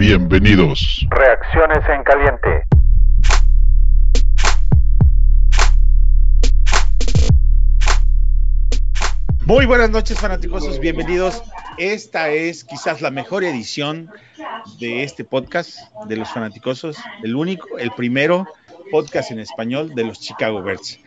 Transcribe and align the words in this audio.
Bienvenidos. 0.00 1.06
Reacciones 1.10 1.86
en 1.90 2.02
caliente. 2.04 2.64
Muy 9.44 9.66
buenas 9.66 9.90
noches, 9.90 10.18
fanáticos. 10.18 10.80
Bienvenidos. 10.80 11.42
Esta 11.76 12.30
es 12.30 12.64
quizás 12.64 13.02
la 13.02 13.10
mejor 13.10 13.44
edición 13.44 14.10
de 14.78 15.02
este 15.02 15.22
podcast 15.22 15.76
de 16.06 16.16
los 16.16 16.30
fanaticosos, 16.30 16.96
el 17.22 17.36
único, 17.36 17.76
el 17.76 17.90
primero 17.90 18.46
podcast 18.90 19.32
en 19.32 19.40
español 19.40 19.94
de 19.94 20.04
los 20.04 20.18
Chicago 20.18 20.62
Bears. 20.62 20.98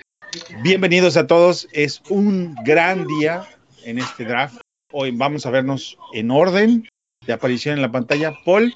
Bienvenidos 0.62 1.18
a 1.18 1.26
todos. 1.26 1.68
Es 1.72 2.04
un 2.10 2.54
gran 2.64 3.08
día 3.08 3.42
en 3.86 3.98
este 3.98 4.24
draft. 4.24 4.58
Hoy 4.92 5.10
vamos 5.10 5.48
a 5.48 5.50
vernos 5.50 5.98
en 6.14 6.30
orden 6.30 6.88
de 7.26 7.34
aparición 7.34 7.76
en 7.76 7.82
la 7.82 7.92
pantalla. 7.92 8.34
Paul 8.46 8.74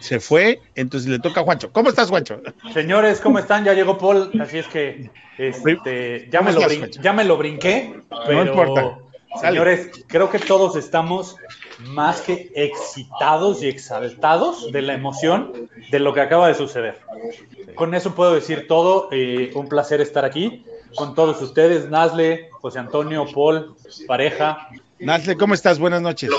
se 0.00 0.20
fue, 0.20 0.60
entonces 0.74 1.08
le 1.08 1.18
toca 1.18 1.40
a 1.40 1.44
Juancho. 1.44 1.72
¿Cómo 1.72 1.88
estás, 1.88 2.08
Juancho? 2.08 2.40
Señores, 2.72 3.20
¿cómo 3.20 3.38
están? 3.38 3.64
Ya 3.64 3.74
llegó 3.74 3.98
Paul, 3.98 4.30
así 4.40 4.58
es 4.58 4.66
que 4.66 5.10
este, 5.38 6.28
ya, 6.30 6.42
me 6.42 6.52
lo 6.52 6.60
estás, 6.60 6.90
ya 7.02 7.12
me 7.12 7.24
lo 7.24 7.36
brinqué, 7.36 8.00
pero 8.26 8.44
importa. 8.44 8.98
Sale. 9.36 9.48
señores, 9.48 9.90
creo 10.08 10.28
que 10.28 10.40
todos 10.40 10.74
estamos 10.74 11.36
más 11.78 12.20
que 12.20 12.50
excitados 12.56 13.62
y 13.62 13.68
exaltados 13.68 14.72
de 14.72 14.82
la 14.82 14.94
emoción 14.94 15.70
de 15.90 16.00
lo 16.00 16.12
que 16.12 16.20
acaba 16.20 16.48
de 16.48 16.54
suceder. 16.54 16.98
Con 17.76 17.94
eso 17.94 18.14
puedo 18.16 18.34
decir 18.34 18.66
todo, 18.66 19.08
eh, 19.12 19.52
un 19.54 19.68
placer 19.68 20.00
estar 20.00 20.24
aquí 20.24 20.64
con 20.96 21.14
todos 21.14 21.40
ustedes, 21.42 21.88
Nazle, 21.88 22.48
José 22.52 22.78
Antonio, 22.78 23.26
Paul, 23.32 23.74
pareja. 24.06 24.68
Nazle, 25.00 25.36
¿cómo 25.36 25.54
estás? 25.54 25.78
Buenas 25.78 26.02
noches. 26.02 26.30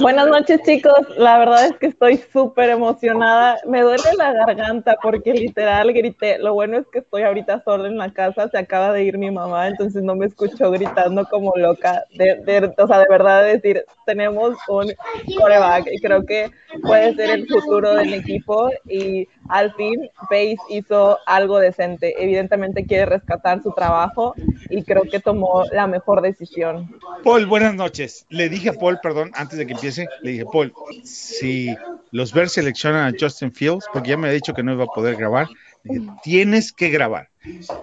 Buenas 0.00 0.26
noches 0.28 0.60
chicos, 0.64 0.94
la 1.18 1.38
verdad 1.38 1.66
es 1.66 1.76
que 1.76 1.86
estoy 1.86 2.16
súper 2.32 2.70
emocionada, 2.70 3.58
me 3.66 3.82
duele 3.82 4.02
la 4.16 4.32
garganta 4.32 4.96
porque 5.02 5.32
literal 5.34 5.92
grité, 5.92 6.38
lo 6.38 6.54
bueno 6.54 6.78
es 6.78 6.86
que 6.90 7.00
estoy 7.00 7.22
ahorita 7.22 7.62
sola 7.62 7.88
en 7.88 7.98
la 7.98 8.10
casa, 8.12 8.48
se 8.48 8.56
acaba 8.56 8.92
de 8.92 9.04
ir 9.04 9.18
mi 9.18 9.30
mamá, 9.30 9.68
entonces 9.68 10.02
no 10.02 10.14
me 10.14 10.26
escucho 10.26 10.70
gritando 10.70 11.26
como 11.26 11.52
loca, 11.56 12.04
de, 12.16 12.36
de- 12.36 12.74
o 12.78 12.86
sea, 12.86 13.00
de 13.00 13.06
verdad 13.10 13.44
decir, 13.44 13.84
tenemos 14.06 14.56
un 14.68 14.92
coreback 15.38 15.86
y 15.92 16.00
creo 16.00 16.24
que 16.24 16.50
puede 16.82 17.14
ser 17.14 17.30
el 17.30 17.46
futuro 17.46 17.94
del 17.96 18.14
equipo 18.14 18.70
y 18.88 19.28
al 19.48 19.74
fin 19.74 20.08
Pace 20.22 20.56
hizo 20.70 21.18
algo 21.26 21.58
decente, 21.58 22.14
evidentemente 22.22 22.86
quiere 22.86 23.06
rescatar 23.06 23.62
su 23.62 23.72
trabajo 23.72 24.34
y 24.70 24.82
creo 24.84 25.02
que 25.02 25.20
tomó 25.20 25.64
la 25.72 25.86
mejor 25.86 26.22
decisión. 26.22 26.98
Paul, 27.22 27.46
buenas 27.46 27.74
noches. 27.74 28.05
Le 28.28 28.48
dije 28.48 28.70
a 28.70 28.72
Paul, 28.72 28.98
perdón, 29.02 29.30
antes 29.34 29.58
de 29.58 29.66
que 29.66 29.72
empiece, 29.72 30.06
le 30.22 30.32
dije, 30.32 30.44
Paul, 30.50 30.72
si 31.04 31.74
los 32.10 32.32
Bears 32.32 32.52
seleccionan 32.52 33.14
a 33.14 33.16
Justin 33.18 33.52
Fields, 33.52 33.86
porque 33.92 34.10
ya 34.10 34.16
me 34.16 34.28
ha 34.28 34.32
dicho 34.32 34.54
que 34.54 34.62
no 34.62 34.72
iba 34.72 34.84
a 34.84 34.88
poder 34.88 35.16
grabar, 35.16 35.48
dije, 35.84 36.06
tienes 36.22 36.72
que 36.72 36.88
grabar. 36.90 37.28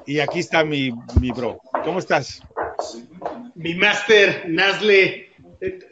Y 0.06 0.20
aquí 0.20 0.40
está 0.40 0.64
mi, 0.64 0.92
mi 1.20 1.32
bro. 1.32 1.60
¿Cómo 1.84 2.00
estás? 2.00 2.42
Mi 3.56 3.76
máster, 3.76 4.46
Nazle, 4.48 5.30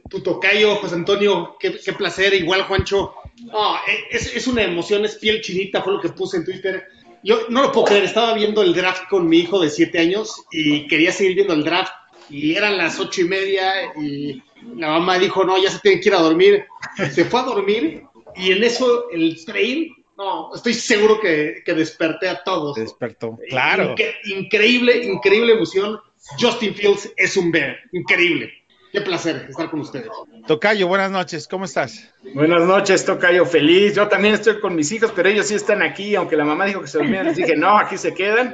tu 0.10 0.22
tocayo, 0.22 0.76
José 0.78 0.96
Antonio, 0.96 1.58
qué, 1.60 1.72
placer, 1.94 2.34
igual 2.34 2.64
Juancho. 2.64 3.14
No, 3.46 3.76
eh, 3.76 4.06
es, 4.12 4.36
es 4.36 4.48
una 4.48 4.64
emoción, 4.64 5.06
es 5.06 5.16
piel 5.16 5.42
chinita, 5.42 5.82
fue 5.82 5.94
lo 5.94 6.02
que 6.02 6.10
puse 6.10 6.38
en 6.38 6.46
Twitter. 6.46 6.88
Yo 7.24 7.48
no 7.50 7.62
lo 7.62 7.72
puedo 7.72 7.86
creer, 7.88 8.04
estaba 8.04 8.34
viendo 8.34 8.62
el 8.64 8.74
draft 8.74 9.04
con 9.10 9.28
mi 9.28 9.40
hijo 9.40 9.60
de 9.60 9.70
siete 9.70 10.00
años 10.00 10.44
y 10.52 10.88
quería 10.88 11.12
seguir 11.12 11.36
viendo 11.36 11.54
el 11.54 11.64
draft 11.64 11.94
y 12.32 12.56
eran 12.56 12.78
las 12.78 13.00
ocho 13.00 13.22
y 13.22 13.26
media 13.26 13.94
y 14.00 14.42
la 14.78 14.88
mamá 14.90 15.20
dijo, 15.20 15.44
no, 15.44 15.62
ya 15.62 15.70
se 15.70 15.80
tienen 15.80 16.02
que 16.02 16.10
ir 16.10 16.16
a 16.16 16.20
dormir. 16.22 16.66
Se 17.14 17.26
fue 17.26 17.40
a 17.42 17.44
dormir 17.44 18.04
y 18.36 18.52
en 18.52 18.64
eso 18.64 19.10
el 19.12 19.44
train, 19.46 19.94
no, 20.18 20.54
estoy 20.56 20.74
seguro 20.74 21.20
que, 21.20 21.62
que 21.66 21.74
desperté 21.74 22.30
a 22.30 22.44
todos. 22.44 22.76
Despertó. 22.76 23.38
Claro. 23.50 23.96
Incre- 23.96 24.16
increíble, 24.26 25.04
increíble 25.04 25.54
emoción. 25.54 26.00
Justin 26.40 26.76
Fields 26.76 27.12
es 27.18 27.36
un 27.36 27.52
bear. 27.52 27.78
Increíble. 27.92 28.54
Qué 28.92 29.00
placer 29.00 29.48
estar 29.50 29.70
con 29.70 29.80
ustedes. 29.80 30.10
Tocayo, 30.48 30.88
buenas 30.88 31.12
noches. 31.12 31.48
¿Cómo 31.48 31.64
estás? 31.64 32.10
Buenas 32.34 32.64
noches, 32.64 33.06
Tocayo, 33.06 33.46
feliz. 33.46 33.96
Yo 33.96 34.10
también 34.10 34.34
estoy 34.34 34.60
con 34.60 34.76
mis 34.76 34.92
hijos, 34.92 35.14
pero 35.16 35.30
ellos 35.30 35.48
sí 35.48 35.56
están 35.56 35.82
aquí, 35.82 36.14
aunque 36.16 36.36
la 36.36 36.44
mamá 36.44 36.66
dijo 36.66 36.82
que 36.82 36.88
se 36.88 36.98
dormían, 36.98 37.28
les 37.28 37.38
dije, 37.38 37.56
no, 37.56 37.78
aquí 37.78 37.98
se 37.98 38.14
quedan. 38.14 38.54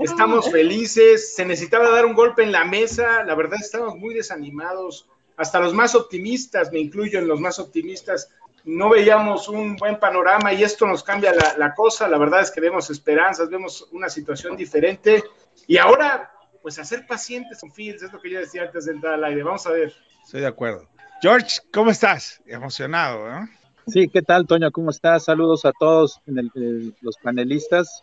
Estamos 0.00 0.50
felices, 0.50 1.34
se 1.34 1.44
necesitaba 1.44 1.90
dar 1.90 2.06
un 2.06 2.14
golpe 2.14 2.42
en 2.42 2.52
la 2.52 2.64
mesa, 2.64 3.22
la 3.24 3.34
verdad 3.34 3.58
estamos 3.60 3.96
muy 3.96 4.14
desanimados, 4.14 5.06
hasta 5.36 5.60
los 5.60 5.74
más 5.74 5.94
optimistas, 5.94 6.72
me 6.72 6.78
incluyo 6.78 7.18
en 7.18 7.28
los 7.28 7.38
más 7.38 7.58
optimistas, 7.58 8.30
no 8.64 8.88
veíamos 8.88 9.48
un 9.48 9.76
buen 9.76 9.98
panorama 9.98 10.54
y 10.54 10.64
esto 10.64 10.86
nos 10.86 11.02
cambia 11.02 11.34
la, 11.34 11.54
la 11.58 11.74
cosa, 11.74 12.08
la 12.08 12.16
verdad 12.16 12.40
es 12.40 12.50
que 12.50 12.62
vemos 12.62 12.88
esperanzas, 12.88 13.50
vemos 13.50 13.86
una 13.92 14.08
situación 14.08 14.56
diferente 14.56 15.22
y 15.66 15.76
ahora, 15.76 16.32
pues 16.66 16.80
a 16.80 16.84
ser 16.84 17.06
pacientes 17.06 17.60
con 17.60 17.70
Fields, 17.70 18.02
es 18.02 18.12
lo 18.12 18.20
que 18.20 18.28
yo 18.28 18.40
decía 18.40 18.62
antes 18.64 18.86
de 18.86 18.92
entrar 18.94 19.14
al 19.14 19.22
aire, 19.22 19.44
vamos 19.44 19.64
a 19.68 19.70
ver. 19.70 19.92
Estoy 20.24 20.40
de 20.40 20.48
acuerdo. 20.48 20.88
George, 21.22 21.58
¿cómo 21.72 21.92
estás? 21.92 22.42
Emocionado, 22.44 23.30
¿no? 23.30 23.48
Sí, 23.86 24.08
¿qué 24.08 24.20
tal, 24.20 24.48
Toño? 24.48 24.72
¿Cómo 24.72 24.90
estás? 24.90 25.26
Saludos 25.26 25.64
a 25.64 25.70
todos 25.78 26.18
en 26.26 26.38
el- 26.38 26.50
el- 26.56 26.94
los 27.02 27.18
panelistas. 27.18 28.02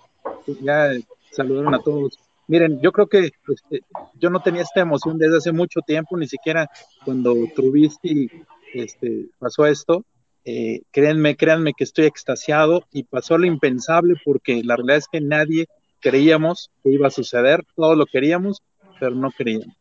Ya 0.62 0.94
eh, 0.94 1.04
saludaron 1.34 1.74
a 1.74 1.80
todos. 1.80 2.18
Miren, 2.48 2.80
yo 2.80 2.94
creo 2.94 3.08
que 3.08 3.34
este, 3.50 3.82
yo 4.14 4.30
no 4.30 4.42
tenía 4.42 4.62
esta 4.62 4.80
emoción 4.80 5.18
desde 5.18 5.40
hace 5.40 5.52
mucho 5.52 5.82
tiempo, 5.82 6.16
ni 6.16 6.30
siquiera 6.30 6.70
cuando 7.04 7.36
Trubisky 7.54 8.32
este, 8.74 9.26
pasó 9.40 9.66
esto. 9.66 10.06
Eh, 10.46 10.84
créanme, 10.92 11.36
créanme 11.36 11.74
que 11.78 11.84
estoy 11.84 12.06
extasiado 12.06 12.86
y 12.94 13.04
pasó 13.04 13.38
lo 13.38 13.46
impensable 13.46 14.14
porque 14.24 14.64
la 14.64 14.78
realidad 14.78 15.00
es 15.00 15.10
que 15.12 15.20
nadie 15.20 15.68
creíamos 16.04 16.70
que 16.84 16.92
iba 16.92 17.08
a 17.08 17.12
suceder, 17.12 17.64
todos 17.76 17.98
lo 17.98 18.06
queríamos, 18.06 18.62
pero 19.00 19.16
no 19.16 19.32
creíamos. 19.32 19.76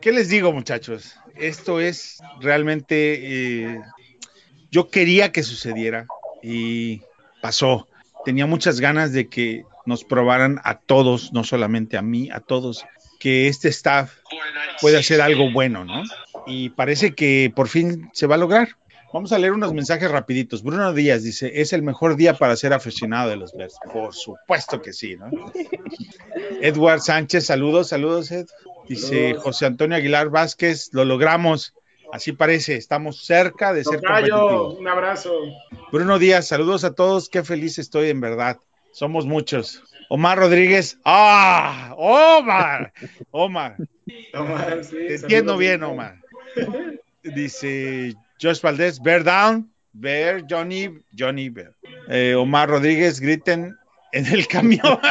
¿Qué 0.00 0.12
les 0.12 0.28
digo, 0.28 0.52
muchachos? 0.52 1.14
Esto 1.36 1.80
es 1.80 2.18
realmente. 2.40 3.74
eh, 3.74 3.80
yo 4.70 4.88
quería 4.88 5.32
que 5.32 5.42
sucediera 5.42 6.06
y 6.42 7.02
pasó. 7.40 7.88
Tenía 8.24 8.46
muchas 8.46 8.80
ganas 8.80 9.12
de 9.12 9.28
que 9.28 9.64
nos 9.86 10.04
probaran 10.04 10.60
a 10.64 10.78
todos, 10.78 11.32
no 11.32 11.42
solamente 11.42 11.96
a 11.96 12.02
mí, 12.02 12.30
a 12.30 12.40
todos, 12.40 12.84
que 13.18 13.48
este 13.48 13.68
staff 13.68 14.12
puede 14.80 14.98
hacer 14.98 15.20
algo 15.20 15.50
bueno, 15.50 15.84
¿no? 15.84 16.02
Y 16.46 16.70
parece 16.70 17.14
que 17.14 17.52
por 17.54 17.68
fin 17.68 18.10
se 18.12 18.26
va 18.26 18.36
a 18.36 18.38
lograr. 18.38 18.76
Vamos 19.12 19.32
a 19.32 19.38
leer 19.38 19.52
unos 19.52 19.74
mensajes 19.74 20.08
rapiditos. 20.08 20.62
Bruno 20.62 20.92
Díaz 20.92 21.24
dice, 21.24 21.60
es 21.60 21.72
el 21.72 21.82
mejor 21.82 22.14
día 22.14 22.34
para 22.34 22.54
ser 22.54 22.72
aficionado 22.72 23.30
de 23.30 23.36
los 23.36 23.52
Bears. 23.52 23.76
Por 23.92 24.14
supuesto 24.14 24.80
que 24.80 24.92
sí, 24.92 25.16
¿no? 25.16 25.30
Edward 26.62 27.00
Sánchez, 27.00 27.46
saludos, 27.46 27.88
saludos, 27.88 28.30
Ed. 28.30 28.46
Dice 28.88 29.34
José 29.34 29.66
Antonio 29.66 29.96
Aguilar 29.96 30.30
Vázquez, 30.30 30.90
lo 30.92 31.04
logramos. 31.04 31.74
Así 32.12 32.32
parece, 32.32 32.76
estamos 32.76 33.24
cerca 33.24 33.72
de 33.72 33.84
ser 33.84 34.00
competitivos. 34.00 34.78
un 34.78 34.88
abrazo. 34.88 35.32
Bruno 35.92 36.18
Díaz, 36.18 36.46
saludos 36.46 36.84
a 36.84 36.94
todos, 36.94 37.28
qué 37.28 37.42
feliz 37.42 37.78
estoy 37.78 38.10
en 38.10 38.20
verdad. 38.20 38.58
Somos 38.92 39.26
muchos. 39.26 39.82
Omar 40.08 40.38
Rodríguez, 40.38 40.98
¡ah! 41.04 41.94
¡Omar! 41.96 42.92
Omar, 43.30 43.76
Omar, 44.34 44.84
sí, 44.84 44.96
te 44.96 45.14
entiendo 45.16 45.56
bien, 45.56 45.84
Omar. 45.84 46.16
Dice 47.22 48.16
Josh 48.40 48.60
Valdés, 48.60 49.00
Bear 49.00 49.24
Down, 49.24 49.70
Bear, 49.92 50.44
Johnny, 50.48 50.88
Johnny 51.16 51.48
Bear. 51.48 51.74
Eh, 52.08 52.34
Omar 52.34 52.68
Rodríguez, 52.70 53.20
griten 53.20 53.76
en 54.12 54.26
el 54.26 54.46
camión. 54.46 54.98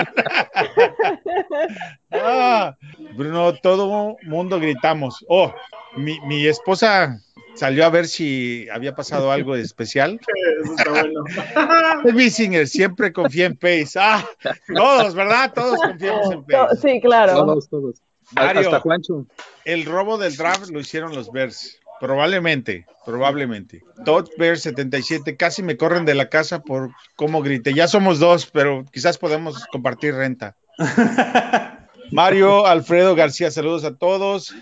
Ah, 2.12 2.76
Bruno, 3.16 3.54
todo 3.54 4.18
mundo 4.24 4.60
gritamos. 4.60 5.24
Oh, 5.30 5.54
mi, 5.96 6.20
mi 6.22 6.48
esposa 6.48 7.22
salió 7.54 7.86
a 7.86 7.90
ver 7.90 8.08
si 8.08 8.68
había 8.70 8.96
pasado 8.96 9.32
algo 9.32 9.56
de 9.56 9.62
especial. 9.62 10.20
Eso 10.64 10.74
está 10.76 10.90
bueno. 10.90 12.66
Siempre 12.66 13.14
confía 13.14 13.46
en 13.46 13.56
Pace. 13.56 14.00
Ah, 14.00 14.26
todos, 14.74 15.14
¿verdad? 15.14 15.54
Todos 15.54 15.80
confiamos 15.80 16.32
en 16.32 16.44
Pace. 16.46 16.78
Sí, 16.82 17.02
claro. 17.02 17.34
Todos, 17.34 17.70
todos. 17.70 18.02
Mario. 18.32 18.62
Hasta 18.62 18.80
Juancho. 18.80 19.26
El 19.66 19.86
robo 19.86 20.18
del 20.18 20.36
draft 20.36 20.70
lo 20.70 20.80
hicieron 20.80 21.14
los 21.16 21.32
Bears. 21.32 21.79
Probablemente, 22.00 22.86
probablemente. 23.06 23.84
Todd 24.06 24.28
Bears 24.38 24.62
77, 24.62 25.36
casi 25.36 25.64
me 25.64 25.78
corren 25.78 26.06
de 26.06 26.16
la 26.16 26.30
casa 26.30 26.62
por 26.62 26.92
cómo 27.16 27.42
grité. 27.42 27.74
Ya 27.74 27.88
somos 27.88 28.20
dos, 28.20 28.46
pero 28.46 28.86
quizás 28.92 29.18
podemos 29.18 29.66
compartir 29.68 30.14
renta. 30.16 30.56
Mario 32.12 32.66
Alfredo 32.66 33.16
García, 33.16 33.52
saludos 33.52 33.84
a 33.84 33.96
todos. 33.96 34.54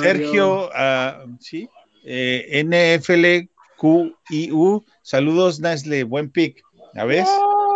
Sergio, 0.00 0.70
ah, 0.74 1.24
sí, 1.40 1.68
eh, 2.04 2.62
NFLQIU, 2.64 4.84
saludos 5.02 5.60
Nestle, 5.60 6.04
buen 6.04 6.30
pick. 6.30 6.62
¿Ya 6.94 7.04
ves? 7.04 7.28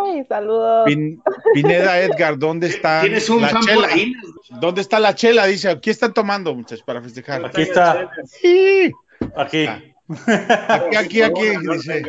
Ay, 0.07 0.25
saludos. 0.29 0.87
Pin- 0.87 1.21
Pineda 1.53 2.01
Edgar, 2.01 2.39
¿dónde 2.39 2.69
está 2.69 3.01
Tienes 3.01 3.29
un 3.29 3.43
la 3.43 3.49
fan 3.49 3.63
por 3.63 3.69
chela? 3.75 3.89
ahí. 3.89 4.13
¿Dónde 4.61 4.81
está 4.81 5.01
la 5.01 5.15
chela? 5.17 5.47
Dice, 5.47 5.69
aquí 5.71 5.91
están 5.91 6.15
tomando, 6.15 6.55
muchachos, 6.55 6.85
para 6.85 7.03
festejar. 7.03 7.45
Aquí 7.45 7.63
está, 7.63 8.09
Sí. 8.25 8.93
Aquí. 9.37 9.67
Aquí, 9.67 10.97
aquí, 10.97 11.23
aquí, 11.23 11.57
dice. 11.61 12.03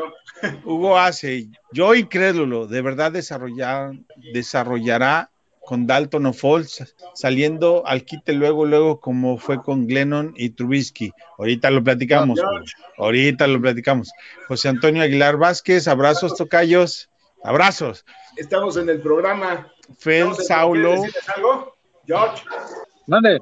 Hugo 0.64 0.98
hace, 0.98 1.50
yo 1.74 1.96
incrédulo, 1.96 2.66
de 2.66 2.82
verdad 2.82 3.12
desarrollar, 3.12 3.92
desarrollará 4.34 5.32
con 5.66 5.86
Dalton 5.86 6.26
o 6.26 6.34
Foles 6.34 6.96
saliendo 7.14 7.84
al 7.86 8.04
quite 8.04 8.34
luego, 8.34 8.66
luego 8.66 9.00
como 9.00 9.38
fue 9.38 9.62
con 9.62 9.86
Glennon 9.86 10.34
y 10.36 10.52
Trubisky. 10.52 11.12
Ahorita 11.38 11.70
lo 11.70 11.84
platicamos. 11.84 12.40
Ahorita 12.98 13.46
lo 13.48 13.62
platicamos. 13.62 14.12
José 14.48 14.70
Antonio 14.70 15.04
Aguilar 15.04 15.38
Vázquez, 15.38 15.88
abrazos, 15.88 16.36
tocayos, 16.36 17.10
abrazos. 17.44 18.06
Estamos 18.36 18.78
en 18.78 18.90
el 18.90 19.02
programa. 19.02 19.72
Fel 19.98 20.34
Saulo, 20.36 20.94
¿quieres 20.94 21.14
decirles 21.14 21.30
algo? 21.36 21.76
George. 22.08 22.44
Mande. 23.06 23.40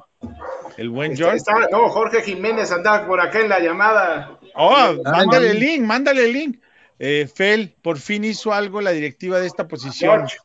El 0.78 0.88
buen 0.88 1.14
George. 1.16 1.36
está- 1.36 1.68
no, 1.70 1.88
Jorge 1.90 2.22
Jiménez 2.22 2.72
andaba 2.72 3.06
por 3.06 3.20
acá 3.20 3.40
en 3.40 3.48
la 3.50 3.60
llamada. 3.60 4.38
Oh, 4.54 4.74
Ah, 4.74 4.94
mándale 5.04 5.48
no. 5.48 5.52
el 5.52 5.60
link, 5.60 5.82
mándale 5.82 6.24
el 6.24 6.32
link. 6.32 6.58
Eh, 6.98 7.28
Fel, 7.32 7.74
por 7.82 7.98
fin 7.98 8.24
hizo 8.24 8.52
algo 8.52 8.80
la 8.80 8.90
directiva 8.90 9.38
de 9.38 9.46
esta 9.46 9.68
posición. 9.68 10.26
George, 10.26 10.38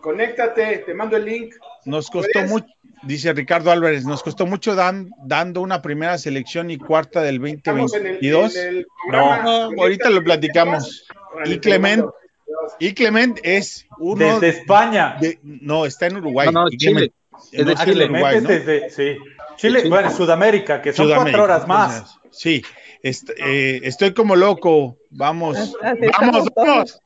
conéctate, 0.00 0.78
te 0.78 0.94
mando 0.94 1.16
el 1.16 1.24
link. 1.24 1.54
Nos 1.84 2.10
costó 2.10 2.42
mucho, 2.42 2.66
dice 3.02 3.32
Ricardo 3.32 3.70
Álvarez, 3.70 4.04
nos 4.04 4.22
costó 4.22 4.46
mucho 4.46 4.74
dan- 4.74 5.10
dando 5.24 5.60
una 5.60 5.82
primera 5.82 6.18
selección 6.18 6.70
y 6.70 6.78
cuarta 6.78 7.22
del 7.22 7.44
Estamos 7.46 7.94
en 7.94 8.06
el, 8.06 8.12
2022. 8.20 8.56
en 8.56 8.68
el 8.76 8.86
programa. 9.08 9.42
No, 9.42 9.82
ahorita 9.82 10.10
lo 10.10 10.22
platicamos. 10.24 11.06
Y 11.44 11.58
Clement, 11.58 12.04
y 12.78 12.94
Clement 12.94 13.38
es 13.42 13.86
uno 13.98 14.40
Desde 14.40 14.60
España. 14.60 15.16
de- 15.20 15.38
no, 15.42 15.84
está 15.86 16.06
en 16.06 16.16
Uruguay. 16.16 16.48
No, 16.52 16.64
no, 16.64 16.70
Chile. 16.70 17.12
Es 17.52 17.66
de 17.66 17.74
no, 17.74 17.80
Ah, 17.80 17.84
Chile, 17.84 18.06
Clemente 18.08 18.12
Uruguay, 18.14 18.36
es 18.36 18.42
¿no? 18.42 18.48
desde, 18.48 18.90
sí. 18.90 19.18
Chile, 19.56 19.88
bueno, 19.88 20.10
Sudamérica, 20.10 20.82
que 20.82 20.92
son 20.92 21.06
Sudamérica. 21.06 21.38
cuatro 21.38 21.44
horas 21.54 21.66
más. 21.68 21.96
Entonces, 21.96 22.16
Sí, 22.30 22.62
est- 23.02 23.30
eh, 23.38 23.80
estoy 23.84 24.12
como 24.12 24.36
loco. 24.36 24.96
Vamos, 25.10 25.56
Así 25.56 25.72
vamos, 25.80 25.98
estamos 26.02 26.48
vamos. 26.54 27.00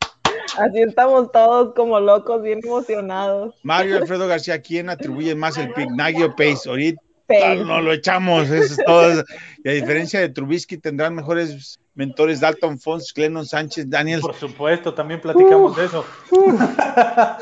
Así 0.58 0.80
estamos 0.80 1.30
todos 1.30 1.74
como 1.76 2.00
locos, 2.00 2.42
bien 2.42 2.58
emocionados. 2.64 3.54
Mario 3.62 3.98
Alfredo 3.98 4.26
García, 4.26 4.60
¿quién 4.60 4.88
atribuye 4.90 5.34
más 5.36 5.56
el 5.58 5.72
pick? 5.72 5.88
Nagy 5.90 6.22
o 6.24 6.30
Pace? 6.34 6.68
Ahorita 6.68 7.00
Pace. 7.28 7.56
no 7.64 7.80
lo 7.80 7.92
echamos, 7.92 8.48
eso 8.50 8.74
es 8.74 8.84
todo. 8.84 9.22
Y 9.62 9.68
a 9.68 9.72
diferencia 9.72 10.18
de 10.18 10.30
Trubisky, 10.30 10.78
tendrán 10.78 11.14
mejores 11.14 11.78
mentores 11.94 12.40
Dalton 12.40 12.80
Fons, 12.80 13.12
Glennon 13.14 13.46
Sánchez, 13.46 13.88
Daniel. 13.88 14.20
Por 14.20 14.34
supuesto, 14.34 14.92
también 14.94 15.20
platicamos 15.20 15.76
de 15.76 15.84
eso. 15.84 16.04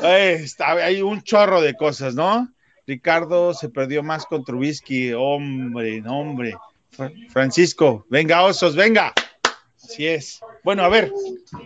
Eh, 0.03 0.39
está- 0.43 0.71
hay 0.73 1.01
un 1.01 1.21
chorro 1.23 1.61
de 1.61 1.73
cosas, 1.75 2.13
¿no? 2.15 2.47
Ricardo 2.89 3.53
se 3.53 3.69
perdió 3.69 4.01
más 4.01 4.25
con 4.25 4.43
Trubisky, 4.43 5.13
hombre, 5.13 6.01
hombre. 6.07 6.55
Fra- 6.89 7.11
Francisco, 7.29 8.03
venga, 8.09 8.43
osos, 8.43 8.75
venga. 8.75 9.13
Así 9.83 10.07
es. 10.07 10.39
Bueno, 10.63 10.83
a 10.83 10.89
ver, 10.89 11.13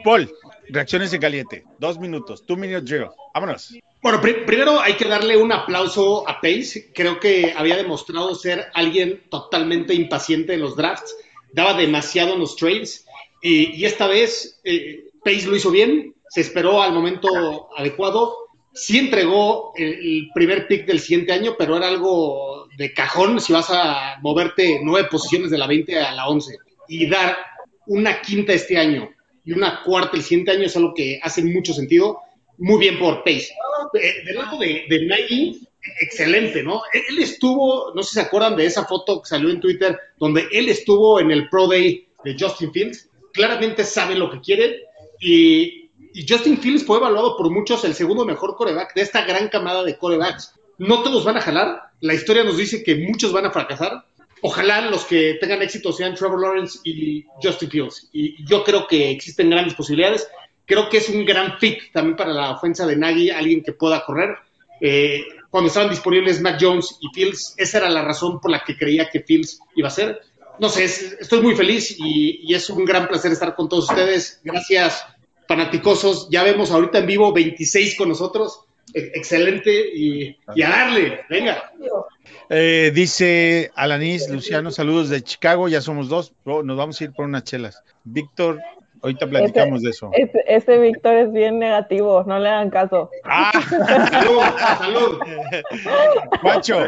Paul, 0.04 0.30
reacciones 0.68 1.14
en 1.14 1.22
caliente. 1.22 1.64
Dos 1.80 1.98
minutos, 1.98 2.46
two 2.46 2.58
minute 2.58 2.82
drill. 2.82 3.08
Vámonos. 3.34 3.74
Bueno, 4.02 4.20
pri- 4.20 4.44
primero 4.46 4.82
hay 4.82 4.96
que 4.96 5.06
darle 5.06 5.38
un 5.38 5.54
aplauso 5.54 6.28
a 6.28 6.42
Pace. 6.42 6.92
Creo 6.94 7.22
que 7.22 7.54
había 7.56 7.78
demostrado 7.78 8.36
ser 8.36 8.66
alguien 8.74 9.24
totalmente 9.30 9.94
impaciente 9.94 10.54
en 10.56 10.60
los 10.62 10.76
drafts. 10.76 11.16
Daba 11.54 11.74
demasiado 11.74 12.34
en 12.34 12.40
los 12.42 12.58
trades. 12.58 13.06
Y, 13.42 13.72
y 13.80 13.86
esta 13.86 14.08
vez 14.08 14.60
eh, 14.66 15.06
Pace 15.24 15.48
lo 15.48 15.56
hizo 15.56 15.72
bien. 15.72 16.14
Se 16.30 16.42
esperó 16.42 16.82
al 16.82 16.92
momento 16.94 17.70
adecuado. 17.78 18.43
Sí 18.74 18.98
entregó 18.98 19.74
el, 19.76 20.30
primer 20.34 20.68
pick 20.68 20.86
del 20.86 21.00
siguiente 21.00 21.34
año, 21.34 21.56
pero 21.58 21.78
era 21.78 21.88
algo 21.88 22.68
de 22.78 22.94
cajón 22.94 23.40
si 23.40 23.54
vas 23.54 23.70
a 23.70 24.18
moverte 24.22 24.80
nueve 24.84 25.08
posiciones 25.10 25.52
de 25.52 25.58
la 25.58 25.68
20 25.68 26.00
a 26.00 26.12
la 26.14 26.28
11. 26.28 26.58
Y 26.88 27.08
dar 27.08 27.38
una 27.88 28.22
quinta 28.22 28.54
este 28.54 28.78
año 28.78 29.10
y 29.46 29.52
una 29.52 29.84
cuarta 29.84 30.18
el 30.18 30.24
siguiente 30.24 30.52
año 30.52 30.66
es 30.66 30.76
algo 30.76 30.94
que 30.94 31.20
hace 31.22 31.44
mucho 31.44 31.74
sentido. 31.74 32.20
Muy 32.58 32.80
bien 32.80 33.00
por 33.00 33.24
Pace. 33.24 33.50
Eh, 33.94 34.24
del 34.26 34.36
lado 34.36 34.58
de, 34.58 34.86
de 34.88 35.00
excelente, 36.02 36.64
¿no? 36.64 36.82
Él 36.94 37.20
estuvo, 37.20 37.94
no 37.94 38.04
sé 38.04 38.10
si 38.10 38.14
se 38.16 38.22
acuerdan 38.22 38.56
de 38.56 38.66
esa 38.66 38.86
foto 38.86 39.22
que 39.22 39.30
salió 39.30 39.50
en 39.50 39.60
Twitter, 39.60 39.98
donde 40.18 40.48
él 40.52 40.70
estuvo 40.70 41.20
en 41.20 41.32
el 41.32 41.50
Pro 41.50 41.68
Day 41.68 42.08
de 42.24 42.36
Justin 42.40 42.72
Fields. 42.72 43.10
Claramente 43.34 43.84
sabe 43.84 44.16
lo 44.16 44.30
que 44.32 44.42
quiere 44.42 44.84
y, 45.20 45.83
y 46.14 46.26
Justin 46.28 46.58
Fields 46.60 46.86
fue 46.86 46.98
evaluado 46.98 47.36
por 47.38 47.50
muchos 47.52 47.84
el 47.86 47.94
segundo 47.96 48.26
mejor 48.26 48.56
coreback 48.56 48.94
de 48.96 49.02
esta 49.02 49.26
gran 49.26 49.48
camada 49.50 49.84
de 49.84 49.98
corebacks. 49.98 50.54
No 50.78 51.02
todos 51.04 51.24
van 51.26 51.38
a 51.38 51.42
jalar. 51.42 51.82
La 52.02 52.14
historia 52.14 52.44
nos 52.44 52.58
dice 52.58 52.84
que 52.84 52.96
muchos 52.96 53.32
van 53.32 53.46
a 53.46 53.52
fracasar. 53.52 54.06
Ojalá 54.42 54.82
los 54.90 55.06
que 55.06 55.38
tengan 55.40 55.62
éxito 55.62 55.94
sean 55.94 56.16
Trevor 56.16 56.42
Lawrence 56.42 56.80
y 56.84 57.24
Justin 57.42 57.70
Fields. 57.70 58.10
Y 58.12 58.46
yo 58.46 58.64
creo 58.64 58.88
que 58.88 59.10
existen 59.12 59.50
grandes 59.50 59.74
posibilidades. 59.74 60.28
Creo 60.66 60.90
que 60.90 60.98
es 60.98 61.10
un 61.10 61.26
gran 61.26 61.58
fit 61.60 61.92
también 61.94 62.16
para 62.18 62.34
la 62.34 62.52
ofensa 62.52 62.86
de 62.86 62.96
Nagy, 62.96 63.30
alguien 63.30 63.64
que 63.64 63.74
pueda 63.74 64.04
correr. 64.06 64.36
Eh, 64.82 65.24
cuando 65.50 65.68
estaban 65.70 65.90
disponibles 65.90 66.42
Mac 66.42 66.58
Jones 66.60 66.98
y 67.00 67.08
Fields, 67.14 67.54
esa 67.58 67.78
era 67.78 67.90
la 67.90 68.02
razón 68.04 68.40
por 68.42 68.52
la 68.52 68.64
que 68.64 68.76
creía 68.76 69.10
que 69.10 69.22
Fields 69.22 69.60
iba 69.76 69.88
a 69.88 69.92
ser. 69.92 70.20
No 70.60 70.68
sé, 70.70 70.84
es- 70.86 71.18
estoy 71.20 71.42
muy 71.42 71.56
feliz 71.56 71.96
y 71.98 72.54
es 72.54 72.70
un 72.70 72.84
gran 72.86 73.08
placer 73.08 73.32
estar 73.32 73.56
con 73.56 73.70
todos 73.70 73.90
ustedes. 73.90 74.42
Gracias, 74.44 75.06
fanaticosos. 75.48 76.28
Ya 76.30 76.44
vemos 76.44 76.72
ahorita 76.72 77.00
en 77.00 77.08
vivo 77.08 77.34
26 77.34 77.96
con 77.98 78.10
nosotros. 78.10 78.66
E- 78.94 79.12
excelente 79.16 79.72
y, 79.96 80.38
y 80.56 80.62
a 80.62 80.70
darle, 80.70 81.22
venga. 81.30 81.72
Eh, 82.50 82.92
dice 82.94 83.72
Alanis 83.76 84.30
Luciano, 84.30 84.72
saludos 84.72 85.10
de 85.10 85.24
Chicago, 85.24 85.68
ya 85.70 85.82
somos 85.82 86.10
dos, 86.10 86.34
Bro, 86.44 86.64
nos 86.64 86.78
vamos 86.78 87.00
a 87.00 87.04
ir 87.06 87.14
por 87.14 87.26
unas 87.26 87.44
chelas. 87.46 87.82
Víctor, 88.04 88.60
ahorita 89.02 89.28
platicamos 89.28 89.82
de 89.82 89.90
eso. 89.92 90.12
Ese, 90.14 90.44
ese 90.48 90.78
Víctor 90.78 91.16
es 91.16 91.32
bien 91.32 91.60
negativo, 91.60 92.24
no 92.28 92.38
le 92.40 92.50
hagan 92.50 92.70
caso. 92.70 93.10
Ah, 93.24 93.52
Salud, 94.12 94.42
salud. 94.78 95.20
Juancho, 96.42 96.86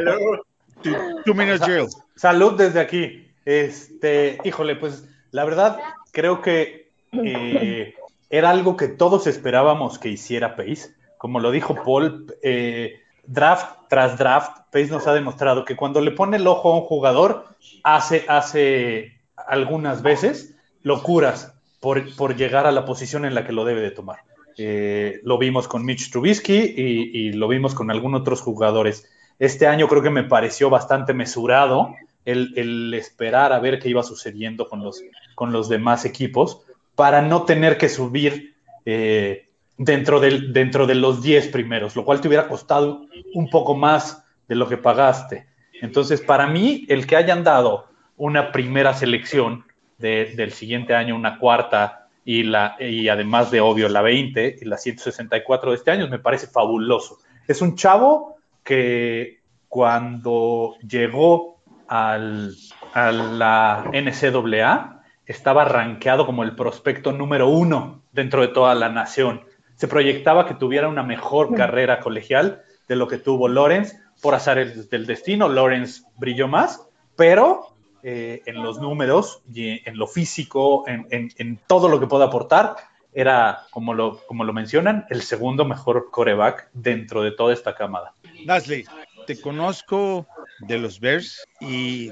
tu, 0.81 0.93
two 1.25 1.33
minutes 1.33 1.61
drill. 1.61 1.87
Salud 2.15 2.53
desde 2.57 2.81
aquí. 2.81 3.27
Este, 3.45 4.37
híjole, 4.43 4.75
pues 4.75 5.05
la 5.31 5.45
verdad 5.45 5.79
creo 6.11 6.41
que 6.41 6.89
eh, 7.13 7.93
era 8.29 8.49
algo 8.49 8.77
que 8.77 8.87
todos 8.87 9.27
esperábamos 9.27 9.99
que 9.99 10.09
hiciera 10.09 10.55
Pace. 10.55 10.95
Como 11.17 11.39
lo 11.39 11.51
dijo 11.51 11.75
Paul, 11.75 12.33
eh, 12.43 12.99
draft 13.25 13.87
tras 13.89 14.17
draft, 14.17 14.61
Pace 14.71 14.87
nos 14.87 15.07
ha 15.07 15.13
demostrado 15.13 15.65
que 15.65 15.75
cuando 15.75 16.01
le 16.01 16.11
pone 16.11 16.37
el 16.37 16.47
ojo 16.47 16.73
a 16.73 16.77
un 16.77 16.81
jugador, 16.81 17.45
hace, 17.83 18.25
hace 18.27 19.19
algunas 19.47 20.01
veces 20.01 20.55
locuras 20.81 21.53
por, 21.79 22.15
por 22.15 22.35
llegar 22.35 22.65
a 22.67 22.71
la 22.71 22.85
posición 22.85 23.25
en 23.25 23.35
la 23.35 23.45
que 23.45 23.53
lo 23.53 23.65
debe 23.65 23.81
de 23.81 23.91
tomar. 23.91 24.19
Eh, 24.57 25.19
lo 25.23 25.37
vimos 25.37 25.67
con 25.67 25.85
Mitch 25.85 26.11
Trubisky 26.11 26.73
y, 26.77 27.27
y 27.27 27.33
lo 27.33 27.47
vimos 27.47 27.75
con 27.75 27.91
algunos 27.91 28.21
otros 28.21 28.41
jugadores. 28.41 29.07
Este 29.37 29.67
año 29.67 29.87
creo 29.87 30.01
que 30.01 30.09
me 30.09 30.23
pareció 30.23 30.69
bastante 30.69 31.13
mesurado 31.13 31.93
el, 32.23 32.53
el 32.57 32.93
esperar 32.93 33.53
a 33.53 33.59
ver 33.59 33.79
qué 33.79 33.89
iba 33.89 34.03
sucediendo 34.03 34.67
con 34.67 34.83
los, 34.83 35.03
con 35.35 35.51
los 35.51 35.69
demás 35.69 36.05
equipos 36.05 36.64
para 36.95 37.21
no 37.21 37.43
tener 37.43 37.77
que 37.77 37.89
subir 37.89 38.55
eh, 38.85 39.49
dentro, 39.77 40.19
dentro 40.19 40.87
de 40.87 40.95
los 40.95 41.21
10 41.21 41.49
primeros, 41.49 41.95
lo 41.95 42.05
cual 42.05 42.21
te 42.21 42.27
hubiera 42.27 42.47
costado 42.47 43.05
un 43.33 43.49
poco 43.49 43.75
más 43.75 44.23
de 44.47 44.55
lo 44.55 44.67
que 44.67 44.77
pagaste. 44.77 45.47
Entonces, 45.81 46.21
para 46.21 46.47
mí, 46.47 46.85
el 46.87 47.05
que 47.05 47.15
hayan 47.15 47.43
dado 47.43 47.87
una 48.17 48.51
primera 48.51 48.93
selección 48.93 49.65
de, 49.97 50.33
del 50.35 50.51
siguiente 50.51 50.95
año, 50.95 51.15
una 51.15 51.37
cuarta 51.37 52.07
y, 52.23 52.43
la, 52.43 52.75
y 52.79 53.09
además 53.09 53.51
de 53.51 53.61
obvio 53.61 53.89
la 53.89 54.01
20 54.01 54.59
y 54.61 54.65
la 54.65 54.77
164 54.77 55.71
de 55.71 55.77
este 55.77 55.91
año, 55.91 56.07
me 56.07 56.19
parece 56.19 56.47
fabuloso. 56.47 57.19
Es 57.47 57.61
un 57.61 57.75
chavo 57.75 58.37
que 58.63 59.41
cuando 59.67 60.75
llegó 60.87 61.61
al, 61.87 62.55
a 62.93 63.11
la 63.11 63.91
NCAA 63.91 64.94
estaba 65.25 65.65
rankeado 65.65 66.25
como 66.25 66.43
el 66.43 66.55
prospecto 66.55 67.11
número 67.11 67.49
uno 67.49 68.01
dentro 68.11 68.41
de 68.41 68.49
toda 68.49 68.75
la 68.75 68.89
nación. 68.89 69.41
Se 69.75 69.87
proyectaba 69.87 70.47
que 70.47 70.53
tuviera 70.53 70.87
una 70.87 71.03
mejor 71.03 71.55
carrera 71.55 71.99
colegial 71.99 72.61
de 72.87 72.95
lo 72.95 73.07
que 73.07 73.17
tuvo 73.17 73.47
Lawrence. 73.47 73.99
Por 74.21 74.33
azar 74.33 74.65
del 74.65 75.05
destino, 75.05 75.49
Lawrence 75.49 76.03
brilló 76.17 76.47
más, 76.47 76.87
pero 77.15 77.75
eh, 78.03 78.41
en 78.45 78.63
los 78.63 78.79
números 78.79 79.41
y 79.51 79.87
en 79.87 79.97
lo 79.97 80.07
físico, 80.07 80.87
en, 80.87 81.07
en, 81.09 81.31
en, 81.37 81.59
todo 81.67 81.89
lo 81.89 81.99
que 81.99 82.07
puede 82.07 82.23
aportar, 82.23 82.75
era, 83.13 83.63
como 83.71 83.93
lo, 83.93 84.19
como 84.27 84.43
lo 84.43 84.53
mencionan, 84.53 85.05
el 85.09 85.21
segundo 85.21 85.65
mejor 85.65 86.09
coreback 86.11 86.69
dentro 86.73 87.23
de 87.23 87.31
toda 87.31 87.53
esta 87.53 87.73
camada. 87.73 88.13
Nasley, 88.45 88.85
te 89.25 89.39
conozco 89.39 90.27
de 90.59 90.77
los 90.77 90.99
Bears 90.99 91.45
y 91.59 92.11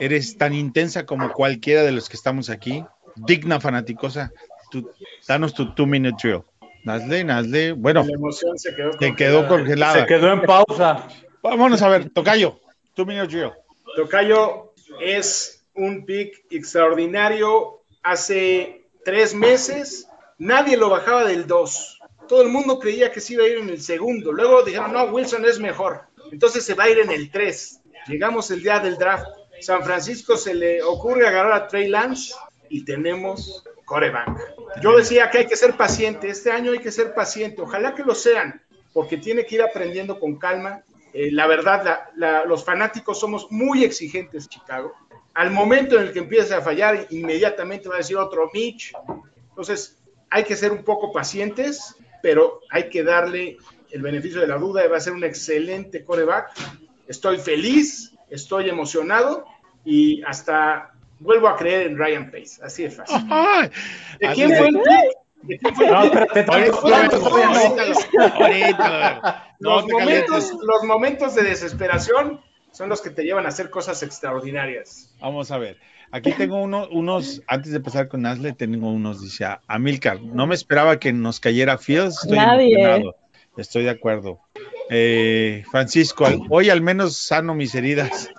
eres 0.00 0.38
tan 0.38 0.54
intensa 0.54 1.06
como 1.06 1.32
cualquiera 1.32 1.82
de 1.82 1.92
los 1.92 2.08
que 2.08 2.16
estamos 2.16 2.50
aquí, 2.50 2.84
digna 3.16 3.60
fanaticosa. 3.60 4.32
Tú, 4.70 4.90
danos 5.26 5.54
tu 5.54 5.74
two 5.74 5.86
minute 5.86 6.16
drill. 6.22 6.42
Nasley, 6.84 7.24
Nasley, 7.24 7.72
bueno, 7.72 8.04
La 8.04 8.12
emoción 8.12 8.58
se 8.58 8.74
quedó 8.74 8.90
te 8.90 9.14
quedó 9.14 9.48
congelada. 9.48 10.00
Se 10.00 10.06
quedó 10.06 10.32
en 10.32 10.42
pausa. 10.42 11.08
Vámonos 11.42 11.80
a 11.82 11.88
ver, 11.88 12.10
Tocayo, 12.10 12.60
two 12.94 13.06
minute 13.06 13.28
drill. 13.28 13.52
Tocayo 13.96 14.74
es 15.00 15.64
un 15.74 16.04
pick 16.04 16.44
extraordinario. 16.50 17.82
Hace 18.02 18.84
tres 19.04 19.34
meses, 19.34 20.08
nadie 20.38 20.76
lo 20.76 20.90
bajaba 20.90 21.24
del 21.24 21.46
2. 21.46 22.00
Todo 22.28 22.42
el 22.42 22.48
mundo 22.48 22.78
creía 22.78 23.12
que 23.12 23.20
se 23.20 23.34
iba 23.34 23.44
a 23.44 23.48
ir 23.48 23.58
en 23.58 23.70
el 23.70 23.80
segundo. 23.80 24.32
Luego 24.32 24.62
dijeron, 24.62 24.92
no, 24.92 25.04
Wilson 25.04 25.44
es 25.44 25.58
mejor. 25.58 26.02
Entonces 26.32 26.64
se 26.64 26.74
va 26.74 26.84
a 26.84 26.90
ir 26.90 26.98
en 26.98 27.10
el 27.10 27.30
3. 27.30 27.80
Llegamos 28.08 28.50
el 28.50 28.62
día 28.62 28.80
del 28.80 28.96
draft. 28.96 29.26
San 29.60 29.84
Francisco 29.84 30.36
se 30.36 30.54
le 30.54 30.82
ocurre 30.82 31.26
agarrar 31.26 31.52
a 31.52 31.68
Trey 31.68 31.88
Lance 31.88 32.34
y 32.68 32.84
tenemos 32.84 33.64
coreback. 33.84 34.54
Yo 34.80 34.96
decía 34.96 35.30
que 35.30 35.38
hay 35.38 35.46
que 35.46 35.56
ser 35.56 35.76
paciente. 35.76 36.28
Este 36.28 36.50
año 36.50 36.72
hay 36.72 36.78
que 36.78 36.90
ser 36.90 37.14
paciente. 37.14 37.62
Ojalá 37.62 37.94
que 37.94 38.02
lo 38.02 38.14
sean, 38.14 38.62
porque 38.92 39.16
tiene 39.16 39.46
que 39.46 39.56
ir 39.56 39.62
aprendiendo 39.62 40.18
con 40.18 40.38
calma. 40.38 40.82
Eh, 41.12 41.30
la 41.30 41.46
verdad, 41.46 42.08
los 42.46 42.64
fanáticos 42.64 43.20
somos 43.20 43.46
muy 43.50 43.84
exigentes, 43.84 44.48
Chicago. 44.48 44.92
Al 45.34 45.50
momento 45.50 45.96
en 45.96 46.08
el 46.08 46.12
que 46.12 46.20
empiece 46.20 46.54
a 46.54 46.60
fallar, 46.60 47.06
inmediatamente 47.10 47.88
va 47.88 47.96
a 47.96 47.98
decir 47.98 48.16
otro 48.16 48.50
Mitch. 48.52 48.92
Entonces, 49.50 49.98
hay 50.30 50.44
que 50.44 50.56
ser 50.56 50.72
un 50.72 50.84
poco 50.84 51.12
pacientes, 51.12 51.96
pero 52.22 52.60
hay 52.70 52.88
que 52.88 53.04
darle 53.04 53.58
el 53.90 54.02
beneficio 54.02 54.40
de 54.40 54.48
la 54.48 54.58
duda. 54.58 54.86
Va 54.88 54.96
a 54.96 55.00
ser 55.00 55.12
un 55.12 55.24
excelente 55.24 56.04
coreback. 56.04 56.50
Estoy 57.06 57.38
feliz, 57.38 58.13
estoy 58.30 58.68
emocionado 58.68 59.44
y 59.84 60.22
hasta 60.24 60.92
vuelvo 61.20 61.48
a 61.48 61.56
creer 61.56 61.86
en 61.86 61.98
Ryan 61.98 62.30
Pace. 62.30 62.60
Así 62.62 62.84
de 62.84 62.90
fácil. 62.90 63.16
Ay, 63.30 63.70
¿De 64.20 64.28
quién 64.34 64.56
fue 64.56 64.68
el 64.68 64.74
no 64.74 64.82
Los 69.58 69.86
momentos, 69.86 70.52
los 70.62 70.84
momentos 70.84 71.34
de 71.34 71.42
desesperación 71.42 72.40
son 72.72 72.88
los 72.88 73.00
que 73.00 73.10
te 73.10 73.22
llevan 73.22 73.46
a 73.46 73.48
hacer 73.48 73.70
cosas 73.70 74.02
extraordinarias. 74.02 75.14
Vamos 75.20 75.50
a 75.50 75.58
ver. 75.58 75.78
Aquí 76.10 76.32
tengo 76.32 76.62
uno, 76.62 76.86
unos, 76.90 77.42
antes 77.46 77.72
de 77.72 77.80
pasar 77.80 78.08
con 78.08 78.24
Asle, 78.24 78.52
tengo 78.52 78.90
unos, 78.90 79.20
dice 79.20 79.44
a 79.44 79.60
Amilcar, 79.66 80.20
no 80.22 80.46
me 80.46 80.54
esperaba 80.54 80.98
que 81.00 81.12
nos 81.12 81.40
cayera 81.40 81.76
Fields, 81.76 82.22
estoy 82.22 82.38
Nadie. 82.38 82.74
emocionado. 82.74 83.16
Estoy 83.56 83.84
de 83.84 83.90
acuerdo. 83.90 84.40
Eh, 84.90 85.64
Francisco, 85.70 86.26
hoy 86.50 86.68
al 86.70 86.80
menos 86.82 87.16
sano 87.16 87.54
mis 87.54 87.74
heridas. 87.74 88.30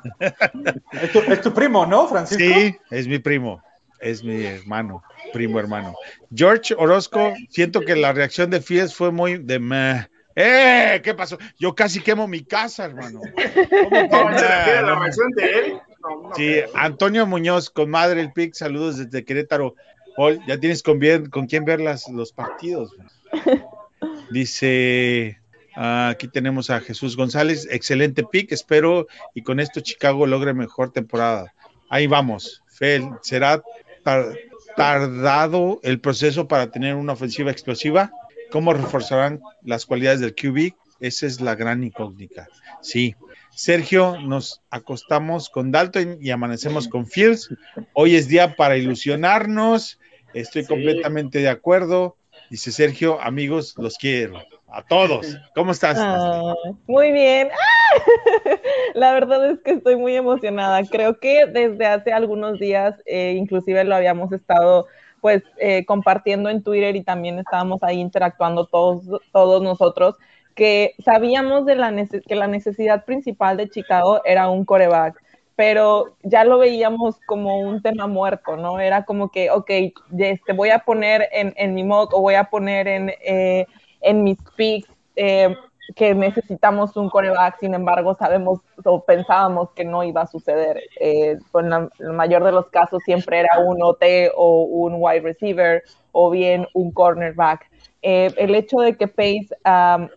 Es 1.02 1.12
tu, 1.12 1.20
es 1.20 1.42
tu 1.42 1.54
primo, 1.54 1.86
¿no, 1.86 2.08
Francisco? 2.08 2.44
Sí, 2.44 2.76
es 2.92 3.08
mi 3.08 3.20
primo, 3.20 3.64
es 4.00 4.24
mi 4.24 4.44
hermano, 4.46 5.04
primo 5.34 5.60
hermano. 5.60 5.96
George 6.34 6.76
Orozco, 6.78 7.34
siento 7.50 7.82
que 7.82 7.96
la 7.96 8.14
reacción 8.14 8.50
de 8.52 8.62
Fields 8.62 8.94
fue 8.94 9.12
muy 9.12 9.38
de 9.38 9.60
meh. 9.60 10.08
¡Eh! 10.36 11.02
¿Qué 11.04 11.14
pasó? 11.14 11.38
Yo 11.58 11.74
casi 11.74 12.02
quemo 12.02 12.28
mi 12.28 12.44
casa, 12.44 12.86
hermano. 12.86 13.22
¿Cómo 14.12 14.30
la 14.30 15.00
reacción 15.00 15.32
de 15.32 15.44
él? 15.60 15.74
No, 16.02 16.30
no 16.30 16.36
Sí. 16.36 16.58
Antonio 16.76 17.26
Muñoz, 17.26 17.70
con 17.70 17.90
Madre 17.90 18.20
el 18.22 18.34
Pic, 18.34 18.54
saludos 18.54 18.98
desde 18.98 19.24
Querétaro. 19.26 19.76
Paul, 20.18 20.40
ya 20.48 20.60
tienes 20.60 20.84
con, 20.84 21.00
bien- 21.00 21.30
con 21.30 21.48
quién 21.48 21.66
ver 21.66 21.80
las, 21.82 22.08
los 22.10 22.32
partidos. 22.34 22.92
Dice, 24.30 25.40
aquí 25.76 26.28
tenemos 26.28 26.70
a 26.70 26.80
Jesús 26.82 27.16
González, 27.18 27.68
excelente 27.70 28.24
pick, 28.24 28.52
espero 28.52 29.08
y 29.34 29.42
con 29.42 29.60
esto 29.60 29.82
Chicago 29.82 30.26
logre 30.28 30.54
mejor 30.54 30.92
temporada. 30.92 31.54
Ahí 31.90 32.08
vamos, 32.08 32.64
Fel, 32.68 33.10
¿será 33.22 33.62
tar- 34.04 34.34
tardado 34.76 35.80
el 35.84 36.00
proceso 36.00 36.48
para 36.48 36.72
tener 36.72 36.96
una 36.96 37.14
ofensiva 37.14 37.52
explosiva? 37.52 38.12
¿Cómo 38.52 38.74
reforzarán 38.74 39.42
las 39.64 39.86
cualidades 39.86 40.20
del 40.20 40.36
QB? 40.36 40.74
Esa 41.00 41.26
es 41.26 41.42
la 41.42 41.56
gran 41.56 41.84
incógnita. 41.84 42.48
Sí. 42.82 43.16
Sergio, 43.54 44.20
nos 44.20 44.62
acostamos 44.70 45.50
con 45.50 45.72
Dalton 45.72 46.18
y 46.22 46.30
amanecemos 46.32 46.88
con 46.88 47.08
Fields. 47.08 47.50
Hoy 47.94 48.16
es 48.16 48.28
día 48.28 48.56
para 48.56 48.78
ilusionarnos. 48.78 50.00
Estoy 50.34 50.64
Sí. 50.64 50.68
completamente 50.68 51.40
de 51.40 51.50
acuerdo. 51.50 52.18
Dice 52.50 52.72
Sergio, 52.72 53.20
amigos, 53.22 53.74
los 53.78 53.98
quiero. 53.98 54.42
A 54.68 54.82
todos. 54.84 55.38
¿Cómo 55.56 55.72
estás? 55.72 55.98
Ah, 56.00 56.54
muy 56.88 57.12
bien. 57.12 57.50
¡Ah! 57.52 58.56
La 58.94 59.14
verdad 59.14 59.52
es 59.52 59.60
que 59.62 59.72
estoy 59.72 59.96
muy 59.96 60.16
emocionada. 60.16 60.82
Creo 60.84 61.20
que 61.20 61.46
desde 61.46 61.86
hace 61.86 62.14
algunos 62.14 62.60
días, 62.60 62.96
eh, 63.06 63.36
inclusive 63.38 63.84
lo 63.84 63.96
habíamos 63.96 64.32
estado 64.32 64.88
pues 65.22 65.42
eh, 65.58 65.86
compartiendo 65.86 66.50
en 66.50 66.62
Twitter 66.62 66.96
y 66.96 67.04
también 67.04 67.40
estábamos 67.40 67.82
ahí 67.82 68.00
interactuando 68.00 68.68
todos, 68.68 69.22
todos 69.32 69.62
nosotros, 69.64 70.16
que 70.54 70.94
sabíamos 71.04 71.66
de 71.66 71.76
la 71.76 71.92
que 72.28 72.36
la 72.36 72.46
necesidad 72.46 73.06
principal 73.06 73.58
de 73.58 73.68
Chicago 73.68 74.22
era 74.24 74.50
un 74.50 74.66
coreback, 74.66 75.20
pero 75.56 76.16
ya 76.22 76.44
lo 76.44 76.60
veíamos 76.60 77.20
como 77.26 77.60
un 77.60 77.82
tema 77.82 78.06
muerto, 78.06 78.56
¿no? 78.56 78.80
Era 78.80 79.04
como 79.04 79.32
que, 79.32 79.50
ok, 79.50 79.72
este, 80.20 80.54
voy 80.54 80.70
a 80.70 80.80
poner 80.80 81.28
en, 81.32 81.54
en 81.58 81.74
mi 81.74 81.84
mock 81.84 82.14
o 82.14 82.22
voy 82.22 82.36
a 82.36 82.44
poner 82.44 82.88
en, 82.88 83.12
eh, 83.26 83.66
en 84.06 84.24
mis 84.24 84.38
picks 84.56 84.90
eh, 85.16 85.56
que 85.96 86.16
necesitamos 86.16 86.96
un 86.98 87.10
coreback, 87.10 87.60
sin 87.60 87.74
embargo, 87.74 88.16
sabemos 88.16 88.60
o 88.84 89.04
pensábamos 89.04 89.72
que 89.72 89.86
no 89.86 90.04
iba 90.04 90.22
a 90.22 90.28
suceder. 90.28 90.82
Eh, 91.00 91.38
con 91.52 91.70
la, 91.70 91.90
el 92.00 92.14
mayor 92.14 92.44
de 92.44 92.52
los 92.52 92.68
casos 92.70 93.04
siempre 93.04 93.40
era 93.40 93.60
un 93.60 93.82
OT 93.84 94.04
o 94.36 94.64
un 94.64 94.96
wide 94.98 95.22
receiver 95.22 95.84
o 96.12 96.30
bien 96.32 96.66
un 96.74 96.92
cornerback. 96.92 97.70
Eh, 98.02 98.34
el 98.38 98.56
hecho 98.56 98.78
de 98.78 98.98
que 98.98 99.08
Pace 99.08 99.50
um, 99.66 100.08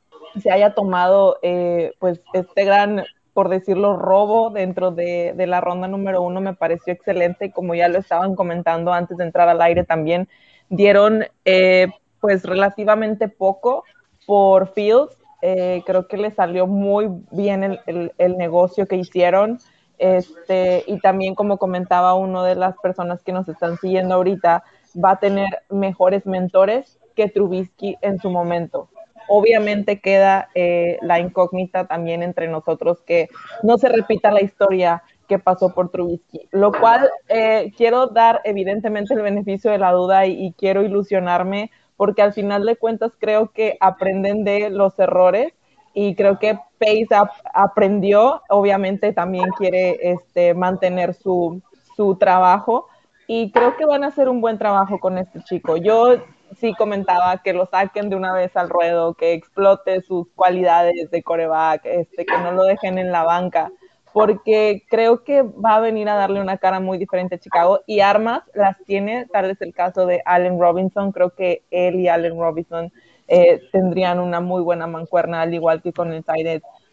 se 0.41 0.51
haya 0.51 0.75
tomado 0.75 1.39
eh, 1.43 1.93
pues 1.99 2.21
este 2.33 2.65
gran, 2.65 3.05
por 3.35 3.49
decirlo, 3.49 3.97
robo 3.97 4.51
dentro 4.51 4.91
de, 4.91 5.33
de, 5.35 5.47
la 5.47 5.61
ronda 5.61 5.89
número 5.89 6.23
uno 6.23 6.41
me 6.41 6.55
pareció 6.55 6.93
excelente. 6.93 7.51
Como 7.51 7.75
ya 7.75 7.89
lo 7.89 7.99
estaban 7.99 8.35
comentando 8.35 8.93
antes 8.93 9.17
de 9.19 9.25
entrar 9.25 9.49
al 9.49 9.61
aire 9.61 9.85
también, 9.85 10.29
dieron 10.69 11.25
eh, 11.45 11.89
pues 12.21 12.45
relativamente 12.45 13.29
poco 13.29 13.85
por 14.27 14.73
Fields. 14.73 15.17
Eh, 15.41 15.83
creo 15.87 16.09
que 16.09 16.17
le 16.17 16.31
salió 16.33 16.67
muy 16.67 17.09
bien 17.31 17.63
el, 17.63 18.13
el, 18.19 18.37
negocio 18.37 18.87
que 18.87 18.97
hicieron. 18.97 19.59
Este, 19.99 20.85
y 20.87 20.99
también, 21.01 21.35
como 21.35 21.59
comentaba 21.59 22.15
uno 22.15 22.43
de 22.43 22.55
las 22.55 22.77
personas 22.79 23.23
que 23.23 23.33
nos 23.33 23.49
están 23.49 23.77
siguiendo 23.79 24.15
ahorita, 24.15 24.65
va 25.03 25.13
a 25.13 25.21
tener 25.21 25.63
mejores 25.71 26.27
mentores 26.27 26.99
que 27.15 27.29
Trubisky 27.29 27.97
en 28.01 28.19
su 28.19 28.31
momento. 28.31 28.89
Obviamente 29.29 30.01
queda 30.01 30.49
eh, 30.55 30.99
la 31.03 31.21
incógnita 31.21 31.87
también 31.87 32.23
entre 32.23 32.49
nosotros 32.49 33.03
que 33.03 33.29
no 33.63 33.77
se 33.77 33.89
repita 33.89 34.31
la 34.31 34.41
historia 34.41 35.03
que 35.29 35.39
pasó 35.39 35.75
por 35.75 35.91
Trubisky, 35.91 36.49
lo 36.53 36.73
cual 36.73 37.11
eh, 37.29 37.73
quiero 37.77 38.07
dar 38.07 38.41
evidentemente 38.45 39.15
el 39.15 39.21
beneficio 39.21 39.71
de 39.71 39.79
la 39.79 39.93
duda 39.93 40.27
y 40.27 40.55
quiero 40.57 40.83
ilusionarme 40.83 41.71
porque 41.99 42.23
al 42.23 42.33
final 42.33 42.65
de 42.65 42.77
cuentas 42.77 43.13
creo 43.19 43.51
que 43.51 43.77
aprenden 43.81 44.45
de 44.45 44.71
los 44.71 44.99
errores 44.99 45.53
y 45.93 46.15
creo 46.15 46.39
que 46.39 46.59
Pace 46.79 47.09
ap 47.11 47.31
aprendió, 47.53 48.41
obviamente 48.49 49.13
también 49.13 49.51
quiere 49.59 49.99
este, 50.13 50.55
mantener 50.55 51.13
su, 51.13 51.61
su 51.97 52.15
trabajo 52.15 52.87
y 53.27 53.51
creo 53.51 53.77
que 53.77 53.85
van 53.85 54.05
a 54.05 54.07
hacer 54.07 54.29
un 54.29 54.41
buen 54.41 54.59
trabajo 54.59 55.01
con 55.01 55.19
este 55.19 55.43
chico. 55.43 55.77
Yo 55.77 56.23
sí 56.57 56.73
comentaba 56.75 57.43
que 57.43 57.53
lo 57.53 57.67
saquen 57.67 58.11
de 58.11 58.17
una 58.17 58.33
vez 58.33 58.57
al 58.57 58.69
ruedo, 58.69 59.15
que 59.15 59.33
explote 59.33 60.01
sus 60.03 60.29
cualidades 60.37 61.11
de 61.11 61.23
coreback, 61.25 61.85
este, 61.85 62.25
que 62.25 62.39
no 62.39 62.53
lo 62.53 62.63
dejen 62.63 62.97
en 62.99 63.11
la 63.11 63.25
banca, 63.25 63.73
porque 64.19 64.83
creo 64.89 65.23
que 65.23 65.43
va 65.43 65.77
a 65.77 65.81
venir 65.81 66.09
a 66.09 66.17
darle 66.17 66.41
una 66.41 66.59
cara 66.59 66.81
muy 66.81 66.99
diferente 66.99 67.37
a 67.37 67.39
Chicago 67.39 67.83
y 67.87 68.01
armas 68.01 68.43
las 68.53 68.77
tiene, 68.85 69.27
tal 69.33 69.49
es 69.49 69.61
el 69.61 69.73
caso 69.73 70.07
de 70.07 70.23
Allen 70.25 70.59
Robinson, 70.59 71.13
creo 71.13 71.31
que 71.31 71.63
él 71.71 72.01
y 72.01 72.09
Allen 72.09 72.37
Robinson 72.37 72.93
eh, 73.29 73.63
tendrían 73.71 74.19
una 74.19 74.41
muy 74.41 74.61
buena 74.61 74.89
mancuerna, 74.89 75.43
al 75.43 75.55
igual 75.55 75.83
que 75.83 75.93
con 75.93 76.13
el 76.13 76.25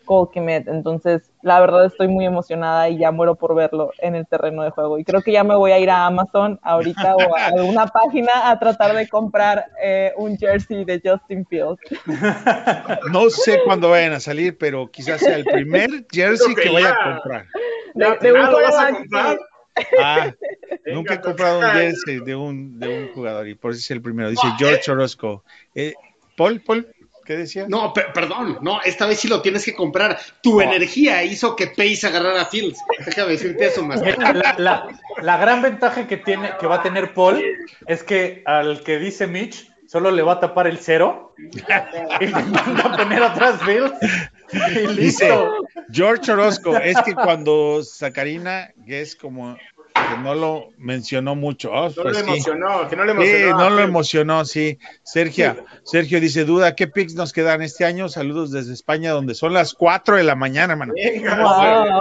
Cole 0.05 0.29
Kemet. 0.33 0.67
Entonces, 0.67 1.31
la 1.41 1.59
verdad 1.59 1.85
estoy 1.85 2.07
muy 2.07 2.25
emocionada 2.25 2.89
y 2.89 2.97
ya 2.97 3.11
muero 3.11 3.35
por 3.35 3.55
verlo 3.55 3.91
en 3.99 4.15
el 4.15 4.25
terreno 4.27 4.63
de 4.63 4.69
juego. 4.69 4.97
Y 4.99 5.03
creo 5.03 5.21
que 5.21 5.31
ya 5.31 5.43
me 5.43 5.55
voy 5.55 5.71
a 5.71 5.79
ir 5.79 5.89
a 5.89 6.05
Amazon 6.05 6.59
ahorita 6.63 7.15
o 7.15 7.35
a 7.35 7.47
alguna 7.47 7.87
página 8.03 8.49
a 8.49 8.59
tratar 8.59 8.95
de 8.95 9.07
comprar 9.09 9.65
eh, 9.83 10.13
un 10.15 10.37
jersey 10.37 10.85
de 10.85 11.01
Justin 11.03 11.45
Fields. 11.45 11.81
No 13.11 13.29
sé 13.29 13.59
cuándo 13.65 13.89
vayan 13.89 14.13
a 14.13 14.19
salir, 14.19 14.57
pero 14.57 14.89
quizás 14.89 15.19
sea 15.19 15.35
el 15.35 15.45
primer 15.45 15.89
jersey 16.11 16.55
que, 16.55 16.63
que 16.63 16.69
vaya 16.69 16.91
a 16.91 17.13
comprar. 17.13 17.45
De, 17.93 18.05
de, 18.05 18.17
de 18.19 18.33
un 18.33 18.51
¿Lo 18.51 18.61
vas 18.61 18.77
a 18.77 18.93
comprar? 18.93 19.37
Ah, 19.99 20.31
Venga, 20.85 20.97
nunca 20.97 21.13
he 21.15 21.21
comprado 21.21 21.59
un 21.59 21.65
jersey 21.65 22.19
de 22.19 22.35
un, 22.35 22.79
de 22.79 22.87
un 22.87 23.13
jugador 23.13 23.47
y 23.47 23.55
por 23.55 23.71
eso 23.71 23.79
es 23.79 23.91
el 23.91 24.01
primero. 24.01 24.29
Dice 24.29 24.47
George 24.57 24.91
Orozco. 24.91 25.43
Eh, 25.73 25.93
Paul, 26.37 26.61
Paul, 26.61 26.87
¿qué 27.25 27.35
decía? 27.35 27.65
No, 27.67 27.91
per 27.91 28.13
perdón, 28.13 28.59
no, 28.61 28.81
esta 28.83 29.05
vez 29.05 29.19
sí 29.19 29.27
lo 29.27 29.41
tienes 29.41 29.65
que 29.65 29.75
comprar. 29.75 30.17
Tu 30.41 30.59
oh. 30.59 30.61
energía 30.61 31.23
hizo 31.23 31.55
que 31.55 31.67
Pace 31.67 32.07
agarrara 32.07 32.43
a 32.43 32.45
Fields. 32.45 32.79
Déjame 33.05 33.31
decirte 33.31 33.65
eso 33.65 33.83
más. 33.85 34.01
La, 34.01 34.55
la, 34.57 34.87
la, 35.21 35.37
gran 35.37 35.61
ventaja 35.61 36.07
que, 36.07 36.17
tiene, 36.17 36.51
que 36.59 36.67
va 36.67 36.75
a 36.75 36.83
tener 36.83 37.13
Paul 37.13 37.43
es 37.87 38.03
que 38.03 38.43
al 38.45 38.83
que 38.83 38.99
dice 38.99 39.27
Mitch 39.27 39.69
solo 39.87 40.11
le 40.11 40.21
va 40.21 40.33
a 40.33 40.39
tapar 40.39 40.67
el 40.67 40.79
cero 40.79 41.33
y 42.21 42.25
le 42.25 42.31
manda 42.31 42.83
a 42.83 42.97
poner 42.97 43.23
atrás 43.23 43.61
Fields. 43.63 44.95
Dice 44.95 45.33
George 45.91 46.31
Orozco, 46.31 46.77
es 46.77 47.01
que 47.01 47.13
cuando 47.13 47.83
Sacarina, 47.83 48.71
que 48.85 49.01
es 49.01 49.15
como 49.15 49.57
que 49.95 50.17
no 50.21 50.35
lo 50.35 50.69
mencionó 50.77 51.35
mucho. 51.35 51.71
Oh, 51.71 51.87
No 51.89 52.03
pues 52.03 52.17
le 52.17 52.23
sí. 52.23 52.29
emocionó, 52.29 52.87
que 52.89 52.95
no 52.95 53.05
le 53.05 53.13
Sí, 53.13 53.17
emocionó. 53.43 53.57
no 53.57 53.69
lo 53.69 53.81
emocionó, 53.81 54.45
sí. 54.45 54.77
Sergio, 55.03 55.55
Sergio 55.83 56.19
dice, 56.19 56.43
duda, 56.45 56.75
¿qué 56.75 56.87
picks 56.87 57.15
nos 57.15 57.31
quedan 57.33 57.61
este 57.61 57.85
año? 57.85 58.09
Saludos 58.09 58.51
desde 58.51 58.73
España, 58.73 59.11
donde 59.11 59.35
son 59.35 59.53
las 59.53 59.73
4 59.73 60.17
de 60.17 60.23
la 60.23 60.35
mañana, 60.35 60.73
hermano. 60.73 60.93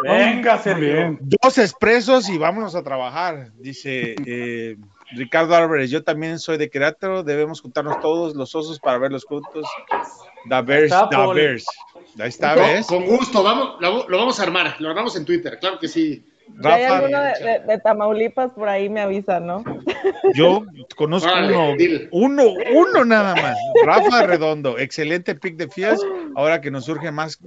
Venga, 0.02 0.58
Sergio. 0.58 1.18
Dos 1.20 1.58
expresos 1.58 2.28
y 2.28 2.38
vámonos 2.38 2.74
a 2.74 2.82
trabajar, 2.82 3.52
dice 3.58 4.16
eh, 4.26 4.76
Ricardo 5.12 5.54
Álvarez. 5.54 5.90
Yo 5.90 6.02
también 6.02 6.38
soy 6.38 6.56
de 6.58 6.70
Querétaro, 6.70 7.22
debemos 7.22 7.60
juntarnos 7.60 8.00
todos 8.00 8.34
los 8.34 8.54
osos 8.54 8.80
para 8.80 8.98
verlos 8.98 9.24
juntos. 9.24 9.66
Da 10.46 10.60
Bears, 10.62 10.84
está, 10.84 11.02
da 11.02 11.08
Paul. 11.10 11.36
Bears. 11.36 11.64
Ahí 12.18 12.28
está, 12.28 12.54
Con, 12.54 12.62
¿ves? 12.64 12.86
con 12.86 13.04
gusto, 13.06 13.42
vamos, 13.42 13.76
lo, 13.80 14.08
lo 14.08 14.18
vamos 14.18 14.38
a 14.38 14.42
armar, 14.44 14.76
lo 14.78 14.88
armamos 14.90 15.16
en 15.16 15.24
Twitter, 15.24 15.58
claro 15.58 15.78
que 15.78 15.88
sí. 15.88 16.24
Si 16.60 16.68
hay 16.68 16.84
alguno 16.84 17.20
de, 17.20 17.32
de- 17.40 17.58
de 17.66 17.78
Tamaulipas 17.80 18.52
por 18.52 18.68
ahí 18.68 18.88
me 18.88 19.00
avisan, 19.00 19.46
¿no? 19.46 19.64
yo 20.34 20.64
conozco 20.96 21.30
uno, 21.32 21.74
dile. 21.76 22.08
uno, 22.12 22.44
uno 22.74 23.04
nada 23.04 23.34
más. 23.34 23.56
Rafa 23.84 24.26
Redondo, 24.26 24.78
excelente 24.78 25.34
pick 25.34 25.56
de 25.56 25.68
Fields, 25.68 26.00
ahora 26.36 26.60
que 26.60 26.70
nos 26.70 26.84
surge 26.84 27.10
más 27.10 27.38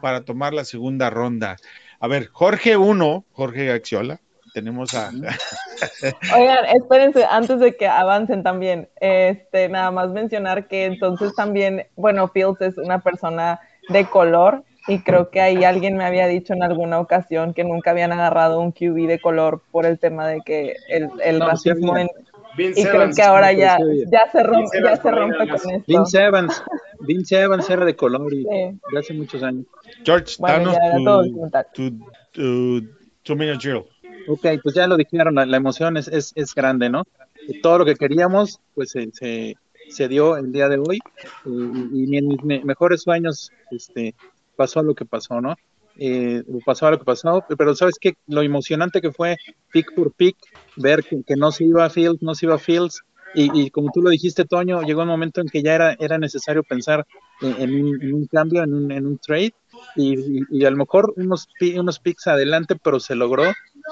para 0.00 0.24
tomar 0.24 0.54
la 0.54 0.64
segunda 0.64 1.10
ronda. 1.10 1.56
A 2.00 2.06
ver, 2.08 2.28
Jorge 2.28 2.76
1, 2.76 3.24
Jorge 3.32 3.66
Gaxiola, 3.66 4.20
tenemos 4.54 4.94
a... 4.94 5.10
Oigan, 6.36 6.64
espérense, 6.74 7.24
antes 7.28 7.60
de 7.60 7.76
que 7.76 7.86
avancen 7.86 8.42
también, 8.42 8.88
este, 9.00 9.68
nada 9.68 9.90
más 9.90 10.10
mencionar 10.10 10.68
que 10.68 10.84
entonces 10.84 11.34
también, 11.34 11.86
bueno, 11.96 12.28
Fields 12.28 12.60
es 12.60 12.78
una 12.78 13.00
persona 13.00 13.60
de 13.88 14.04
color 14.06 14.64
y 14.88 15.00
creo 15.00 15.30
que 15.30 15.40
ahí 15.40 15.64
alguien 15.64 15.96
me 15.96 16.04
había 16.04 16.26
dicho 16.26 16.52
en 16.54 16.62
alguna 16.62 16.98
ocasión 16.98 17.54
que 17.54 17.62
nunca 17.64 17.90
habían 17.92 18.12
agarrado 18.12 18.60
un 18.60 18.72
QB 18.72 19.06
de 19.06 19.20
color 19.20 19.62
por 19.70 19.86
el 19.86 19.98
tema 19.98 20.26
de 20.26 20.40
que 20.44 20.74
el, 20.88 21.08
el 21.22 21.38
No, 21.38 21.54
sí 21.56 21.68
racismo 21.70 21.92
había. 21.92 22.04
en, 22.04 22.08
Vince 22.56 22.80
y 22.80 22.84
creo 22.84 22.94
Evans. 23.02 23.16
que 23.16 23.22
ahora 23.22 23.52
ya, 23.52 23.76
sí 23.76 24.04
ya 24.10 24.30
se 24.32 24.42
rompe, 24.42 24.60
Vince 24.62 24.78
ya 24.78 24.80
Evans 24.88 25.02
se 25.02 25.10
rompe 25.10 25.36
con 25.38 25.70
esto. 25.74 25.84
Vince 25.86 26.18
Evans, 26.24 26.62
Vince 27.00 27.40
Evans 27.40 27.70
era 27.70 27.84
de 27.84 27.94
color 27.94 28.32
y 28.34 28.42
Sí. 28.42 28.80
hace 28.98 29.14
muchos 29.14 29.42
años. 29.42 29.66
George, 30.04 30.34
Bueno, 30.38 30.72
danos 30.72 31.26
tu, 31.74 31.90
tu, 31.90 32.00
tu, 32.32 32.88
two 33.22 33.36
minute 33.36 33.58
drill. 33.58 33.84
Ok, 34.26 34.46
pues 34.62 34.74
ya 34.74 34.86
lo 34.88 34.96
dijeron, 34.96 35.34
la, 35.36 35.46
la 35.46 35.56
emoción 35.56 35.96
es, 35.96 36.08
es, 36.08 36.32
es 36.34 36.54
grande, 36.54 36.90
¿no? 36.90 37.04
Y 37.46 37.60
todo 37.60 37.78
lo 37.78 37.84
que 37.84 37.94
queríamos, 37.94 38.60
pues 38.74 38.90
se, 38.90 39.08
se, 39.12 39.56
se 39.88 40.08
dio 40.08 40.36
el 40.36 40.50
día 40.52 40.68
de 40.68 40.78
hoy 40.78 40.98
y, 41.46 42.12
y 42.12 42.16
en 42.16 42.28
mis 42.28 42.42
me- 42.42 42.64
mejores 42.64 43.02
sueños 43.02 43.52
este, 43.70 44.14
pasó 44.58 44.82
lo 44.82 44.94
que 44.94 45.04
pasó, 45.04 45.40
¿no? 45.40 45.54
Eh, 46.00 46.42
pasó 46.66 46.90
lo 46.90 46.98
que 46.98 47.04
pasó, 47.04 47.44
pero 47.56 47.74
¿sabes 47.74 47.96
qué? 48.00 48.14
Lo 48.26 48.42
emocionante 48.42 49.00
que 49.00 49.12
fue 49.12 49.36
pick 49.72 49.94
por 49.94 50.12
pick, 50.12 50.36
ver 50.76 51.04
que, 51.04 51.22
que 51.26 51.36
no 51.36 51.50
se 51.52 51.64
iba 51.64 51.84
a 51.84 51.90
Fields, 51.90 52.22
no 52.22 52.34
se 52.34 52.46
iba 52.46 52.56
a 52.56 52.58
Fields, 52.58 53.00
y, 53.34 53.70
como 53.70 53.90
tú 53.92 54.00
lo 54.00 54.10
dijiste, 54.10 54.46
Toño, 54.46 54.82
llegó 54.82 55.02
un 55.02 55.08
momento 55.08 55.40
en 55.40 55.48
que 55.48 55.62
ya 55.62 55.94
era, 55.98 56.18
necesario 56.18 56.62
pensar 56.62 57.06
en, 57.42 57.84
un, 58.14 58.26
cambio, 58.26 58.62
en 58.62 58.72
un, 58.74 59.18
trade, 59.18 59.52
y, 59.96 60.40
y- 60.50 60.64
a 60.64 60.70
lo 60.70 60.78
mejor 60.78 61.12
unos, 61.16 61.46
unos 61.76 61.98
picks 62.00 62.26
adelante, 62.26 62.74
pero 62.82 62.98
se 62.98 63.14
logró, 63.14 63.44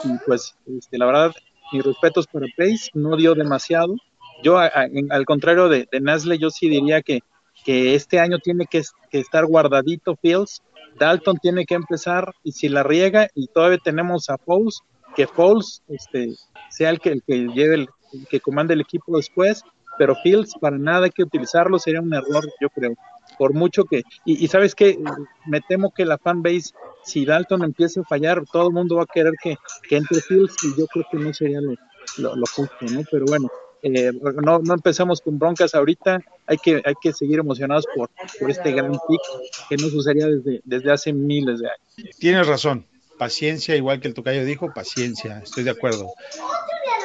y 0.05 0.09
pues 0.27 0.57
este, 0.67 0.99
la 0.99 1.07
verdad, 1.07 1.33
mis 1.73 1.85
respetos 1.85 2.27
para 2.27 2.47
Pace, 2.57 2.91
no 2.95 3.17
dio 3.17 3.35
demasiado. 3.35 3.95
Yo, 4.43 4.59
al 4.59 5.25
contrario 5.27 5.69
de, 5.69 5.87
de 5.91 6.01
Nasle, 6.01 6.39
yo 6.39 6.51
sí 6.51 6.69
diría 6.69 7.03
que, 7.03 7.21
que 7.65 7.95
este 7.95 8.21
año 8.21 8.39
tiene 8.39 8.67
que, 8.67 8.83
que 9.11 9.21
estar 9.21 9.47
guardadito 9.47 10.17
Fields, 10.17 10.63
Dalton 10.99 11.37
tiene 11.39 11.67
que 11.67 11.75
empezar, 11.75 12.35
y 12.43 12.53
si 12.53 12.69
la 12.69 12.83
riega, 12.83 13.29
y 13.35 13.49
todavía 13.49 13.79
tenemos 13.79 14.31
a 14.31 14.39
Foles, 14.39 14.81
que 15.15 15.27
Foles 15.27 15.83
este, 15.89 16.35
sea 16.71 16.91
el 16.91 17.01
que, 17.01 17.11
el 17.11 17.23
que 17.23 17.49
lleve 17.49 17.75
el, 17.75 17.89
el 18.13 18.27
que 18.29 18.41
comande 18.41 18.75
el 18.75 18.81
equipo 18.81 19.17
después, 19.17 19.63
pero 19.99 20.15
Fields 20.17 20.55
para 20.61 20.79
nada 20.79 21.05
hay 21.05 21.11
que 21.11 21.23
utilizarlo, 21.23 21.79
sería 21.79 22.01
un 22.01 22.13
error, 22.13 22.47
yo 22.61 22.69
creo. 22.71 22.95
Por 23.39 23.55
mucho 23.55 23.85
que, 23.85 24.03
y, 24.25 24.45
y 24.45 24.49
sabes 24.49 24.75
que 24.75 24.99
me 25.47 25.61
temo 25.61 25.93
que 25.93 26.05
la 26.05 26.19
fanbase, 26.19 26.73
si 27.03 27.25
Dalton 27.25 27.65
empieza 27.65 28.01
a 28.01 28.05
fallar, 28.05 28.45
todo 28.53 28.69
el 28.69 28.75
mundo 28.75 28.97
va 28.97 29.03
a 29.03 29.13
querer 29.13 29.33
que, 29.43 29.57
que 29.89 29.97
entre 29.97 30.21
Fields, 30.21 30.57
y 30.65 30.79
yo 30.79 30.87
creo 30.87 31.07
que 31.11 31.19
no 31.19 31.33
sería 31.33 31.61
lo, 31.61 31.75
lo, 32.19 32.37
lo 32.37 32.47
justo, 32.47 32.87
¿no? 32.91 33.03
Pero 33.11 33.25
bueno, 33.27 33.49
eh, 33.83 34.13
no, 34.43 34.59
no 34.59 34.75
empezamos 34.75 35.21
con 35.21 35.39
broncas 35.39 35.75
ahorita, 35.75 36.21
hay 36.47 36.57
que, 36.59 36.83
hay 36.85 36.95
que 37.01 37.13
seguir 37.13 37.39
emocionados 37.39 37.87
por, 37.95 38.09
por 38.41 38.51
este 38.51 38.73
gran 38.73 38.93
pick 38.93 39.21
que 39.69 39.77
no 39.77 39.89
sucedía 39.89 40.27
desde, 40.27 40.61
desde 40.65 40.93
hace 40.93 41.13
miles 41.13 41.61
de 41.61 41.69
años. 41.69 42.17
Tienes 42.19 42.47
razón. 42.47 42.87
Paciencia, 43.19 43.75
igual 43.77 44.01
que 44.01 44.09
el 44.09 44.15
tocayo 44.15 44.45
dijo, 44.45 44.73
paciencia, 44.75 45.41
estoy 45.43 45.65
de 45.65 45.71
acuerdo. 45.71 46.09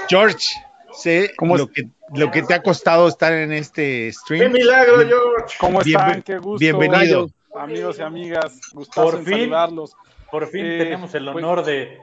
George, 0.09 0.49
sé 0.93 1.31
¿Cómo 1.37 1.55
lo 1.57 1.67
que, 1.67 1.87
lo 2.13 2.31
que 2.31 2.41
te 2.43 2.53
ha 2.53 2.61
costado 2.61 3.07
estar 3.07 3.31
en 3.31 3.53
este 3.53 4.07
¡Qué 4.07 4.11
stream. 4.13 4.51
milagro, 4.51 4.97
George! 5.07 5.55
¿Cómo 5.59 5.81
están? 5.81 6.21
Qué 6.21 6.37
gusto. 6.37 6.59
bienvenido. 6.59 7.29
Amigos 7.55 7.97
y 7.99 8.01
amigas, 8.01 8.59
gustazo 8.73 9.11
Por 9.11 9.23
fin. 9.23 9.33
saludarlos. 9.39 9.93
Por 10.29 10.47
fin 10.49 10.65
Eh, 10.65 10.77
tenemos 10.79 11.13
el 11.15 11.25
pues- 11.31 11.35
honor 11.37 11.63
de, 11.65 11.97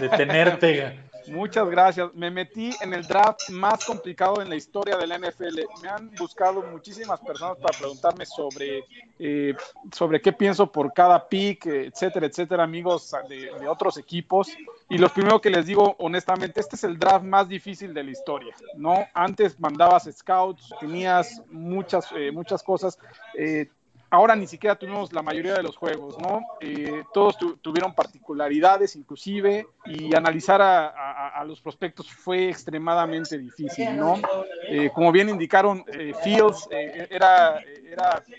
de 0.00 0.08
tenerte. 0.10 1.00
Muchas 1.28 1.68
gracias. 1.68 2.14
Me 2.14 2.30
metí 2.30 2.70
en 2.80 2.92
el 2.94 3.06
draft 3.06 3.48
más 3.50 3.84
complicado 3.84 4.40
en 4.40 4.48
la 4.48 4.56
historia 4.56 4.96
de 4.96 5.06
la 5.06 5.18
NFL. 5.18 5.60
Me 5.82 5.88
han 5.88 6.10
buscado 6.14 6.62
muchísimas 6.62 7.20
personas 7.20 7.58
para 7.58 7.76
preguntarme 7.76 8.24
sobre, 8.26 8.84
eh, 9.18 9.54
sobre 9.92 10.20
qué 10.20 10.32
pienso 10.32 10.70
por 10.70 10.92
cada 10.92 11.28
pick, 11.28 11.66
etcétera, 11.66 12.26
etcétera, 12.26 12.62
amigos 12.64 13.12
de, 13.28 13.50
de 13.58 13.68
otros 13.68 13.96
equipos. 13.98 14.48
Y 14.88 14.98
lo 14.98 15.08
primero 15.08 15.40
que 15.40 15.50
les 15.50 15.66
digo, 15.66 15.96
honestamente, 15.98 16.60
este 16.60 16.76
es 16.76 16.84
el 16.84 16.98
draft 16.98 17.24
más 17.24 17.48
difícil 17.48 17.92
de 17.92 18.04
la 18.04 18.10
historia. 18.10 18.54
¿no? 18.74 19.06
Antes 19.14 19.58
mandabas 19.58 20.08
scouts, 20.12 20.70
tenías 20.80 21.42
muchas, 21.50 22.06
eh, 22.12 22.30
muchas 22.32 22.62
cosas. 22.62 22.98
eh, 23.34 23.70
ahora 24.10 24.36
ni 24.36 24.46
siquiera 24.46 24.76
tuvimos 24.76 25.12
la 25.12 25.22
mayoría 25.22 25.54
de 25.54 25.62
los 25.62 25.76
juegos, 25.76 26.18
¿no? 26.18 26.40
Eh, 26.60 27.02
todos 27.12 27.36
tu- 27.38 27.56
tuvieron 27.56 27.94
particularidades 27.94 28.96
inclusive 28.96 29.66
y 29.84 30.14
analizar 30.14 30.60
a, 30.62 31.44
los 31.46 31.60
prospectos 31.60 32.10
fue 32.10 32.48
extremadamente 32.48 33.38
difícil, 33.38 33.96
¿no? 33.96 34.20
Eh, 34.68 34.90
como 34.92 35.12
bien 35.12 35.28
indicaron, 35.28 35.84
eh, 35.92 36.12
Fields 36.22 36.68
eh, 36.70 37.06
era, 37.10 37.62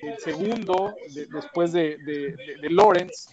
el 0.01 0.17
segundo 0.19 0.95
de- 1.13 1.25
después 1.27 1.71
de, 1.71 1.97
de- 1.97 2.69
Lawrence 2.69 3.29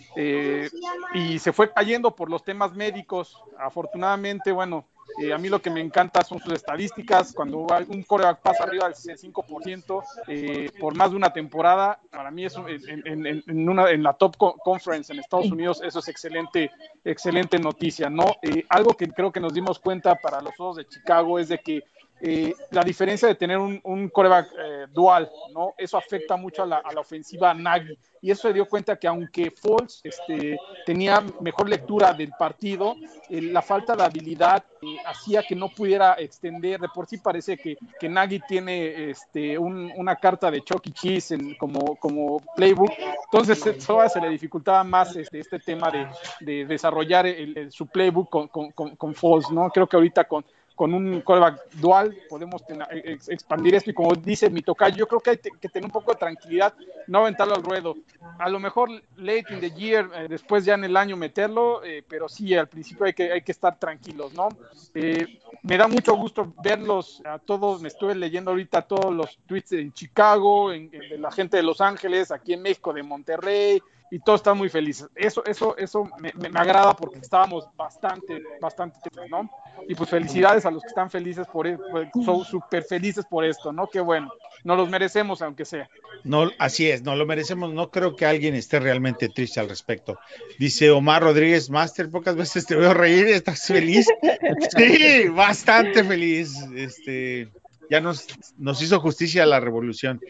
y 1.14 1.38
se 1.38 1.52
fue 1.52 1.72
cayendo 1.72 2.14
por 2.14 2.30
los 2.30 2.44
temas 2.44 2.72
médicos. 2.74 3.36
Afortunadamente, 3.58 4.52
bueno, 4.52 4.84
eh, 5.20 5.32
a 5.32 5.38
mí 5.38 5.48
lo 5.48 5.60
que 5.62 5.70
me 5.70 5.80
encanta 5.80 6.22
son 6.22 6.40
sus 6.40 6.54
estadísticas. 6.54 7.32
Cuando 7.32 7.66
un 7.88 8.02
coreback 8.02 8.40
pasa 8.40 8.64
arriba 8.64 8.84
del 8.84 8.94
65% 8.94 10.02
eh, 10.28 10.70
por 10.80 10.96
más 10.96 11.10
de 11.10 11.16
una 11.16 11.32
temporada, 11.32 12.00
para 12.10 12.30
mí 12.30 12.44
es 12.44 12.56
en, 12.56 13.02
en- 13.06 13.26
en- 13.46 13.68
una, 13.68 13.90
en 13.90 14.02
la 14.02 14.12
top 14.14 14.36
co- 14.36 14.56
conference 14.64 15.12
en 15.12 15.18
Estados 15.20 15.50
Unidos, 15.50 15.80
eso 15.84 15.98
es 16.00 16.08
excelente, 16.08 16.70
excelente 17.04 17.58
noticia, 17.58 18.10
¿no? 18.10 18.24
Eh, 18.42 18.64
algo 18.68 18.94
que 18.96 19.08
creo 19.08 19.30
que 19.32 19.40
nos 19.40 19.54
dimos 19.54 19.78
cuenta 19.78 20.14
para 20.16 20.40
los 20.40 20.52
Osos 20.58 20.76
de 20.76 20.86
Chicago 20.88 21.38
es 21.38 21.48
de 21.48 21.58
que 21.58 21.82
eh, 22.20 22.54
la 22.70 22.82
diferencia 22.82 23.28
de 23.28 23.34
tener 23.34 23.58
un, 23.58 23.80
un 23.84 24.08
coreback 24.08 24.48
eh, 24.58 24.86
dual, 24.90 25.30
¿no? 25.52 25.74
Eso 25.76 25.96
afecta 25.98 26.36
mucho 26.36 26.62
a 26.62 26.66
la, 26.66 26.76
a 26.78 26.92
la 26.92 27.00
ofensiva 27.00 27.52
Nagy. 27.54 27.98
Y 28.22 28.30
eso 28.30 28.48
se 28.48 28.54
dio 28.54 28.66
cuenta 28.66 28.96
que 28.96 29.06
aunque 29.06 29.50
Foles 29.50 30.00
este, 30.02 30.58
tenía 30.86 31.22
mejor 31.40 31.68
lectura 31.68 32.14
del 32.14 32.30
partido, 32.38 32.96
eh, 33.28 33.42
la 33.42 33.60
falta 33.60 33.94
de 33.94 34.02
habilidad 34.04 34.64
eh, 34.80 34.96
hacía 35.04 35.42
que 35.42 35.54
no 35.54 35.68
pudiera 35.68 36.14
extender. 36.18 36.80
De 36.80 36.88
por 36.88 37.06
sí 37.06 37.18
parece 37.18 37.58
que, 37.58 37.76
que 38.00 38.08
Nagy 38.08 38.40
tiene 38.48 39.10
este, 39.10 39.58
un- 39.58 39.92
una 39.96 40.16
carta 40.16 40.50
de 40.50 40.62
Chucky 40.62 40.92
Cheese 40.92 41.32
en- 41.34 41.54
como, 41.56 41.96
como 41.96 42.40
playbook. 42.56 42.92
Entonces, 43.26 43.66
eso 43.66 44.08
se 44.08 44.20
le 44.20 44.30
dificultaba 44.30 44.82
más 44.84 45.14
este, 45.16 45.40
este 45.40 45.58
tema 45.58 45.90
de, 45.90 46.06
de 46.40 46.64
desarrollar 46.64 47.26
el- 47.26 47.58
el- 47.58 47.72
su 47.72 47.86
playbook 47.88 48.30
con, 48.30 48.48
con, 48.48 48.70
con, 48.72 48.96
con 48.96 49.14
Foles, 49.14 49.50
¿no? 49.50 49.68
Creo 49.68 49.86
que 49.86 49.96
ahorita 49.96 50.24
con, 50.24 50.44
con 50.74 50.92
un 50.92 51.20
quarterback 51.20 51.70
dual 51.74 52.16
podemos 52.28 52.64
ten- 52.66 52.82
ex- 52.90 53.28
expandir 53.28 53.76
esto 53.76 53.90
y 53.90 53.94
como 53.94 54.14
dice 54.14 54.50
mi 54.50 54.60
tocayo, 54.62 54.96
yo 54.96 55.06
creo 55.06 55.20
que 55.20 55.30
hay 55.30 55.36
que 55.38 55.68
tener 55.68 55.84
un 55.86 55.92
poco 55.92 56.12
de 56.12 56.18
tranquilidad, 56.18 56.74
no 57.06 57.20
aventarlo 57.20 57.54
al 57.54 57.62
ruedo. 57.62 57.94
A 58.38 58.48
lo 58.48 58.58
mejor 58.58 58.90
late 59.16 59.46
in 59.50 59.60
the 59.60 59.70
year, 59.70 60.10
eh, 60.14 60.26
después 60.28 60.64
ya 60.64 60.74
en 60.74 60.84
el 60.84 60.96
año 60.96 61.16
meterlo, 61.16 61.84
eh, 61.84 62.02
pero 62.08 62.28
sí, 62.28 62.54
al 62.54 62.66
principio 62.68 63.06
hay 63.06 63.12
que, 63.12 63.30
hay 63.32 63.42
que 63.42 63.52
estar 63.52 63.78
tranquilos, 63.78 64.34
¿no? 64.34 64.48
Eh, 64.94 65.38
me 65.62 65.76
da 65.78 65.86
mucho 65.86 66.14
gusto 66.16 66.52
verlos 66.62 67.22
a 67.24 67.38
todos, 67.38 67.80
me 67.80 67.88
estuve 67.88 68.14
leyendo 68.14 68.50
ahorita 68.50 68.82
todos 68.82 69.14
los 69.14 69.38
tweets 69.46 69.72
en 69.72 69.92
Chicago, 69.92 70.72
en- 70.72 70.90
de 70.90 71.18
la 71.18 71.30
gente 71.30 71.56
de 71.56 71.62
Los 71.62 71.80
Ángeles, 71.80 72.30
aquí 72.32 72.52
en 72.52 72.62
México, 72.62 72.92
de 72.92 73.02
Monterrey, 73.02 73.80
y 74.10 74.18
todos 74.20 74.40
están 74.40 74.56
muy 74.58 74.68
felices. 74.68 75.08
Eso, 75.14 75.44
eso, 75.44 75.76
eso 75.76 76.04
me, 76.18 76.32
me- 76.34 76.48
me 76.48 76.60
agrada 76.60 76.94
porque 76.94 77.18
estábamos 77.18 77.66
bastante, 77.76 78.42
bastante 78.60 78.98
tristes, 79.02 79.30
¿no? 79.30 79.50
Y 79.88 79.94
pues 79.94 80.08
felicidades 80.08 80.64
a 80.66 80.70
los 80.70 80.82
que 80.82 80.88
están 80.88 81.10
felices 81.10 81.46
por 81.52 81.66
esto, 81.66 81.84
son 82.24 82.44
súper 82.44 82.84
felices 82.84 83.24
por 83.26 83.44
esto, 83.44 83.72
¿no? 83.72 83.88
Qué 83.88 84.00
bueno, 84.00 84.32
nos 84.62 84.76
los 84.78 84.88
merecemos 84.88 85.42
aunque 85.42 85.64
sea. 85.64 85.88
No, 86.22 86.48
así 86.58 86.88
es, 86.88 87.02
no 87.02 87.16
lo 87.16 87.26
merecemos. 87.26 87.72
No 87.74 87.90
creo 87.90 88.14
que 88.16 88.24
alguien 88.24 88.54
esté 88.54 88.78
realmente 88.78 89.28
triste 89.28 89.58
al 89.60 89.68
respecto. 89.68 90.18
Dice 90.58 90.90
Omar 90.90 91.22
Rodríguez, 91.22 91.68
Master, 91.70 92.08
pocas 92.08 92.36
veces 92.36 92.66
te 92.66 92.76
veo 92.76 92.94
reír, 92.94 93.26
¿estás 93.28 93.66
feliz? 93.66 94.06
Sí, 94.76 95.28
bastante 95.28 96.04
feliz. 96.04 96.54
Este, 96.74 97.48
ya 97.90 98.00
nos, 98.00 98.26
nos 98.56 98.80
hizo 98.80 99.00
justicia 99.00 99.44
la 99.46 99.60
revolución. 99.60 100.20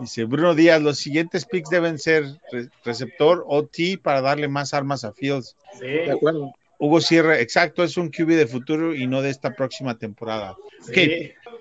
Dice 0.00 0.24
Bruno 0.24 0.54
Díaz, 0.54 0.80
los 0.82 0.98
siguientes 0.98 1.44
picks 1.44 1.70
deben 1.70 1.98
ser 1.98 2.24
re- 2.50 2.68
receptor 2.84 3.44
OT 3.46 3.98
para 4.02 4.20
darle 4.20 4.48
más 4.48 4.74
armas 4.74 5.04
a 5.04 5.12
Fields. 5.12 5.56
De 5.80 6.10
acuerdo. 6.10 6.52
Hugo 6.78 7.00
Sierra, 7.00 7.38
exacto, 7.38 7.84
es 7.84 7.96
un 7.96 8.08
QB 8.10 8.28
de 8.30 8.46
futuro 8.48 8.94
y 8.94 9.06
no 9.06 9.22
de 9.22 9.30
esta 9.30 9.54
próxima 9.54 9.96
temporada. 9.98 10.56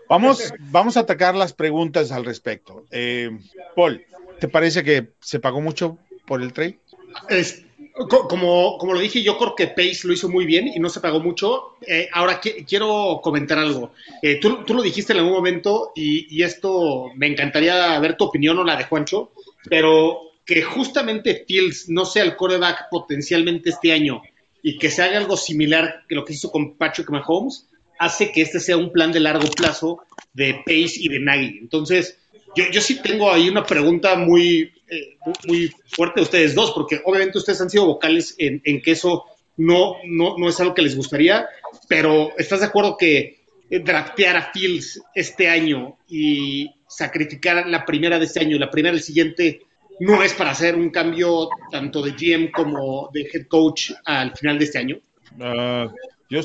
Vamos, 0.10 0.52
vamos 0.60 0.98
a 0.98 1.02
atacar 1.02 1.36
las 1.36 1.54
preguntas 1.54 2.12
al 2.12 2.26
respecto. 2.26 2.86
Eh, 2.92 3.30
Paul, 3.76 4.04
¿te 4.40 4.48
parece 4.48 4.84
que 4.84 5.10
se 5.20 5.40
pagó 5.40 5.62
mucho 5.62 5.98
por 6.26 6.42
el 6.42 6.54
trade? 6.54 6.80
Es- 7.30 7.64
como, 7.94 8.78
como 8.78 8.94
lo 8.94 9.00
dije, 9.00 9.22
yo 9.22 9.38
creo 9.38 9.56
que 9.56 9.68
Pace 9.68 10.02
lo 10.08 10.14
hizo 10.14 10.30
muy 10.30 10.46
bien 10.46 10.68
y 10.68 10.80
no 10.80 10.90
se 10.90 11.00
pagó 11.00 11.20
mucho. 11.20 11.76
Eh, 11.86 12.08
ahora 12.14 12.40
qui- 12.42 12.66
quiero 12.68 13.20
comentar 13.22 13.60
algo. 13.60 13.92
Eh, 14.22 14.40
tú, 14.40 14.64
tú 14.66 14.74
lo 14.74 14.82
dijiste 14.82 15.14
en 15.14 15.20
algún 15.20 15.34
momento 15.34 15.92
y, 15.96 16.28
y 16.36 16.44
esto 16.44 17.12
me 17.16 17.28
encantaría 17.28 18.00
ver 18.00 18.18
tu 18.18 18.26
opinión 18.26 18.58
o 18.60 18.64
la 18.64 18.76
de 18.76 18.86
Juancho, 18.86 19.32
pero 19.70 20.22
que 20.46 20.62
justamente 20.64 21.46
Fields 21.48 21.90
no 21.90 22.06
sea 22.06 22.24
el 22.24 22.36
coreback 22.36 22.90
potencialmente 22.90 23.70
este 23.70 23.92
año 23.92 24.22
y 24.64 24.78
que 24.78 24.90
se 24.90 25.02
haga 25.04 25.18
algo 25.18 25.38
similar 25.38 26.04
que 26.08 26.16
lo 26.16 26.26
que 26.26 26.34
hizo 26.34 26.52
con 26.52 26.76
Patrick 26.78 27.10
Mahomes, 27.10 27.68
hace 28.00 28.32
que 28.32 28.42
este 28.42 28.60
sea 28.60 28.78
un 28.78 28.92
plan 28.92 29.12
de 29.12 29.20
largo 29.20 29.48
plazo 29.52 30.00
de 30.34 30.56
Pace 30.66 30.94
y 30.98 31.08
de 31.10 31.20
Nagy. 31.20 31.58
Entonces, 31.62 32.18
yo, 32.56 32.66
yo 32.72 32.82
sí 32.82 33.02
tengo 33.02 33.32
ahí 33.32 33.48
una 33.50 33.66
pregunta 33.66 34.16
muy, 34.16 34.72
muy 35.48 35.74
fuerte 35.88 36.20
de 36.20 36.24
ustedes 36.24 36.56
dos, 36.56 36.72
porque 36.72 37.02
obviamente 37.06 37.38
ustedes 37.38 37.62
han 37.62 37.70
sido 37.70 37.86
vocales 37.86 38.36
en, 38.38 38.62
en 38.66 38.82
que 38.82 38.92
eso 38.92 39.26
no, 39.58 39.96
no, 40.06 40.38
no 40.38 40.50
es 40.50 40.60
algo 40.60 40.74
que 40.74 40.82
les 40.82 40.96
gustaría, 40.96 41.48
pero 41.88 42.32
¿estás 42.38 42.62
de 42.62 42.66
acuerdo 42.68 42.98
que 42.98 43.42
eh, 43.70 43.80
draftear 43.80 44.38
a 44.38 44.52
Fields 44.52 45.02
este 45.16 45.50
año 45.50 45.98
y 46.08 46.70
sacrificar 46.88 47.68
la 47.68 47.86
primera 47.86 48.20
de 48.20 48.26
este 48.26 48.42
año 48.42 48.56
y 48.56 48.60
la 48.60 48.70
primera 48.70 48.94
del 48.94 49.04
siguiente 49.04 49.62
no 50.00 50.24
es 50.24 50.34
para 50.34 50.52
hacer 50.52 50.76
un 50.76 50.90
cambio 50.90 51.50
tanto 51.72 52.02
de 52.02 52.12
GM 52.12 52.52
como 52.52 53.10
de 53.14 53.30
head 53.32 53.48
coach 53.48 53.92
al 54.04 54.36
final 54.36 54.58
de 54.58 54.66
este 54.66 54.80
año? 54.80 55.00
Ah, 55.40 55.92
yo, 56.32 56.42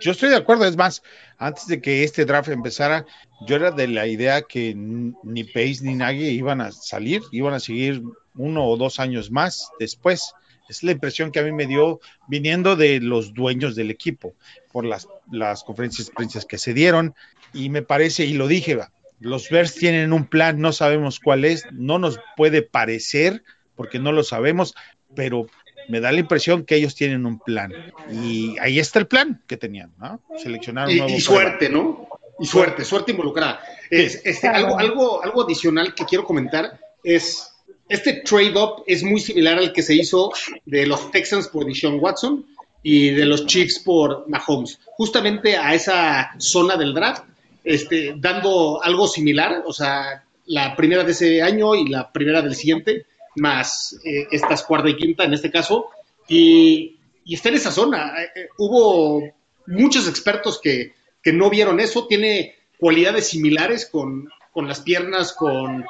yo 0.00 0.12
estoy 0.12 0.30
de 0.30 0.36
acuerdo, 0.36 0.64
es 0.64 0.76
más, 0.76 1.02
antes 1.36 1.66
de 1.66 1.82
que 1.82 2.04
este 2.04 2.24
draft 2.24 2.48
empezara, 2.48 3.04
yo 3.46 3.56
era 3.56 3.70
de 3.70 3.86
la 3.86 4.06
idea 4.06 4.40
que 4.40 4.74
ni 4.74 5.44
Pace 5.44 5.80
ni 5.82 5.94
Nagy 5.94 6.28
iban 6.28 6.62
a 6.62 6.72
salir, 6.72 7.22
iban 7.32 7.52
a 7.52 7.60
seguir 7.60 8.02
uno 8.34 8.66
o 8.66 8.78
dos 8.78 8.98
años 8.98 9.30
más 9.30 9.70
después. 9.78 10.32
Es 10.70 10.82
la 10.82 10.92
impresión 10.92 11.30
que 11.30 11.40
a 11.40 11.42
mí 11.42 11.52
me 11.52 11.66
dio 11.66 12.00
viniendo 12.28 12.76
de 12.76 12.98
los 13.00 13.34
dueños 13.34 13.76
del 13.76 13.90
equipo 13.90 14.34
por 14.72 14.86
las, 14.86 15.06
las 15.30 15.64
conferencias 15.64 16.10
de 16.16 16.46
que 16.48 16.58
se 16.58 16.72
dieron 16.72 17.14
y 17.52 17.68
me 17.68 17.82
parece, 17.82 18.24
y 18.24 18.32
lo 18.32 18.48
dije, 18.48 18.78
los 19.20 19.50
Bears 19.50 19.74
tienen 19.74 20.14
un 20.14 20.24
plan, 20.24 20.60
no 20.60 20.72
sabemos 20.72 21.20
cuál 21.20 21.44
es, 21.44 21.66
no 21.72 21.98
nos 21.98 22.18
puede 22.36 22.62
parecer 22.62 23.42
porque 23.74 23.98
no 23.98 24.12
lo 24.12 24.24
sabemos, 24.24 24.74
pero 25.14 25.46
me 25.88 26.00
da 26.00 26.12
la 26.12 26.20
impresión 26.20 26.64
que 26.64 26.76
ellos 26.76 26.94
tienen 26.94 27.26
un 27.26 27.38
plan. 27.38 27.72
Y 28.10 28.56
ahí 28.60 28.78
está 28.78 28.98
el 28.98 29.06
plan 29.06 29.42
que 29.46 29.56
tenían, 29.56 29.92
¿no? 29.98 30.20
Seleccionar 30.38 30.86
un 30.86 30.92
Y, 30.92 30.98
nuevo 30.98 31.14
y 31.14 31.20
suerte, 31.20 31.68
¿no? 31.68 32.08
Y 32.38 32.46
suerte, 32.46 32.84
suerte 32.84 33.12
involucrada. 33.12 33.60
Es, 33.90 34.20
este, 34.24 34.48
algo, 34.48 34.78
algo, 34.78 35.22
algo 35.22 35.44
adicional 35.44 35.94
que 35.94 36.04
quiero 36.04 36.24
comentar 36.24 36.78
es, 37.02 37.52
este 37.88 38.22
trade-up 38.24 38.84
es 38.86 39.02
muy 39.02 39.20
similar 39.20 39.58
al 39.58 39.72
que 39.72 39.82
se 39.82 39.94
hizo 39.94 40.32
de 40.64 40.86
los 40.86 41.10
Texans 41.10 41.48
por 41.48 41.64
Deshaun 41.64 41.98
Watson 42.00 42.44
y 42.82 43.10
de 43.10 43.24
los 43.24 43.46
Chiefs 43.46 43.80
por 43.80 44.28
Mahomes, 44.28 44.78
justamente 44.96 45.56
a 45.56 45.74
esa 45.74 46.30
zona 46.38 46.76
del 46.76 46.94
draft, 46.94 47.24
este, 47.64 48.14
dando 48.16 48.80
algo 48.82 49.08
similar, 49.08 49.64
o 49.66 49.72
sea, 49.72 50.22
la 50.46 50.76
primera 50.76 51.02
de 51.02 51.10
ese 51.12 51.42
año 51.42 51.74
y 51.74 51.88
la 51.88 52.12
primera 52.12 52.42
del 52.42 52.54
siguiente, 52.54 53.06
más 53.36 53.98
eh, 54.04 54.26
estas 54.30 54.62
cuarta 54.64 54.88
y 54.88 54.96
quinta 54.96 55.24
en 55.24 55.34
este 55.34 55.50
caso, 55.50 55.90
y, 56.28 56.98
está 57.28 57.48
en 57.48 57.56
esa 57.56 57.70
zona. 57.72 58.22
Eh, 58.22 58.28
eh, 58.34 58.48
hubo 58.58 59.22
muchos 59.66 60.08
expertos 60.08 60.60
que, 60.60 60.94
que 61.22 61.32
no 61.32 61.50
vieron 61.50 61.80
eso, 61.80 62.06
tiene 62.06 62.54
cualidades 62.78 63.28
similares 63.28 63.86
con, 63.86 64.28
con 64.52 64.68
las 64.68 64.80
piernas, 64.80 65.32
con 65.32 65.84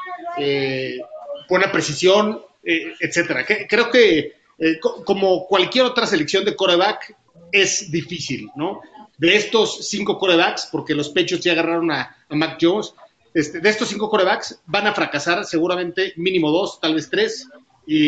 buena 1.48 1.70
precisión, 1.72 2.42
etcétera. 2.62 3.44
Creo 3.68 3.90
que 3.90 4.32
co- 4.80 5.04
como 5.04 5.46
cualquier 5.46 5.84
otra 5.84 6.06
selección 6.06 6.44
de 6.44 6.56
coreback 6.56 7.14
es 7.52 7.90
difícil, 7.90 8.48
¿no? 8.56 8.80
De 9.18 9.36
estos 9.36 9.88
cinco 9.88 10.18
corebacks, 10.18 10.68
porque 10.70 10.94
los 10.94 11.08
pechos 11.10 11.40
ya 11.40 11.52
agarraron 11.52 11.90
a, 11.90 12.16
a 12.28 12.34
Mac 12.34 12.58
Jones, 12.60 12.92
este, 13.38 13.60
de 13.60 13.68
estos 13.68 13.88
cinco 13.88 14.08
corebacks 14.10 14.60
van 14.66 14.86
a 14.86 14.92
fracasar 14.94 15.44
seguramente 15.44 16.12
mínimo 16.16 16.50
dos, 16.50 16.80
tal 16.80 16.94
vez 16.94 17.08
tres, 17.10 17.48
y, 17.86 17.98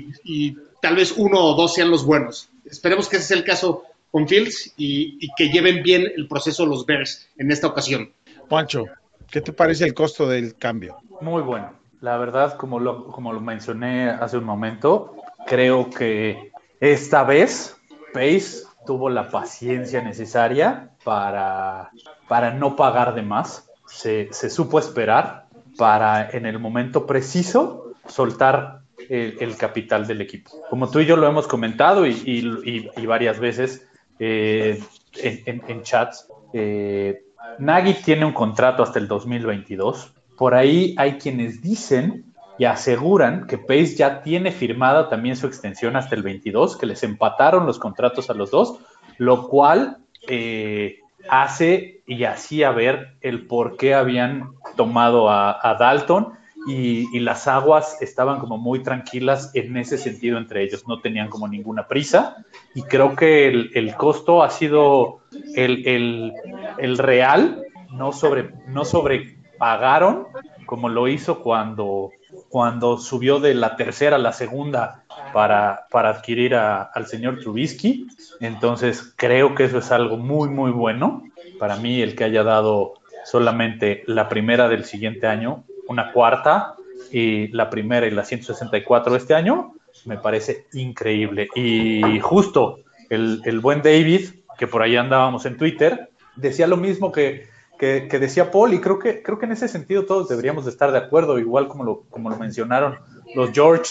y- 0.00 0.12
y 0.24 0.56
tal 0.80 0.96
vez 0.96 1.12
uno 1.16 1.38
o 1.40 1.54
dos 1.54 1.74
sean 1.74 1.90
los 1.90 2.04
buenos. 2.04 2.50
Esperemos 2.64 3.08
que 3.08 3.16
ese 3.16 3.26
sea 3.28 3.36
el 3.36 3.44
caso 3.44 3.82
con 4.10 4.28
Fields 4.28 4.72
y, 4.76 5.18
y 5.20 5.28
que 5.36 5.48
lleven 5.48 5.82
bien 5.82 6.02
el 6.16 6.28
proceso 6.28 6.64
los 6.66 6.86
Bears 6.86 7.28
en 7.36 7.50
esta 7.50 7.66
ocasión. 7.66 8.12
Juancho, 8.48 8.84
¿qué 9.30 9.40
te 9.40 9.52
parece 9.52 9.84
el 9.84 9.94
costo 9.94 10.28
del 10.28 10.54
cambio? 10.56 10.98
Muy 11.20 11.42
bueno. 11.42 11.72
La 12.00 12.16
verdad, 12.18 12.56
como 12.56 12.78
lo, 12.78 13.06
como 13.08 13.32
lo 13.32 13.40
mencioné 13.40 14.10
hace 14.10 14.36
un 14.36 14.44
momento, 14.44 15.16
creo 15.46 15.88
que 15.90 16.52
esta 16.78 17.24
vez 17.24 17.76
Pace 18.12 18.62
tuvo 18.86 19.08
la 19.08 19.30
paciencia 19.30 20.02
necesaria 20.02 20.90
para, 21.02 21.90
para 22.28 22.52
no 22.52 22.76
pagar 22.76 23.14
de 23.14 23.22
más. 23.22 23.68
Se, 23.94 24.50
supo 24.50 24.78
esperar 24.78 25.46
para 25.76 26.30
en 26.30 26.46
el 26.46 26.58
momento 26.58 27.06
preciso 27.06 27.92
soltar 28.06 28.80
el, 29.08 29.56
capital 29.56 30.06
del 30.06 30.20
equipo. 30.20 30.50
Como 30.68 30.90
tú 30.90 31.00
y 31.00 31.06
yo 31.06 31.16
lo 31.16 31.26
hemos 31.26 31.46
comentado 31.46 32.06
y, 32.06 32.90
varias 33.06 33.38
veces 33.38 33.86
eh, 34.18 34.82
en 35.22 35.82
chats, 35.82 36.28
eh, 36.52 37.24
Nagy 37.58 37.94
tiene 38.04 38.24
un 38.24 38.32
contrato 38.32 38.82
hasta 38.82 38.98
el 38.98 39.08
2022. 39.08 40.12
Por 40.36 40.54
ahí 40.54 40.94
hay 40.98 41.18
quienes 41.18 41.60
dicen 41.62 42.32
y 42.58 42.64
aseguran 42.64 43.46
que 43.46 43.58
Pace 43.58 43.96
ya 43.96 44.22
tiene 44.22 44.52
firmada 44.52 45.08
también 45.08 45.36
su 45.36 45.46
extensión 45.46 45.96
hasta 45.96 46.14
el 46.14 46.22
22, 46.22 46.76
que 46.76 46.86
les 46.86 47.02
empataron 47.02 47.66
los 47.66 47.78
contratos 47.78 48.30
a 48.30 48.34
los 48.34 48.50
dos, 48.50 48.78
lo 49.18 49.48
cual 49.48 49.98
eh, 50.28 51.00
hace 51.28 52.02
y 52.06 52.24
hacía 52.24 52.70
ver 52.70 53.16
el 53.20 53.46
por 53.46 53.76
qué 53.76 53.94
habían 53.94 54.52
tomado 54.76 55.30
a, 55.30 55.76
Dalton 55.78 56.32
y, 56.66 57.18
las 57.20 57.46
aguas 57.46 58.00
estaban 58.00 58.38
como 58.38 58.56
muy 58.58 58.82
tranquilas 58.82 59.50
en 59.54 59.76
ese 59.76 59.98
sentido 59.98 60.38
entre 60.38 60.62
ellos, 60.62 60.86
no 60.86 61.00
tenían 61.00 61.28
como 61.28 61.48
ninguna 61.48 61.88
prisa 61.88 62.36
y 62.74 62.82
creo 62.82 63.16
que 63.16 63.48
el, 63.48 63.94
costo 63.96 64.42
ha 64.42 64.50
sido 64.50 65.20
el, 65.54 66.32
el- 66.78 66.98
real, 66.98 67.62
no 67.92 68.12
sobre, 68.12 68.50
no 68.68 68.84
sobrepagaron 68.84 70.28
como 70.66 70.88
lo 70.88 71.08
hizo 71.08 71.40
cuando, 71.40 72.10
cuando 72.48 72.98
subió 72.98 73.40
de 73.40 73.54
la 73.54 73.76
tercera 73.76 74.16
a 74.16 74.18
la 74.18 74.32
segunda 74.32 75.04
para, 75.32 75.86
para 75.90 76.10
adquirir 76.10 76.54
al 76.54 77.06
señor 77.06 77.40
Trubisky. 77.40 78.06
Entonces 78.44 79.14
creo 79.16 79.54
que 79.54 79.64
eso 79.64 79.78
es 79.78 79.90
algo 79.90 80.16
muy, 80.16 80.48
muy 80.48 80.70
bueno. 80.70 81.22
Para 81.58 81.76
mí 81.76 82.00
el 82.00 82.14
que 82.14 82.24
haya 82.24 82.42
dado 82.42 82.94
solamente 83.24 84.02
la 84.06 84.28
primera 84.28 84.68
del 84.68 84.84
siguiente 84.84 85.26
año, 85.26 85.64
una 85.88 86.12
cuarta 86.12 86.74
y 87.10 87.48
la 87.48 87.70
primera 87.70 88.06
y 88.06 88.10
la 88.10 88.24
164 88.24 89.16
este 89.16 89.34
año, 89.34 89.74
me 90.04 90.18
parece 90.18 90.66
increíble. 90.72 91.48
Y 91.54 92.20
justo 92.20 92.78
el, 93.10 93.40
el 93.44 93.60
buen 93.60 93.82
David, 93.82 94.30
que 94.58 94.66
por 94.66 94.82
ahí 94.82 94.96
andábamos 94.96 95.46
en 95.46 95.56
Twitter, 95.56 96.10
decía 96.36 96.66
lo 96.66 96.76
mismo 96.76 97.12
que, 97.12 97.48
que, 97.78 98.18
decía 98.18 98.50
Paul 98.50 98.74
y 98.74 98.80
creo 98.80 98.98
que, 98.98 99.22
creo 99.22 99.38
que 99.38 99.46
en 99.46 99.52
ese 99.52 99.68
sentido 99.68 100.04
todos 100.04 100.28
deberíamos 100.28 100.64
de 100.64 100.70
estar 100.70 100.92
de 100.92 100.98
acuerdo, 100.98 101.38
igual 101.38 101.68
como 101.68 101.84
lo, 101.84 102.02
como 102.10 102.30
lo 102.30 102.36
mencionaron 102.36 102.98
los 103.34 103.50
George, 103.52 103.90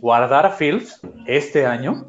guardar 0.00 0.56
Fields 0.56 1.00
este 1.26 1.66
año, 1.66 2.06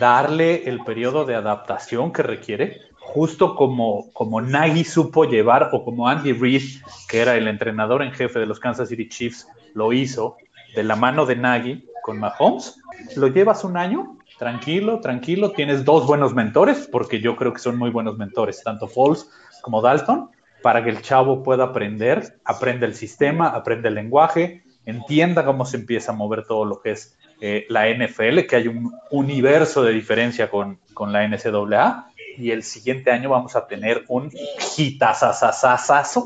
darle 0.00 0.68
el 0.68 0.82
periodo 0.84 1.24
de 1.24 1.34
adaptación 1.34 2.12
que 2.12 2.22
requiere, 2.22 2.80
justo 2.98 3.54
como, 3.56 4.12
como 4.12 4.40
Nagy 4.40 4.84
supo 4.84 5.24
llevar 5.24 5.70
o 5.72 5.84
como 5.84 6.08
Andy 6.08 6.32
Reid, 6.32 6.62
que 7.08 7.20
era 7.20 7.36
el 7.36 7.48
entrenador 7.48 8.02
en 8.02 8.12
jefe 8.12 8.38
de 8.38 8.46
los 8.46 8.60
Kansas 8.60 8.88
City 8.88 9.08
Chiefs, 9.08 9.46
lo 9.74 9.92
hizo 9.92 10.36
de 10.74 10.82
la 10.82 10.96
mano 10.96 11.26
de 11.26 11.36
Nagy 11.36 11.84
con 12.02 12.18
Mahomes, 12.18 12.80
lo 13.16 13.28
llevas 13.28 13.64
un 13.64 13.76
año, 13.76 14.18
tranquilo, 14.38 15.00
tranquilo, 15.00 15.52
tienes 15.52 15.84
dos 15.84 16.06
buenos 16.06 16.34
mentores, 16.34 16.88
porque 16.90 17.20
yo 17.20 17.36
creo 17.36 17.52
que 17.52 17.58
son 17.58 17.78
muy 17.78 17.90
buenos 17.90 18.18
mentores, 18.18 18.62
tanto 18.62 18.88
Foles 18.88 19.28
como 19.60 19.82
Dalton, 19.82 20.30
para 20.62 20.82
que 20.82 20.90
el 20.90 21.02
chavo 21.02 21.42
pueda 21.42 21.64
aprender, 21.64 22.38
aprenda 22.44 22.86
el 22.86 22.94
sistema, 22.94 23.48
aprenda 23.48 23.88
el 23.88 23.96
lenguaje, 23.96 24.62
entienda 24.86 25.44
cómo 25.44 25.64
se 25.64 25.76
empieza 25.76 26.12
a 26.12 26.14
mover 26.14 26.46
todo 26.46 26.64
lo 26.64 26.80
que 26.80 26.92
es 26.92 27.16
eh, 27.44 27.66
la 27.68 27.88
NFL, 27.88 28.46
que 28.48 28.54
hay 28.54 28.68
un 28.68 28.96
universo 29.10 29.82
de 29.82 29.92
diferencia 29.92 30.48
con, 30.48 30.78
con 30.94 31.12
la 31.12 31.26
NCAA, 31.26 32.12
y 32.38 32.52
el 32.52 32.62
siguiente 32.62 33.10
año 33.10 33.30
vamos 33.30 33.56
a 33.56 33.66
tener 33.66 34.04
un 34.06 34.30
hitazazazazo 34.78 36.24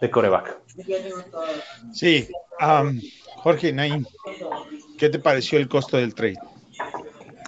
de 0.00 0.10
coreback. 0.10 0.58
Sí, 1.92 2.28
um, 2.60 3.00
Jorge 3.36 3.72
Naim, 3.72 4.04
¿qué 4.98 5.08
te 5.08 5.20
pareció 5.20 5.60
el 5.60 5.68
costo 5.68 5.98
del 5.98 6.16
trade? 6.16 6.40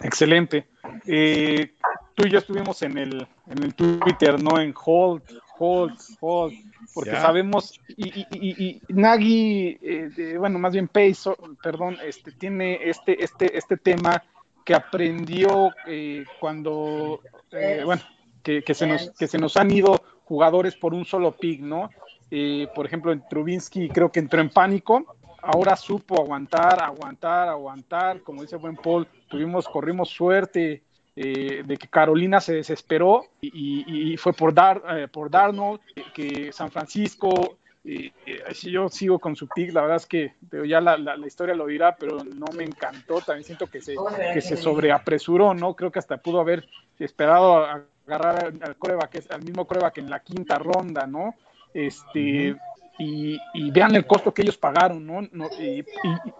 Excelente. 0.04 0.68
Eh, 1.04 1.72
tú 2.14 2.24
y 2.24 2.30
yo 2.30 2.38
estuvimos 2.38 2.80
en 2.82 2.98
el, 2.98 3.26
en 3.50 3.62
el 3.64 3.74
Twitter, 3.74 4.40
¿no? 4.40 4.60
En 4.60 4.72
hold, 4.84 5.22
hold, 5.58 5.98
hold, 6.20 6.54
porque 6.98 7.12
Ya. 7.12 7.20
sabemos, 7.20 7.80
y, 7.86 8.08
y, 8.08 8.26
y, 8.32 8.82
y 8.88 8.92
Nagy, 8.92 9.78
eh, 9.80 10.10
de- 10.16 10.36
bueno, 10.36 10.58
más 10.58 10.72
bien 10.72 10.88
Pace, 10.88 11.30
perdón, 11.62 11.96
este, 12.04 12.32
tiene 12.32 12.80
este, 12.90 13.22
este, 13.22 13.56
este 13.56 13.76
tema 13.76 14.20
que 14.64 14.74
aprendió 14.74 15.70
eh, 15.86 16.24
cuando, 16.40 17.20
eh, 17.52 17.82
bueno, 17.84 18.02
que, 18.42 18.64
que 18.64 18.74
se 18.74 18.88
nos, 18.88 19.12
que 19.12 19.28
se 19.28 19.38
nos 19.38 19.56
han 19.56 19.70
ido 19.70 19.94
jugadores 20.24 20.74
por 20.74 20.92
un 20.92 21.04
solo 21.04 21.30
pick, 21.30 21.60
¿no? 21.60 21.88
Eh, 22.32 22.66
por 22.74 22.84
ejemplo, 22.86 23.12
en 23.12 23.22
Trubinsky 23.28 23.90
creo 23.90 24.10
que 24.10 24.18
entró 24.18 24.40
en 24.40 24.50
pánico, 24.50 25.14
ahora 25.40 25.76
supo 25.76 26.20
aguantar, 26.20 26.82
aguantar, 26.82 27.48
aguantar, 27.48 28.22
como 28.22 28.42
dice 28.42 28.56
buen 28.56 28.74
Paul, 28.74 29.06
tuvimos, 29.28 29.68
corrimos 29.68 30.08
suerte 30.08 30.82
eh, 31.20 31.62
de 31.66 31.76
que 31.76 31.88
Carolina 31.88 32.40
se 32.40 32.54
desesperó 32.54 33.24
y, 33.40 34.12
y- 34.12 34.16
fue 34.16 34.32
por, 34.32 34.54
Dar, 34.54 34.80
eh, 34.96 35.08
por 35.08 35.28
Darnold, 35.28 35.80
eh, 35.96 36.04
que 36.14 36.52
San 36.52 36.70
Francisco, 36.70 37.58
eh, 37.84 38.12
eh, 38.24 38.42
yo 38.62 38.88
sigo 38.88 39.18
con 39.18 39.34
su 39.34 39.48
pick, 39.48 39.72
la 39.72 39.80
verdad 39.80 39.96
es 39.96 40.06
que 40.06 40.34
ya 40.64 40.80
la, 40.80 40.96
la- 40.96 41.16
la 41.16 41.26
historia 41.26 41.56
lo 41.56 41.66
dirá, 41.66 41.96
pero 41.96 42.18
no 42.22 42.46
me 42.56 42.62
encantó, 42.62 43.20
también 43.20 43.42
siento 43.42 43.66
que 43.66 43.80
se, 43.80 43.96
que 44.32 44.40
se 44.40 44.56
sobreapresuró, 44.56 45.54
¿no? 45.54 45.74
Creo 45.74 45.90
que 45.90 45.98
hasta 45.98 46.18
pudo 46.18 46.38
haber 46.40 46.68
esperado 47.00 47.64
a 47.64 47.84
agarrar 48.06 48.44
al, 48.44 48.58
al 48.62 48.76
coreback, 48.76 49.24
al 49.30 49.42
mismo 49.42 49.66
coreback 49.66 49.98
en 49.98 50.10
la 50.10 50.20
quinta 50.20 50.56
ronda, 50.58 51.04
¿no? 51.06 51.34
Este, 51.74 52.54
y, 52.98 53.70
vean 53.70 53.94
el 53.94 54.06
costo 54.06 54.34
que 54.34 54.42
ellos 54.42 54.56
pagaron, 54.58 55.06
¿no? 55.06 55.20
Y, 55.58 55.84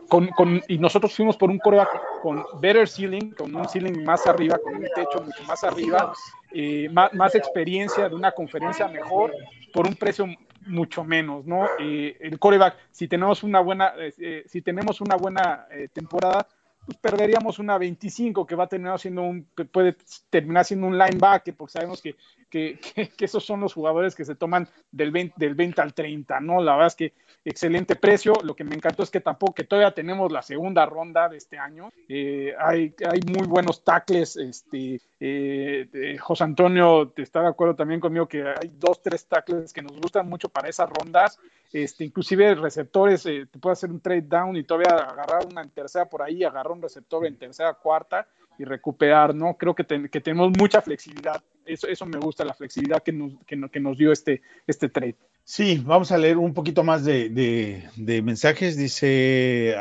con- 0.08 0.30
nosotros 0.78 1.14
fuimos 1.14 1.36
por 1.36 1.50
un 1.50 1.58
coreback 1.58 2.20
con 2.22 2.44
better 2.60 2.88
ceiling, 2.88 3.30
con 3.30 3.54
un 3.54 3.68
ceiling 3.68 4.04
más 4.04 4.26
arriba, 4.26 4.58
con 4.58 4.74
un 4.74 4.86
techo 4.94 5.22
mucho 5.22 5.42
más 5.44 5.62
arriba, 5.64 6.12
eh, 6.52 6.88
más, 6.90 7.12
más 7.14 7.34
experiencia 7.34 8.08
de 8.08 8.14
una 8.14 8.32
conferencia 8.32 8.88
mejor, 8.88 9.32
por 9.72 9.86
un 9.86 9.94
precio 9.94 10.26
mucho 10.66 11.04
menos, 11.04 11.44
¿no? 11.46 11.66
Eh, 11.78 12.16
el 12.20 12.38
coreback, 12.38 12.76
si 12.90 13.08
tenemos 13.08 13.42
una 13.42 13.60
buena, 13.60 13.94
eh, 13.98 14.12
eh, 14.18 14.44
si 14.46 14.62
tenemos 14.62 15.00
una 15.00 15.16
buena 15.16 15.66
temporada, 15.92 16.46
pues 16.84 16.96
perderíamos 16.98 17.58
una 17.58 17.76
25 17.76 18.46
que 18.46 18.54
va 18.54 18.64
a 18.64 18.68
terminar 18.68 18.98
siendo 18.98 19.22
un, 19.22 19.46
puede 19.70 19.96
terminar 20.30 20.64
siendo 20.64 20.86
un 20.86 20.96
linebacker, 20.96 21.54
porque 21.54 21.72
sabemos 21.72 22.00
que, 22.00 22.16
que, 22.48 22.78
esos 23.18 23.44
son 23.44 23.60
los 23.60 23.74
jugadores 23.74 24.14
que 24.14 24.24
se 24.24 24.34
toman 24.34 24.68
del 24.90 25.10
20, 25.10 25.34
del 25.36 25.54
20 25.54 25.80
al 25.80 25.94
30, 25.94 26.40
¿no? 26.40 26.62
La 26.62 26.72
verdad 26.72 26.88
es 26.88 26.94
que 26.94 27.12
excelente 27.44 27.96
precio. 27.96 28.34
Lo 28.42 28.54
que 28.54 28.64
me 28.64 28.74
encantó 28.74 29.02
es 29.02 29.10
que 29.10 29.20
tampoco, 29.20 29.54
que 29.54 29.64
todavía 29.64 29.92
tenemos 29.92 30.30
la 30.32 30.42
segunda 30.42 30.84
ronda 30.86 31.28
de 31.28 31.36
este 31.36 31.58
año. 31.58 31.90
Eh, 32.08 32.54
hay, 32.58 32.94
hay 33.10 33.20
muy 33.26 33.46
buenos 33.46 33.84
tackles. 33.84 34.36
Este, 34.36 35.00
eh, 35.20 35.88
eh, 35.92 36.18
José 36.18 36.44
Antonio, 36.44 37.08
te 37.08 37.22
está 37.22 37.42
de 37.42 37.48
acuerdo 37.48 37.74
también 37.74 38.00
conmigo 38.00 38.28
que 38.28 38.42
hay 38.42 38.70
dos, 38.74 39.02
tres 39.02 39.26
tackles 39.26 39.72
que 39.72 39.82
nos 39.82 39.98
gustan 39.98 40.28
mucho 40.28 40.48
para 40.48 40.68
esas 40.68 40.88
rondas. 40.90 41.38
Este, 41.72 42.04
inclusive 42.04 42.54
receptores, 42.54 43.22
te 43.22 43.46
puede 43.60 43.72
hacer 43.74 43.90
un 43.90 44.00
trade 44.00 44.22
down 44.22 44.56
y 44.56 44.64
todavía 44.64 44.94
agarrar 44.94 45.46
una 45.46 45.62
en 45.62 45.70
tercera 45.70 46.08
por 46.08 46.22
ahí, 46.22 46.42
agarrar 46.42 46.72
un 46.72 46.82
receptor 46.82 47.26
en 47.26 47.36
tercera, 47.36 47.74
cuarta 47.74 48.26
y 48.58 48.64
recuperar, 48.64 49.34
¿no? 49.34 49.56
Creo 49.56 49.74
que, 49.74 49.84
que 49.84 50.20
tenemos 50.20 50.52
mucha 50.58 50.82
flexibilidad. 50.82 51.42
Eso, 51.64 51.86
eso 51.86 52.06
me 52.06 52.18
gusta, 52.18 52.44
la 52.44 52.54
flexibilidad 52.54 53.02
que 53.02 53.12
nos, 53.12 53.34
que, 53.46 53.60
que 53.70 53.80
nos 53.80 53.96
dio 53.96 54.10
este, 54.10 54.42
este 54.66 54.88
trade. 54.88 55.16
Sí, 55.44 55.82
vamos 55.84 56.12
a 56.12 56.18
leer 56.18 56.36
un 56.36 56.52
poquito 56.52 56.82
más 56.84 57.04
de, 57.04 57.30
de- 57.30 58.22
mensajes. 58.22 58.76
Dice, 58.76 59.74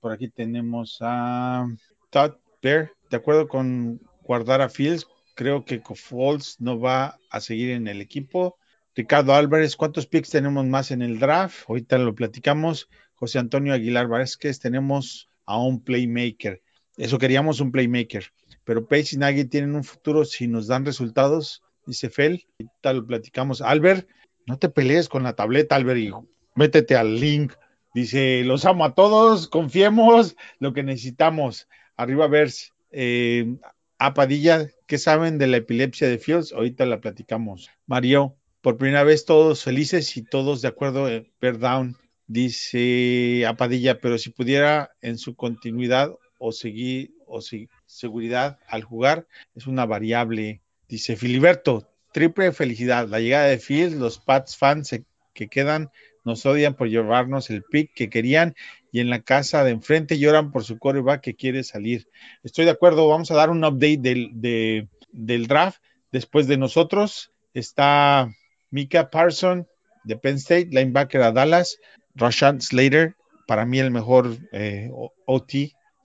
por 0.00 0.12
aquí 0.12 0.28
tenemos 0.28 0.98
a 1.00 1.66
Todd 2.10 2.32
Bear, 2.62 2.90
de 3.10 3.16
acuerdo 3.16 3.48
con 3.48 4.00
guardar 4.22 4.60
a 4.60 4.68
Fields, 4.68 5.06
creo 5.34 5.64
que 5.64 5.80
Foles 5.80 6.60
no 6.60 6.78
va 6.78 7.18
a 7.30 7.40
seguir 7.40 7.70
en 7.70 7.88
el 7.88 8.00
equipo. 8.00 8.56
Ricardo 8.94 9.34
Álvarez, 9.34 9.76
¿cuántos 9.76 10.06
picks 10.06 10.30
tenemos 10.30 10.64
más 10.66 10.90
en 10.90 11.02
el 11.02 11.18
draft? 11.18 11.64
Ahorita 11.68 11.98
lo 11.98 12.14
platicamos. 12.14 12.88
José 13.14 13.38
Antonio 13.38 13.72
Aguilar 13.72 14.08
Vázquez, 14.08 14.60
tenemos 14.60 15.28
a 15.46 15.58
un 15.62 15.82
playmaker. 15.82 16.62
Eso 17.00 17.16
queríamos 17.16 17.60
un 17.60 17.72
playmaker. 17.72 18.26
Pero 18.64 18.86
Pace 18.86 19.16
y 19.16 19.18
Nagy 19.18 19.46
tienen 19.46 19.74
un 19.74 19.84
futuro 19.84 20.26
si 20.26 20.46
nos 20.46 20.66
dan 20.66 20.84
resultados, 20.84 21.62
dice 21.86 22.10
Fel. 22.10 22.46
Ahorita 22.58 22.92
lo 22.92 23.06
platicamos. 23.06 23.62
Albert, 23.62 24.06
no 24.46 24.58
te 24.58 24.68
pelees 24.68 25.08
con 25.08 25.22
la 25.22 25.34
tableta, 25.34 25.76
Albert, 25.76 25.98
y 25.98 26.12
métete 26.54 26.96
al 26.96 27.18
link. 27.18 27.54
Dice, 27.94 28.44
los 28.44 28.66
amo 28.66 28.84
a 28.84 28.94
todos, 28.94 29.48
confiemos 29.48 30.36
lo 30.58 30.74
que 30.74 30.82
necesitamos. 30.82 31.68
Arriba 31.96 32.28
Vers, 32.28 32.74
eh, 32.90 33.56
a 33.98 34.12
Padilla, 34.12 34.68
¿qué 34.86 34.98
saben 34.98 35.38
de 35.38 35.46
la 35.46 35.56
epilepsia 35.56 36.06
de 36.06 36.18
Fields? 36.18 36.52
Ahorita 36.52 36.84
la 36.84 37.00
platicamos. 37.00 37.70
Mario, 37.86 38.36
por 38.60 38.76
primera 38.76 39.04
vez 39.04 39.24
todos 39.24 39.64
felices 39.64 40.18
y 40.18 40.22
todos 40.22 40.60
de 40.60 40.68
acuerdo 40.68 41.08
en 41.08 41.32
Bear 41.40 41.58
Down. 41.58 41.96
Dice 42.26 43.46
a 43.46 43.56
Padilla, 43.56 44.00
pero 44.00 44.18
si 44.18 44.28
pudiera 44.28 44.90
en 45.00 45.16
su 45.16 45.34
continuidad 45.34 46.14
o 46.40 46.50
seguir 46.52 47.12
o 47.26 47.40
si, 47.40 47.68
seguridad 47.86 48.58
al 48.66 48.82
jugar 48.82 49.26
es 49.54 49.66
una 49.68 49.86
variable. 49.86 50.60
Dice 50.88 51.14
Filiberto, 51.16 51.86
triple 52.12 52.50
felicidad. 52.52 53.06
La 53.08 53.20
llegada 53.20 53.46
de 53.46 53.58
Fields, 53.58 53.94
los 53.94 54.18
Pats 54.18 54.56
fans 54.56 54.90
que 55.32 55.48
quedan 55.48 55.90
nos 56.24 56.44
odian 56.44 56.74
por 56.74 56.88
llevarnos 56.88 57.48
el 57.50 57.62
pick 57.62 57.92
que 57.94 58.10
querían 58.10 58.54
y 58.92 59.00
en 59.00 59.08
la 59.08 59.20
casa 59.22 59.62
de 59.64 59.70
enfrente 59.70 60.18
lloran 60.18 60.50
por 60.50 60.64
su 60.64 60.78
coreback 60.78 61.20
que 61.20 61.34
quiere 61.36 61.62
salir. 61.62 62.08
Estoy 62.42 62.64
de 62.64 62.72
acuerdo, 62.72 63.08
vamos 63.08 63.30
a 63.30 63.34
dar 63.36 63.50
un 63.50 63.64
update 63.64 63.98
del, 63.98 64.30
de- 64.34 64.88
del 65.12 65.46
draft. 65.46 65.80
Después 66.12 66.46
de 66.48 66.56
nosotros 66.56 67.30
está 67.54 68.28
Mika 68.70 69.10
Parson 69.10 69.66
de 70.04 70.16
Penn 70.16 70.36
State, 70.36 70.68
linebacker 70.72 71.22
a 71.22 71.32
Dallas, 71.32 71.78
Rashad 72.14 72.60
Slater, 72.60 73.14
para 73.46 73.64
mí 73.64 73.78
el 73.78 73.90
mejor 73.90 74.36
eh, 74.52 74.90
OT 75.26 75.52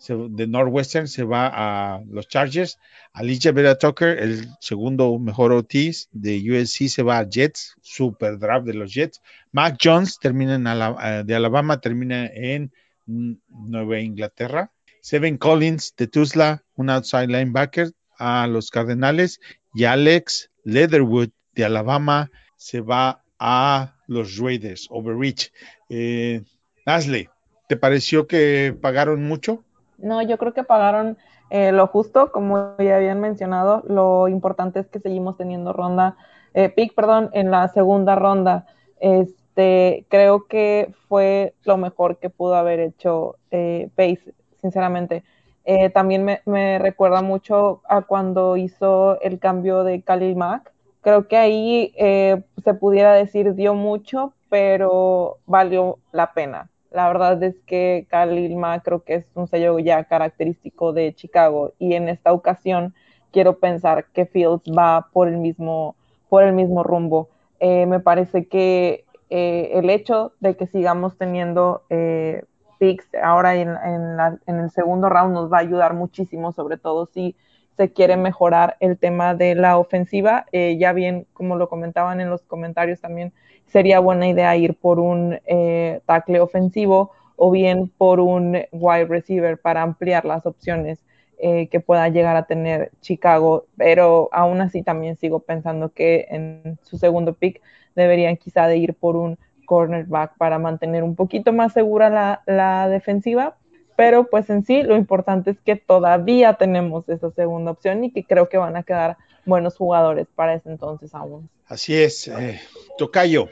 de 0.08 0.48
Northwestern, 0.48 1.08
se 1.08 1.24
va 1.24 1.52
a 1.54 2.02
los 2.08 2.28
Chargers. 2.28 2.78
Alicia 3.14 3.52
Vera 3.52 3.78
Tucker, 3.78 4.20
el 4.20 4.48
segundo 4.60 5.18
mejor 5.20 5.52
OT 5.52 5.74
de 6.12 6.52
USC, 6.52 6.88
se 6.90 7.04
va 7.04 7.20
a 7.20 7.30
Jets, 7.30 7.76
super 7.82 8.38
draft 8.38 8.66
de 8.66 8.74
los 8.74 8.94
Jets. 8.94 9.22
Mac 9.52 9.78
Jones 9.82 10.20
termina 10.20 10.56
en 10.56 10.68
eh, 10.68 11.24
de 11.26 11.36
Alabama, 11.36 11.80
termina 11.80 12.28
en 12.28 12.72
Nueva 13.06 14.00
Inglaterra. 14.00 14.72
Seven 15.02 15.38
Collins 15.38 15.96
de 15.96 16.08
Tuzla, 16.08 16.64
un 16.76 16.90
outside 16.90 17.28
linebacker 17.28 17.92
a 18.18 18.48
los 18.48 18.72
Cardenales. 18.72 19.40
Y 19.74 19.86
Alex 19.86 20.52
Leatherwood 20.64 21.30
de 21.54 21.66
Alabama 21.66 22.32
se 22.58 22.82
va 22.82 23.24
a 23.40 23.96
los 24.08 24.38
Raiders, 24.38 24.88
Overreach. 24.90 25.52
Eh, 25.90 26.42
Ashley, 26.86 27.30
¿te 27.68 27.78
pareció 27.78 28.28
que 28.28 28.76
pagaron 28.80 29.24
mucho? 29.24 29.64
No, 29.98 30.22
yo 30.22 30.38
creo 30.38 30.54
que 30.54 30.64
pagaron 30.64 31.18
eh, 31.50 31.72
lo 31.72 31.88
justo, 31.88 32.32
como 32.32 32.76
ya 32.78 32.98
habían 32.98 33.20
mencionado. 33.20 33.84
Lo 33.88 34.28
importante 34.28 34.80
es 34.80 34.88
que 34.88 35.00
seguimos 35.00 35.38
teniendo 35.38 35.74
ronda, 35.74 36.18
eh, 36.54 36.70
pick, 36.70 36.94
perdón, 36.96 37.30
en 37.34 37.52
la 37.52 37.68
segunda 37.70 38.16
ronda. 38.16 38.66
Este, 39.00 40.06
creo 40.10 40.48
que 40.48 40.94
fue 41.08 41.54
lo 41.64 41.78
mejor 41.78 42.18
que 42.18 42.30
pudo 42.30 42.56
haber 42.56 42.80
hecho 42.80 43.38
eh, 43.52 43.90
Pace, 43.96 44.34
sinceramente. 44.62 45.24
Eh, 45.66 45.90
también 45.90 46.26
me, 46.46 46.80
recuerda 46.80 47.24
mucho 47.24 47.82
a 47.90 48.04
cuando 48.04 48.56
hizo 48.56 49.20
el 49.22 49.40
cambio 49.40 49.84
de 49.84 50.02
Khalil 50.02 50.36
Mack. 50.36 50.72
Creo 51.02 51.28
que 51.28 51.38
ahí 51.38 51.94
eh, 51.98 52.44
se 52.64 52.74
pudiera 52.76 53.14
decir 53.14 53.56
dio 53.56 53.74
mucho, 53.74 54.34
pero 54.50 55.40
valió 55.48 55.98
la 56.12 56.34
pena. 56.34 56.70
La 56.96 57.08
verdad 57.10 57.44
es 57.44 57.60
que 57.66 58.08
Khalil 58.10 58.56
Mack 58.56 58.86
creo 58.86 59.04
que 59.04 59.16
es 59.16 59.26
un 59.36 59.48
sello 59.48 59.78
ya 59.80 60.06
característico 60.06 60.94
de 60.94 61.14
Chicago 61.14 61.74
y 61.78 61.96
en 61.96 62.08
esta 62.08 62.32
ocasión 62.32 62.94
quiero 63.32 63.60
pensar 63.60 64.06
que 64.14 64.26
Fields 64.26 64.64
va 64.72 65.10
por 65.12 65.28
el 65.28 65.38
mismo, 65.38 65.98
por 66.30 66.44
el 66.44 66.54
mismo 66.54 66.84
rumbo. 66.84 67.28
Eh, 67.60 67.86
me 67.86 68.00
parece 68.00 68.48
que 68.48 69.04
eh, 69.30 69.72
el 69.74 69.90
hecho 69.90 70.32
de 70.40 70.56
que 70.56 70.68
sigamos 70.68 71.18
teniendo 71.18 71.84
eh, 71.90 72.46
picks 72.80 73.14
ahora 73.22 73.56
en, 73.56 73.76
en, 73.76 74.16
la, 74.16 74.40
en 74.48 74.60
el 74.60 74.70
segundo 74.70 75.10
round 75.10 75.34
nos 75.34 75.52
va 75.52 75.58
a 75.58 75.62
ayudar 75.62 75.96
muchísimo, 75.96 76.54
sobre 76.54 76.78
todo 76.78 77.08
si 77.08 77.36
se 77.76 77.92
quiere 77.92 78.16
mejorar 78.16 78.78
el 78.80 78.98
tema 78.98 79.36
de 79.36 79.56
la 79.56 79.78
ofensiva. 79.78 80.46
Eh, 80.54 80.78
ya 80.80 80.94
bien, 80.94 81.28
como 81.34 81.58
lo 81.58 81.68
comentaban 81.68 82.22
en 82.22 82.30
los 82.30 82.44
comentarios 82.44 83.02
también, 83.02 83.34
sería 83.68 84.00
buena 84.00 84.28
idea 84.28 84.56
ir 84.56 84.76
por 84.76 85.00
un 85.00 85.40
eh, 85.46 86.02
tackle 86.06 86.40
ofensivo 86.40 87.12
o 87.36 87.52
bien 87.52 87.90
por 87.98 88.20
un 88.20 88.58
wide 88.72 89.06
receiver 89.06 89.58
para 89.58 89.82
ampliar 89.82 90.26
las 90.26 90.46
opciones 90.46 91.00
eh, 91.38 91.68
que 91.68 91.82
pueda 91.82 92.08
llegar 92.10 92.36
a 92.38 92.48
tener 92.48 92.92
Chicago. 93.02 93.66
Pero 93.78 94.30
aún 94.32 94.62
así 94.62 94.84
también 94.84 95.18
sigo 95.18 95.40
pensando 95.40 95.90
que 95.90 96.28
en 96.30 96.80
su 96.84 96.98
segundo 96.98 97.34
pick 97.34 97.62
deberían 97.96 98.38
quizá 98.38 98.68
de 98.68 98.78
ir 98.78 98.94
por 98.94 99.16
un 99.16 99.38
cornerback 99.66 100.38
para 100.38 100.60
mantener 100.60 101.04
un 101.04 101.16
poquito 101.16 101.52
más 101.52 101.74
segura 101.74 102.10
la, 102.10 102.44
la 102.46 102.88
defensiva 102.88 103.56
pero 103.96 104.28
pues 104.30 104.50
en 104.50 104.64
sí 104.64 104.84
lo 104.84 104.96
importante 104.98 105.52
es 105.52 105.62
que 105.62 105.76
todavía 105.76 106.54
tenemos 106.54 107.08
esa 107.10 107.32
segunda 107.32 107.72
opción 107.72 108.04
y 108.04 108.12
que 108.12 108.24
creo 108.24 108.50
que 108.50 108.58
van 108.58 108.76
a 108.76 108.84
quedar 108.84 109.18
buenos 109.46 109.78
jugadores 109.78 110.28
para 110.34 110.56
ese 110.56 110.70
entonces 110.70 111.14
aún. 111.14 111.50
Así 111.68 111.96
es, 111.96 112.28
eh, 112.28 112.62
Tocayo, 112.98 113.50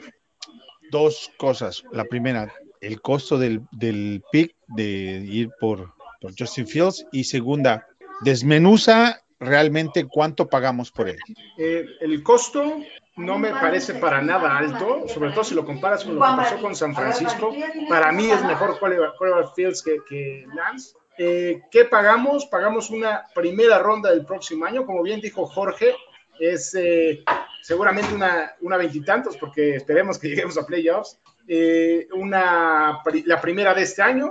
dos 0.90 1.30
cosas. 1.36 1.84
La 1.92 2.04
primera, 2.04 2.52
el 2.80 3.00
costo 3.00 3.38
del, 3.38 3.62
del 3.72 4.22
pick 4.30 4.54
de 4.68 5.24
ir 5.26 5.50
por, 5.60 5.92
por 6.20 6.32
Justin 6.38 6.66
Fields 6.66 7.06
y 7.12 7.24
segunda, 7.24 7.86
desmenuza 8.20 9.20
realmente 9.40 10.06
cuánto 10.06 10.48
pagamos 10.48 10.90
por 10.90 11.08
él. 11.08 11.18
Eh, 11.58 11.84
el 12.00 12.22
costo 12.22 12.80
no 13.16 13.38
me 13.38 13.50
parece 13.50 13.94
para 13.94 14.22
nada 14.22 14.56
alto, 14.56 15.06
sobre 15.08 15.30
todo 15.30 15.44
si 15.44 15.54
lo 15.54 15.64
comparas 15.64 16.04
con 16.04 16.16
lo 16.16 16.20
que 16.20 16.36
pasó 16.36 16.60
con 16.60 16.74
San 16.74 16.94
Francisco. 16.94 17.54
Para 17.88 18.12
mí 18.12 18.30
es 18.30 18.42
mejor 18.44 18.78
Quarterback 18.78 19.54
Fields 19.54 19.82
que, 19.82 19.98
que 20.08 20.46
Lance. 20.54 20.94
Eh, 21.18 21.62
¿Qué 21.70 21.84
pagamos? 21.84 22.46
Pagamos 22.46 22.90
una 22.90 23.24
primera 23.34 23.78
ronda 23.78 24.10
del 24.10 24.24
próximo 24.24 24.64
año, 24.64 24.84
como 24.84 25.02
bien 25.02 25.20
dijo 25.20 25.46
Jorge, 25.46 25.94
es 26.38 26.74
eh, 26.74 27.22
seguramente 27.62 28.14
una 28.60 28.76
veintitantos, 28.76 29.36
porque 29.36 29.76
esperemos 29.76 30.18
que 30.18 30.28
lleguemos 30.30 30.58
a 30.58 30.66
playoffs. 30.66 31.18
Eh, 31.46 32.08
una, 32.14 33.02
la 33.26 33.40
primera 33.40 33.74
de 33.74 33.82
este 33.82 34.02
año, 34.02 34.30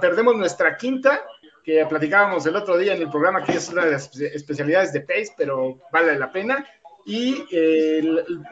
perdemos 0.00 0.36
nuestra 0.36 0.76
quinta, 0.76 1.22
que 1.62 1.84
platicábamos 1.84 2.46
el 2.46 2.56
otro 2.56 2.78
día 2.78 2.94
en 2.94 3.02
el 3.02 3.10
programa, 3.10 3.44
que 3.44 3.52
es 3.52 3.68
una 3.68 3.84
de 3.84 3.92
las 3.92 4.18
especialidades 4.18 4.92
de 4.92 5.02
Pace, 5.02 5.34
pero 5.36 5.78
vale 5.92 6.18
la 6.18 6.32
pena 6.32 6.66
y 7.04 7.46
eh, 7.50 8.02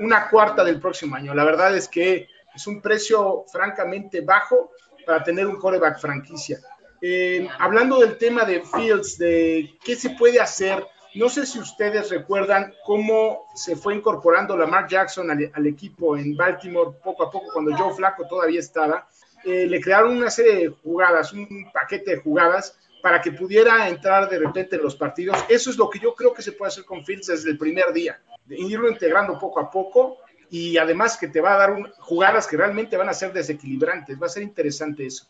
una 0.00 0.28
cuarta 0.28 0.64
del 0.64 0.80
próximo 0.80 1.14
año. 1.14 1.34
La 1.34 1.44
verdad 1.44 1.76
es 1.76 1.88
que 1.88 2.28
es 2.54 2.66
un 2.66 2.80
precio 2.80 3.44
francamente 3.52 4.22
bajo 4.22 4.72
para 5.04 5.22
tener 5.22 5.46
un 5.46 5.56
coreback 5.56 5.98
franquicia. 6.00 6.58
Eh, 7.00 7.46
hablando 7.58 8.00
del 8.00 8.18
tema 8.18 8.44
de 8.44 8.62
Fields, 8.62 9.18
de 9.18 9.76
qué 9.84 9.96
se 9.96 10.10
puede 10.10 10.40
hacer, 10.40 10.86
no 11.14 11.28
sé 11.28 11.46
si 11.46 11.58
ustedes 11.58 12.10
recuerdan 12.10 12.74
cómo 12.84 13.46
se 13.54 13.76
fue 13.76 13.94
incorporando 13.94 14.56
Lamar 14.56 14.86
Jackson 14.86 15.30
al, 15.30 15.66
equipo 15.66 16.16
en 16.16 16.36
Baltimore 16.36 16.96
poco 17.02 17.24
a 17.24 17.30
poco 17.30 17.46
cuando 17.52 17.74
Joe 17.76 17.94
Flaco 17.94 18.26
todavía 18.28 18.60
estaba. 18.60 19.08
Eh, 19.44 19.66
le 19.66 19.80
crearon 19.80 20.16
una 20.16 20.30
serie 20.30 20.56
de 20.56 20.68
jugadas, 20.68 21.32
un 21.32 21.70
paquete 21.72 22.12
de 22.12 22.16
jugadas 22.18 22.78
para 23.02 23.20
que 23.20 23.32
pudiera 23.32 23.88
entrar 23.88 24.28
de 24.28 24.38
repente 24.38 24.76
en 24.76 24.82
los 24.82 24.96
partidos. 24.96 25.38
Eso 25.48 25.70
es 25.70 25.78
lo 25.78 25.88
que 25.88 26.00
yo 26.00 26.14
creo 26.14 26.34
que 26.34 26.42
se 26.42 26.52
puede 26.52 26.68
hacer 26.68 26.84
con 26.84 27.04
Fields 27.04 27.28
desde 27.28 27.50
el 27.50 27.58
primer 27.58 27.92
día 27.92 28.20
irlo 28.48 28.88
integrando 28.88 29.38
poco 29.38 29.60
a 29.60 29.70
poco 29.70 30.18
y 30.50 30.76
además 30.76 31.16
que 31.16 31.28
te 31.28 31.40
va 31.40 31.54
a 31.54 31.58
dar 31.58 31.92
jugadas 31.98 32.46
que 32.46 32.56
realmente 32.56 32.96
van 32.96 33.08
a 33.08 33.14
ser 33.14 33.32
desequilibrantes. 33.32 34.20
Va 34.20 34.26
a 34.26 34.30
ser 34.30 34.42
interesante 34.42 35.06
eso. 35.06 35.26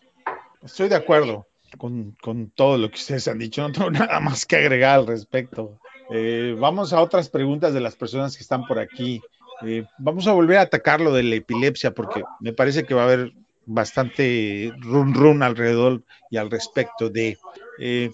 Estoy 0.63 0.89
de 0.89 0.97
acuerdo 0.97 1.47
con, 1.79 2.17
todo 2.55 2.79
lo 2.79 2.91
que 2.91 2.97
ustedes 2.97 3.29
han 3.29 3.39
dicho. 3.39 3.63
No 3.63 3.73
tengo 3.73 3.91
nada 3.91 4.21
más 4.21 4.47
que 4.47 4.57
agregar 4.57 5.01
al 5.01 5.07
respecto. 5.07 5.79
Eh, 6.11 6.55
vamos 6.59 6.93
a 6.93 7.01
otras 7.01 7.29
preguntas 7.29 7.75
de 7.75 7.81
las 7.81 7.97
personas 7.97 8.37
que 8.37 8.43
están 8.43 8.67
por 8.67 8.79
aquí. 8.79 9.21
Eh, 9.63 9.85
vamos 9.99 10.27
a 10.27 10.33
volver 10.33 10.59
a 10.59 10.63
atacar 10.63 11.01
lo 11.01 11.13
de 11.13 11.23
la 11.23 11.37
epilepsia 11.37 11.93
porque 11.93 12.23
me 12.41 12.53
parece 12.53 12.85
que 12.85 12.95
va 12.95 13.03
a 13.03 13.07
haber 13.07 13.33
bastante 13.65 14.73
run 14.81 15.15
run 15.15 15.43
alrededor 15.43 16.05
y 16.31 16.37
al 16.37 16.51
respecto 16.51 17.11
de 17.11 17.37
eh, 17.81 18.11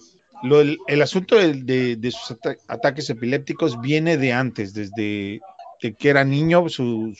el, 0.87 1.01
asunto 1.01 1.37
de, 1.37 2.11
sus 2.11 2.37
ataques 2.67 3.09
epilépticos 3.09 3.79
viene 3.79 4.17
de 4.17 4.33
antes, 4.33 4.73
desde 4.73 5.39
que 5.79 6.09
era 6.09 6.23
niño, 6.23 6.67
su, 6.69 7.13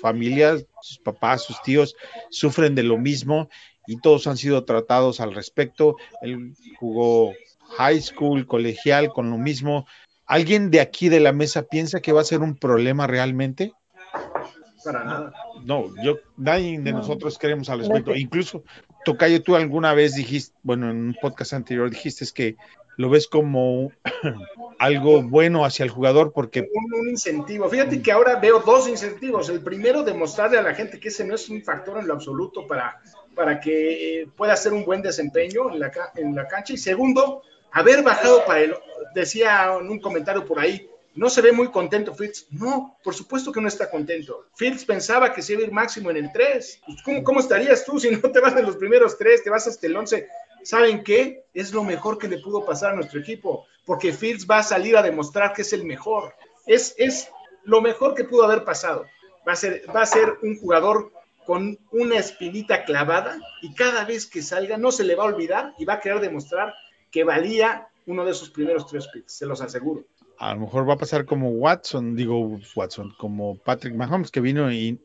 familia, 0.00 0.56
sus 0.80 0.98
papás, 0.98 1.44
sus 1.44 1.60
tíos 1.62 1.96
sufren 2.30 2.74
de 2.74 2.82
lo 2.82 2.98
mismo 2.98 3.48
y 3.86 4.00
todos 4.00 4.26
han 4.26 4.36
sido 4.36 4.64
tratados 4.64 5.20
al 5.20 5.34
respecto. 5.34 5.96
Él 6.20 6.54
jugó 6.78 7.32
high 7.76 8.00
school, 8.00 8.46
colegial, 8.46 9.12
con 9.12 9.30
lo 9.30 9.38
mismo. 9.38 9.86
¿Alguien 10.26 10.70
de 10.70 10.80
aquí 10.80 11.08
de 11.08 11.20
la 11.20 11.32
mesa 11.32 11.62
piensa 11.62 12.00
que 12.00 12.12
va 12.12 12.20
a 12.20 12.24
ser 12.24 12.40
un 12.40 12.56
problema 12.56 13.06
realmente? 13.06 13.72
Para 14.84 15.04
nada. 15.04 15.32
No, 15.64 15.94
yo, 16.02 16.18
nadie 16.36 16.80
de 16.80 16.92
nosotros 16.92 17.38
queremos 17.38 17.68
al 17.68 17.80
respecto. 17.80 18.14
Incluso 18.14 18.64
Tocayo, 19.04 19.42
tú 19.42 19.56
alguna 19.56 19.94
vez 19.94 20.14
dijiste, 20.14 20.54
bueno, 20.62 20.90
en 20.90 20.96
un 20.96 21.16
podcast 21.20 21.52
anterior 21.52 21.90
dijiste 21.90 22.24
que 22.34 22.56
lo 22.96 23.10
ves 23.10 23.26
como 23.26 23.92
algo 24.78 25.22
bueno 25.22 25.64
hacia 25.64 25.84
el 25.84 25.90
jugador 25.90 26.32
porque... 26.32 26.68
Un, 26.72 27.10
incentivo. 27.10 27.68
Fíjate 27.68 28.02
que 28.02 28.12
ahora 28.12 28.36
veo 28.36 28.60
dos 28.60 28.88
incentivos. 28.88 29.48
El 29.48 29.60
primero, 29.60 30.02
demostrarle 30.02 30.58
a 30.58 30.62
la 30.62 30.74
gente 30.74 31.00
que 31.00 31.08
ese 31.08 31.24
no 31.24 31.34
es 31.34 31.48
un 31.48 31.62
factor 31.62 31.98
en 31.98 32.06
lo 32.06 32.14
absoluto 32.14 32.66
para, 32.66 33.00
para 33.34 33.60
que 33.60 34.28
pueda 34.36 34.52
hacer 34.52 34.72
un 34.72 34.84
buen 34.84 35.02
desempeño 35.02 35.70
en 35.72 35.80
la, 35.80 35.92
en 36.16 36.34
la 36.34 36.46
cancha. 36.48 36.72
Y 36.72 36.78
segundo, 36.78 37.42
haber 37.72 38.02
bajado 38.02 38.44
para 38.44 38.60
él. 38.60 38.74
Decía 39.14 39.74
en 39.78 39.90
un 39.90 40.00
comentario 40.00 40.46
por 40.46 40.58
ahí, 40.58 40.88
no 41.14 41.28
se 41.28 41.42
ve 41.42 41.52
muy 41.52 41.70
contento 41.70 42.14
Fields. 42.14 42.46
No, 42.50 42.96
por 43.02 43.14
supuesto 43.14 43.52
que 43.52 43.60
no 43.60 43.68
está 43.68 43.90
contento. 43.90 44.46
Fields 44.54 44.84
pensaba 44.84 45.32
que 45.32 45.42
se 45.42 45.52
iba 45.52 45.62
a 45.62 45.66
ir 45.66 45.72
máximo 45.72 46.10
en 46.10 46.16
el 46.16 46.32
3. 46.32 46.80
Pues, 46.86 47.22
¿cómo, 47.22 47.40
estarías 47.40 47.84
tú 47.84 47.98
si 47.98 48.10
no 48.10 48.20
te 48.20 48.40
vas 48.40 48.54
de 48.54 48.62
los 48.62 48.76
primeros 48.76 49.18
3, 49.18 49.42
te 49.42 49.50
vas 49.50 49.66
hasta 49.66 49.86
el 49.86 49.96
11? 49.96 50.26
¿Saben 50.62 51.02
qué? 51.02 51.44
Es 51.52 51.72
lo 51.72 51.84
mejor 51.84 52.18
que 52.18 52.28
le 52.28 52.38
pudo 52.38 52.64
pasar 52.64 52.92
a 52.92 52.96
nuestro 52.96 53.20
equipo, 53.20 53.66
porque 53.84 54.12
Fields 54.12 54.46
va 54.48 54.58
a 54.58 54.62
salir 54.62 54.96
a 54.96 55.02
demostrar 55.02 55.52
que 55.52 55.62
es 55.62 55.72
el 55.72 55.84
mejor. 55.84 56.34
Es, 56.66 56.94
es 56.96 57.28
lo 57.64 57.80
mejor 57.80 58.14
que 58.14 58.24
pudo 58.24 58.44
haber 58.44 58.64
pasado. 58.64 59.04
Va 59.46 59.52
a, 59.52 59.56
ser, 59.56 59.84
va 59.94 60.02
a 60.02 60.06
ser 60.06 60.38
un 60.42 60.56
jugador 60.56 61.12
con 61.46 61.78
una 61.90 62.18
espinita 62.18 62.84
clavada 62.84 63.38
y 63.62 63.74
cada 63.74 64.04
vez 64.04 64.26
que 64.26 64.42
salga 64.42 64.76
no 64.76 64.92
se 64.92 65.04
le 65.04 65.14
va 65.14 65.24
a 65.24 65.28
olvidar 65.28 65.74
y 65.78 65.84
va 65.84 65.94
a 65.94 66.00
querer 66.00 66.20
demostrar 66.20 66.74
que 67.10 67.24
valía 67.24 67.88
uno 68.06 68.24
de 68.24 68.32
esos 68.32 68.50
primeros 68.50 68.86
tres 68.86 69.08
picks, 69.08 69.32
se 69.32 69.46
los 69.46 69.60
aseguro 69.60 70.04
a 70.42 70.54
lo 70.54 70.62
mejor 70.62 70.88
va 70.88 70.94
a 70.94 70.98
pasar 70.98 71.24
como 71.24 71.50
Watson, 71.50 72.16
digo 72.16 72.58
Watson, 72.74 73.14
como 73.16 73.56
Patrick 73.58 73.94
Mahomes 73.94 74.32
que 74.32 74.40
vino 74.40 74.72
y, 74.72 74.98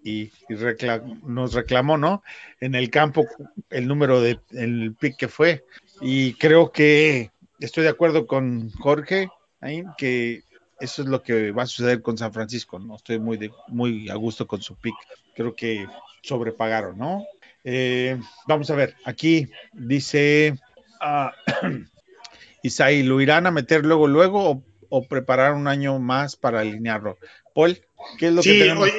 nos 1.23 1.53
reclamó, 1.53 1.95
¿no? 1.95 2.23
En 2.59 2.73
el 2.73 2.89
campo 2.89 3.23
el 3.69 3.87
número 3.87 4.19
de 4.19 4.39
el 4.51 4.95
pick 4.99 5.15
que 5.15 5.27
fue. 5.27 5.63
Y 6.01 6.33
creo 6.33 6.71
que 6.71 7.29
estoy 7.59 7.83
de 7.83 7.91
acuerdo 7.91 8.25
con 8.25 8.71
Jorge 8.71 9.29
ahí, 9.61 9.83
que 9.99 10.41
eso 10.79 11.01
es 11.01 11.07
lo 11.07 11.21
que 11.23 11.51
va 11.51 11.63
a 11.63 11.67
suceder 11.67 12.01
con 12.01 12.17
San 12.17 12.33
Francisco, 12.33 12.79
¿no? 12.79 12.95
Estoy 12.95 13.19
muy, 13.19 13.51
muy 13.67 14.09
a 14.09 14.15
gusto 14.15 14.47
con 14.47 14.61
su 14.61 14.75
pick. 14.75 14.95
Creo 15.35 15.55
que 15.55 15.85
sobrepagaron, 16.23 16.97
¿no? 16.97 17.25
Eh, 17.63 18.19
vamos 18.47 18.69
a 18.69 18.75
ver, 18.75 18.95
aquí 19.05 19.49
dice 19.73 20.55
uh, 21.01 21.29
Isaí, 22.63 23.03
¿lo 23.03 23.19
irán 23.21 23.47
a 23.47 23.51
meter 23.51 23.85
luego, 23.85 24.07
luego 24.07 24.51
o 24.51 24.63
o 24.89 25.07
preparar 25.07 25.53
un 25.53 25.67
año 25.67 25.99
más 25.99 26.35
para 26.35 26.61
alinearlo. 26.61 27.17
Paul, 27.53 27.77
¿qué 28.17 28.27
es 28.27 28.33
lo 28.33 28.41
que 28.41 28.59
tenemos? 28.59 28.89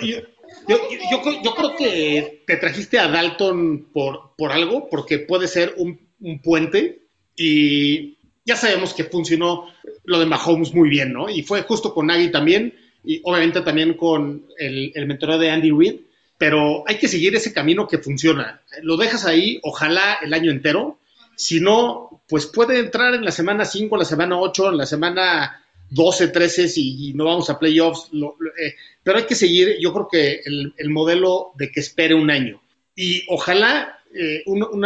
yo, 0.66 1.54
creo 1.54 1.76
que 1.76 2.42
te 2.46 2.56
trajiste 2.56 2.98
a 2.98 3.08
Dalton 3.08 3.88
por, 3.92 4.34
por 4.36 4.52
algo, 4.52 4.88
porque 4.90 5.18
puede 5.18 5.48
ser 5.48 5.74
un, 5.76 6.06
puente 6.42 7.06
y 7.36 8.17
ya 8.48 8.56
sabemos 8.56 8.94
que 8.94 9.04
funcionó 9.04 9.66
lo 10.04 10.18
de 10.18 10.24
Mahomes 10.24 10.72
muy 10.72 10.88
bien, 10.88 11.12
¿no? 11.12 11.28
Y 11.28 11.42
fue 11.42 11.61
justo 11.62 11.92
con 11.92 12.06
Nagy 12.06 12.30
también 12.30 12.74
y 13.04 13.20
obviamente 13.22 13.61
también 13.61 13.92
con 13.92 14.46
el, 14.57 14.90
el 14.94 15.07
mentor 15.07 15.38
de 15.38 15.51
Andy 15.51 15.70
Reid, 15.70 15.96
pero 16.38 16.82
hay 16.88 16.96
que 16.96 17.09
seguir 17.09 17.36
ese 17.36 17.53
camino 17.53 17.86
que 17.86 17.99
funciona. 17.99 18.62
Lo 18.80 18.96
dejas 18.96 19.26
ahí, 19.26 19.61
ojalá 19.62 20.18
el 20.22 20.32
año 20.32 20.51
entero. 20.51 20.99
Si 21.36 21.61
no, 21.61 22.22
pues 22.26 22.46
puede 22.46 22.78
entrar 22.78 23.14
en 23.14 23.22
la 23.22 23.32
semana 23.32 23.66
5, 23.66 23.94
la 23.99 24.07
semana 24.07 24.40
8, 24.40 24.70
en 24.70 24.78
la 24.78 24.86
semana 24.86 25.62
12, 25.90 26.28
13 26.28 26.72
y, 26.76 27.12
no 27.14 27.26
vamos 27.26 27.51
a 27.51 27.59
playoffs, 27.59 28.11
eh, 28.14 28.74
pero 29.03 29.18
hay 29.18 29.24
que 29.24 29.34
seguir, 29.34 29.76
yo 29.78 29.92
creo 29.92 30.09
que 30.11 30.40
el, 30.44 30.88
modelo 30.88 31.53
de 31.57 31.70
que 31.70 31.80
espere 31.80 32.14
un 32.14 32.30
año. 32.30 32.62
Y 32.96 33.24
ojalá 33.28 33.99
eh, 34.14 34.42
un, 34.46 34.84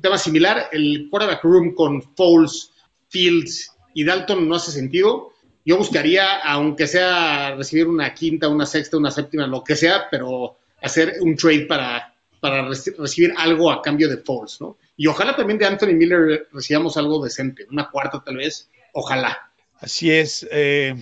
tema 0.00 0.18
similar, 0.18 0.68
el 0.72 1.08
quarterback 1.10 1.42
room 1.44 1.74
con 1.74 2.02
Foles, 2.14 2.72
Fields 3.08 3.72
y 3.94 4.04
Dalton 4.04 4.48
no 4.48 4.56
hace 4.56 4.72
sentido. 4.72 5.32
Yo 5.64 5.76
buscaría, 5.76 6.38
aunque 6.40 6.86
sea 6.86 7.54
recibir 7.54 7.86
una 7.88 8.14
quinta, 8.14 8.48
una 8.48 8.66
sexta, 8.66 8.96
una 8.96 9.10
séptima, 9.10 9.46
lo 9.46 9.62
que 9.64 9.76
sea, 9.76 10.08
pero 10.10 10.56
hacer 10.82 11.16
un 11.20 11.36
trade 11.36 11.66
para 11.66 12.14
para 12.40 12.62
reci- 12.68 12.94
recibir 12.96 13.34
algo 13.36 13.68
a 13.68 13.82
cambio 13.82 14.08
de 14.08 14.18
Foles, 14.18 14.60
¿no? 14.60 14.76
Y 14.96 15.08
ojalá 15.08 15.34
también 15.34 15.58
de 15.58 15.66
Anthony 15.66 15.94
Miller 15.94 16.46
recibamos 16.52 16.96
algo 16.96 17.22
decente, 17.24 17.66
una 17.68 17.90
cuarta 17.90 18.22
tal 18.24 18.36
vez, 18.36 18.70
ojalá. 18.92 19.50
Así 19.80 20.12
es. 20.12 20.46
eh, 20.52 20.94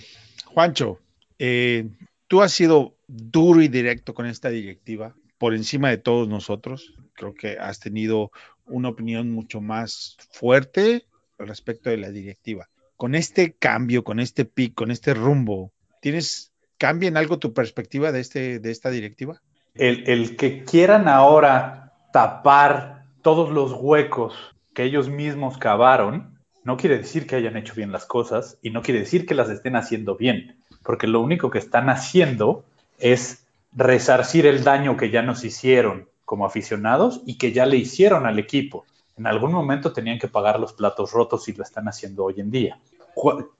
Juancho, 0.46 0.98
eh, 1.38 1.88
tú 2.26 2.40
has 2.40 2.52
sido 2.52 2.94
duro 3.06 3.60
y 3.60 3.68
directo 3.68 4.14
con 4.14 4.24
esta 4.24 4.48
directiva, 4.48 5.14
por 5.36 5.54
encima 5.54 5.90
de 5.90 5.98
todos 5.98 6.26
nosotros. 6.26 6.94
Creo 7.12 7.34
que 7.34 7.58
has 7.58 7.80
tenido 7.80 8.30
una 8.66 8.88
opinión 8.88 9.30
mucho 9.30 9.60
más 9.60 10.16
fuerte 10.30 11.06
respecto 11.38 11.90
de 11.90 11.98
la 11.98 12.10
directiva. 12.10 12.68
Con 12.96 13.14
este 13.14 13.52
cambio, 13.52 14.04
con 14.04 14.20
este 14.20 14.44
pick, 14.44 14.74
con 14.74 14.90
este 14.90 15.14
rumbo, 15.14 15.72
¿tienes 16.00 16.52
cambia 16.78 17.08
en 17.08 17.16
algo 17.16 17.38
tu 17.38 17.52
perspectiva 17.52 18.12
de, 18.12 18.20
este, 18.20 18.58
de 18.58 18.70
esta 18.70 18.90
directiva? 18.90 19.40
El 19.74 20.36
que 20.36 20.64
quieran 20.64 21.06
ahora 21.06 21.92
tapar 22.12 23.04
todos 23.20 23.50
los 23.50 23.72
huecos 23.72 24.34
que 24.72 24.84
ellos 24.84 25.08
mismos 25.08 25.58
cavaron, 25.58 26.38
no 26.64 26.76
quiere 26.76 26.98
decir 26.98 27.26
que 27.26 27.36
hayan 27.36 27.56
hecho 27.56 27.74
bien 27.74 27.92
las 27.92 28.06
cosas 28.06 28.58
y 28.62 28.70
no 28.70 28.82
quiere 28.82 29.00
decir 29.00 29.26
que 29.26 29.34
las 29.34 29.50
estén 29.50 29.76
haciendo 29.76 30.16
bien, 30.16 30.56
porque 30.82 31.06
lo 31.06 31.20
único 31.20 31.50
que 31.50 31.58
están 31.58 31.90
haciendo 31.90 32.64
es 32.98 33.46
resarcir 33.74 34.46
el 34.46 34.64
daño 34.64 34.96
que 34.96 35.10
ya 35.10 35.22
nos 35.22 35.44
hicieron 35.44 36.08
como 36.26 36.44
aficionados 36.44 37.22
y 37.24 37.38
que 37.38 37.52
ya 37.52 37.64
le 37.64 37.78
hicieron 37.78 38.26
al 38.26 38.38
equipo. 38.38 38.84
En 39.16 39.26
algún 39.26 39.52
momento 39.52 39.94
tenían 39.94 40.18
que 40.18 40.28
pagar 40.28 40.60
los 40.60 40.74
platos 40.74 41.12
rotos 41.12 41.48
y 41.48 41.54
lo 41.54 41.62
están 41.62 41.88
haciendo 41.88 42.24
hoy 42.24 42.34
en 42.40 42.50
día. 42.50 42.78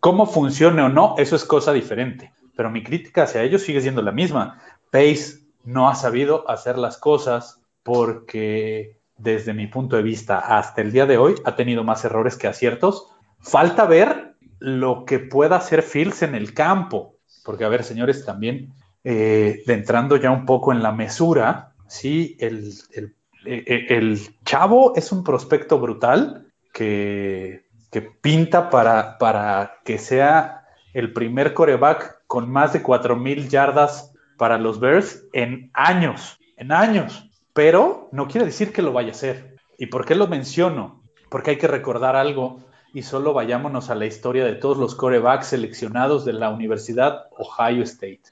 ¿Cómo 0.01 0.27
funcione 0.27 0.83
o 0.83 0.91
no? 0.91 1.15
Eso 1.17 1.35
es 1.35 1.45
cosa 1.47 1.73
diferente. 1.73 2.33
Pero 2.55 2.71
mi 2.71 2.83
crítica 2.83 3.23
hacia 3.23 3.43
ellos 3.43 3.63
sigue 3.63 3.81
siendo 3.81 4.03
la 4.03 4.13
misma. 4.13 4.61
Pace 4.91 5.39
no 5.65 5.89
ha 5.89 5.95
sabido 5.95 6.49
hacer 6.51 6.77
las 6.77 6.99
cosas 6.99 7.63
porque 7.83 8.99
desde 9.17 9.55
mi 9.55 9.67
punto 9.67 9.97
de 9.97 10.03
vista 10.03 10.39
hasta 10.39 10.83
el 10.83 10.93
día 10.93 11.07
de 11.07 11.17
hoy 11.17 11.37
ha 11.45 11.57
tenido 11.57 11.85
más 11.85 12.05
errores 12.05 12.37
que 12.37 12.49
aciertos. 12.49 13.09
Falta 13.41 13.87
ver 13.87 14.35
lo 14.59 15.05
que 15.05 15.19
pueda 15.19 15.57
hacer 15.57 15.83
Fields 15.83 16.23
en 16.23 16.35
el 16.35 16.53
campo, 16.53 17.15
porque 17.45 17.65
a 17.65 17.69
ver, 17.69 17.85
señores, 17.85 18.25
también 18.25 18.75
eh, 19.05 19.63
entrando 19.67 20.17
ya 20.17 20.31
un 20.31 20.45
poco 20.45 20.73
en 20.73 20.83
la 20.83 20.93
mesura, 20.93 21.76
sí, 21.89 22.37
el, 22.41 22.73
el, 22.93 23.15
el- 23.45 23.87
el 23.93 24.37
chavo 24.45 24.95
es 24.97 25.13
un 25.13 25.23
prospecto 25.25 25.79
brutal 25.79 26.53
que, 26.73 27.67
que 27.91 28.03
pinta 28.03 28.71
para, 28.71 29.19
para 29.19 29.79
que 29.85 29.99
sea 29.99 30.67
el 30.93 31.13
primer 31.13 31.55
coreback 31.55 32.23
con 32.27 32.51
más 32.51 32.73
de 32.73 32.83
4.000 32.83 33.49
yardas 33.49 34.13
para 34.37 34.59
los 34.59 34.81
Bears 34.81 35.25
en 35.33 35.71
años, 35.75 36.39
en 36.57 36.73
años. 36.73 37.31
Pero 37.53 38.09
no 38.13 38.27
quiere 38.29 38.47
decir 38.47 38.73
que 38.73 38.83
lo 38.83 38.93
vaya 38.93 39.09
a 39.09 39.13
hacer. 39.13 39.57
¿Y 39.79 39.87
por 39.87 40.05
qué 40.05 40.15
lo 40.15 40.27
menciono? 40.27 41.03
Porque 41.31 41.53
hay 41.53 41.59
que 41.59 41.69
recordar 41.69 42.17
algo 42.17 42.61
y 42.93 43.03
solo 43.03 43.33
vayámonos 43.33 43.91
a 43.91 43.95
la 43.95 44.07
historia 44.07 44.45
de 44.45 44.55
todos 44.55 44.77
los 44.79 44.95
corebacks 44.95 45.49
seleccionados 45.49 46.25
de 46.25 46.33
la 46.33 46.51
Universidad 46.51 47.27
Ohio 47.39 47.83
State. 47.83 48.23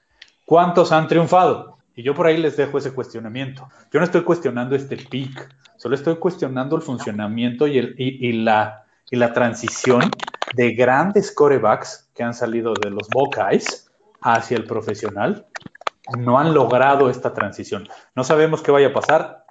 ¿Cuántos 0.45 0.93
han 0.93 1.09
triunfado? 1.09 1.74
Y 1.95 2.03
yo 2.03 2.15
por 2.15 2.27
ahí 2.27 2.37
les 2.39 2.57
dejo 2.57 2.79
ese 2.79 2.93
cuestionamiento. 2.93 3.69
Yo 3.93 4.01
no 4.01 4.05
estoy 4.05 4.23
cuestionando 4.23 4.75
este 4.75 4.97
pick, 4.97 5.49
solo 5.77 5.95
estoy 5.95 6.17
cuestionando 6.17 6.77
el 6.77 6.83
funcionamiento 6.83 7.67
y, 7.67 7.79
el, 7.79 7.95
y, 7.99 8.33
la, 8.33 8.85
y 9.11 9.17
la 9.17 9.33
transición 9.33 10.25
de 10.51 10.73
grandes 10.75 11.33
corebacks 11.33 12.11
que 12.15 12.23
han 12.23 12.35
salido 12.35 12.79
de 12.79 12.91
los 12.91 13.11
Buckeyes 13.11 13.91
hacia 14.21 14.57
el 14.57 14.67
profesional. 14.67 15.47
No 16.07 16.39
han 16.39 16.53
logrado 16.55 17.09
esta 17.11 17.33
transición. 17.33 17.89
No 18.15 18.25
sabemos 18.25 18.63
qué 18.63 18.71
vaya 18.71 18.89
a 18.89 18.93
pasar. 18.93 19.47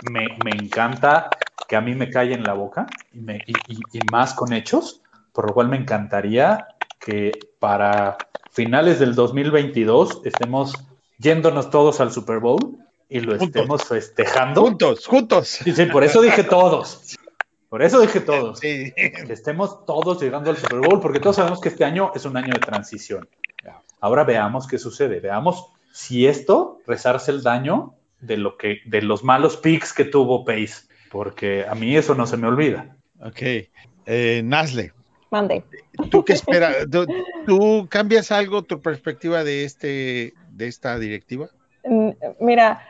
Me, 0.00 0.36
me 0.38 0.54
encanta 0.54 1.38
que 1.66 1.76
a 1.76 1.80
mí 1.80 1.94
me 1.94 2.10
calle 2.10 2.34
en 2.34 2.46
la 2.46 2.54
boca 2.54 2.98
y, 3.12 3.20
me- 3.20 3.44
y 3.46 4.02
más 4.02 4.34
con 4.34 4.52
hechos, 4.52 5.02
por 5.32 5.46
lo 5.46 5.54
cual 5.54 5.68
me 5.68 5.76
encantaría 5.76 6.68
que 6.98 7.50
para 7.58 8.28
finales 8.48 8.98
del 8.98 9.14
2022 9.14 10.22
estemos 10.24 10.88
yéndonos 11.24 11.70
todos 11.70 12.00
al 12.00 12.12
Super 12.12 12.38
Bowl 12.38 12.78
y 13.08 13.20
lo 13.20 13.32
Juntos. 13.32 13.48
estemos 13.48 13.84
festejando. 13.84 14.60
Juntos, 14.60 15.06
juntos. 15.06 15.48
Sí, 15.48 15.72
sí, 15.72 15.86
por 15.86 16.04
eso 16.04 16.20
dije 16.20 16.44
todos. 16.44 17.16
Por 17.68 17.82
eso 17.82 18.00
dije 18.00 18.20
todos. 18.20 18.60
Sí. 18.60 18.92
Que 18.94 19.32
estemos 19.32 19.84
todos 19.86 20.22
llegando 20.22 20.50
al 20.50 20.56
Super 20.56 20.80
Bowl, 20.80 21.00
porque 21.00 21.18
todos 21.18 21.36
sabemos 21.36 21.60
que 21.60 21.70
este 21.70 21.84
año 21.84 22.12
es 22.14 22.24
un 22.24 22.36
año 22.36 22.52
de 22.52 22.60
transición. 22.60 23.28
Ahora 24.00 24.24
veamos 24.24 24.66
qué 24.68 24.78
sucede. 24.78 25.18
Veamos 25.18 25.66
si 25.92 26.26
esto 26.26 26.78
resarce 26.86 27.30
el 27.30 27.42
daño 27.42 27.94
de 28.20 28.36
lo 28.36 28.58
que, 28.58 28.80
de 28.84 29.00
los 29.00 29.24
malos 29.24 29.56
picks 29.56 29.92
que 29.92 30.04
tuvo 30.04 30.44
Pace. 30.44 30.86
Porque 31.10 31.64
a 31.66 31.74
mí 31.74 31.96
eso 31.96 32.14
no 32.14 32.26
se 32.26 32.36
me 32.36 32.46
olvida. 32.46 32.96
Ok. 33.20 33.40
Eh, 34.06 34.42
Nasle, 34.44 34.92
Mande. 35.30 35.64
¿tú 36.10 36.24
qué 36.24 36.34
esperas? 36.34 36.86
¿Tú, 36.90 37.06
tú 37.46 37.88
cambias 37.88 38.30
algo 38.30 38.62
tu 38.62 38.80
perspectiva 38.80 39.42
de, 39.42 39.64
este, 39.64 40.34
de 40.56 40.68
esta 40.68 40.98
directiva? 40.98 41.48
Mm, 41.84 42.10
Mira, 42.40 42.80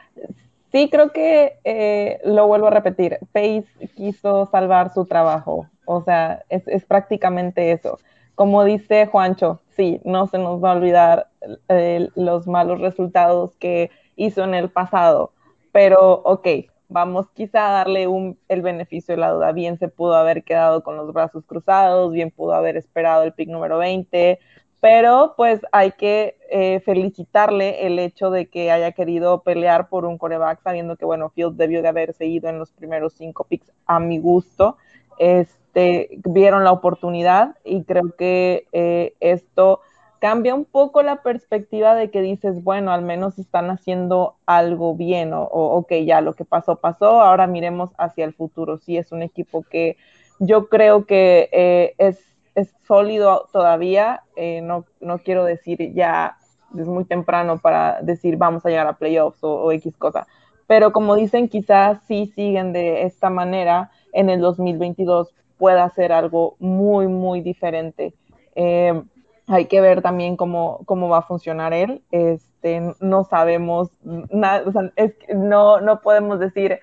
sí 0.72 0.88
creo 0.90 1.12
que 1.12 1.58
eh, 1.64 2.20
lo 2.24 2.46
vuelvo 2.46 2.68
a 2.68 2.70
repetir. 2.70 3.18
Pace 3.32 3.66
quiso 3.94 4.46
salvar 4.46 4.92
su 4.92 5.06
trabajo. 5.06 5.68
O 5.84 6.02
sea, 6.02 6.44
es, 6.48 6.84
prácticamente 6.84 7.72
eso. 7.72 7.98
Como 8.34 8.64
dice 8.64 9.06
Juancho, 9.06 9.60
sí, 9.76 10.00
no 10.04 10.26
se 10.26 10.38
nos 10.38 10.62
va 10.62 10.72
a 10.72 10.76
olvidar 10.76 11.28
eh, 11.68 12.08
los 12.16 12.46
malos 12.46 12.80
resultados 12.80 13.54
que 13.56 13.90
hizo 14.16 14.42
en 14.44 14.54
el 14.54 14.70
pasado. 14.70 15.32
Pero, 15.72 16.22
ok, 16.24 16.48
vamos 16.88 17.26
quizá 17.34 17.68
a 17.68 17.72
darle 17.72 18.06
un, 18.06 18.38
el 18.48 18.62
beneficio 18.62 19.14
de 19.14 19.20
la 19.20 19.30
duda. 19.30 19.52
Bien 19.52 19.78
se 19.78 19.88
pudo 19.88 20.14
haber 20.16 20.42
quedado 20.44 20.82
con 20.82 20.96
los 20.96 21.12
brazos 21.12 21.44
cruzados, 21.44 22.12
bien 22.12 22.30
pudo 22.30 22.54
haber 22.54 22.76
esperado 22.76 23.22
el 23.22 23.32
pick 23.32 23.48
número 23.48 23.78
20, 23.78 24.38
pero 24.84 25.32
pues 25.34 25.62
hay 25.72 25.92
que 25.92 26.36
eh, 26.50 26.78
felicitarle 26.80 27.86
el 27.86 27.98
hecho 27.98 28.30
de 28.30 28.50
que 28.50 28.70
haya 28.70 28.92
querido 28.92 29.40
pelear 29.40 29.88
por 29.88 30.04
un 30.04 30.18
coreback, 30.18 30.60
sabiendo 30.60 30.96
que, 30.96 31.06
bueno, 31.06 31.30
Fields 31.30 31.56
debió 31.56 31.80
de 31.80 31.88
haber 31.88 32.12
seguido 32.12 32.50
en 32.50 32.58
los 32.58 32.70
primeros 32.70 33.14
cinco 33.14 33.44
picks 33.44 33.72
a 33.86 33.98
mi 33.98 34.18
gusto. 34.18 34.76
Este, 35.18 36.10
vieron 36.26 36.64
la 36.64 36.72
oportunidad 36.72 37.56
y 37.64 37.84
creo 37.84 38.14
que 38.14 38.66
eh, 38.72 39.14
esto 39.20 39.80
cambia 40.18 40.54
un 40.54 40.66
poco 40.66 41.02
la 41.02 41.22
perspectiva 41.22 41.94
de 41.94 42.10
que 42.10 42.20
dices, 42.20 42.62
bueno, 42.62 42.92
al 42.92 43.00
menos 43.00 43.38
están 43.38 43.70
haciendo 43.70 44.34
algo 44.44 44.94
bien 44.94 45.32
o, 45.32 45.44
o 45.44 45.76
ok, 45.76 45.94
ya 46.04 46.20
lo 46.20 46.34
que 46.34 46.44
pasó, 46.44 46.76
pasó, 46.76 47.22
ahora 47.22 47.46
miremos 47.46 47.88
hacia 47.96 48.26
el 48.26 48.34
futuro. 48.34 48.76
Sí, 48.76 48.98
es 48.98 49.12
un 49.12 49.22
equipo 49.22 49.62
que 49.62 49.96
yo 50.40 50.68
creo 50.68 51.06
que 51.06 51.48
eh, 51.52 51.94
es 51.96 52.33
es 52.54 52.74
sólido 52.86 53.48
todavía. 53.52 54.22
Eh, 54.36 54.60
no, 54.62 54.84
no 55.00 55.18
quiero 55.18 55.44
decir 55.44 55.92
ya, 55.94 56.36
es 56.78 56.86
muy 56.86 57.04
temprano 57.04 57.58
para 57.58 58.00
decir 58.02 58.36
vamos 58.36 58.64
a 58.64 58.68
llegar 58.68 58.86
a 58.86 58.96
playoffs 58.96 59.38
o, 59.42 59.70
X 59.72 59.96
cosa. 59.96 60.26
Pero 60.66 60.92
como 60.92 61.14
dicen, 61.14 61.48
quizás 61.48 61.98
sí 62.06 62.32
siguen 62.34 62.72
de 62.72 63.02
esta 63.02 63.30
manera 63.30 63.90
en 64.12 64.30
el 64.30 64.40
2022 64.40 65.34
pueda 65.58 65.88
ser 65.90 66.12
algo 66.12 66.56
muy, 66.58 67.06
muy 67.06 67.42
diferente. 67.42 68.14
Eh, 68.54 69.02
hay 69.46 69.66
que 69.66 69.80
ver 69.82 70.00
también 70.00 70.36
cómo, 70.36 70.80
cómo 70.86 71.08
va 71.08 71.18
a 71.18 71.22
funcionar 71.22 71.74
él. 71.74 72.02
Este, 72.10 72.94
no 73.00 73.24
sabemos 73.24 73.90
nada, 74.02 74.64
o 74.66 74.72
sea, 74.72 74.90
es, 74.96 75.14
no, 75.34 75.80
no 75.80 76.00
podemos 76.00 76.40
decir 76.40 76.80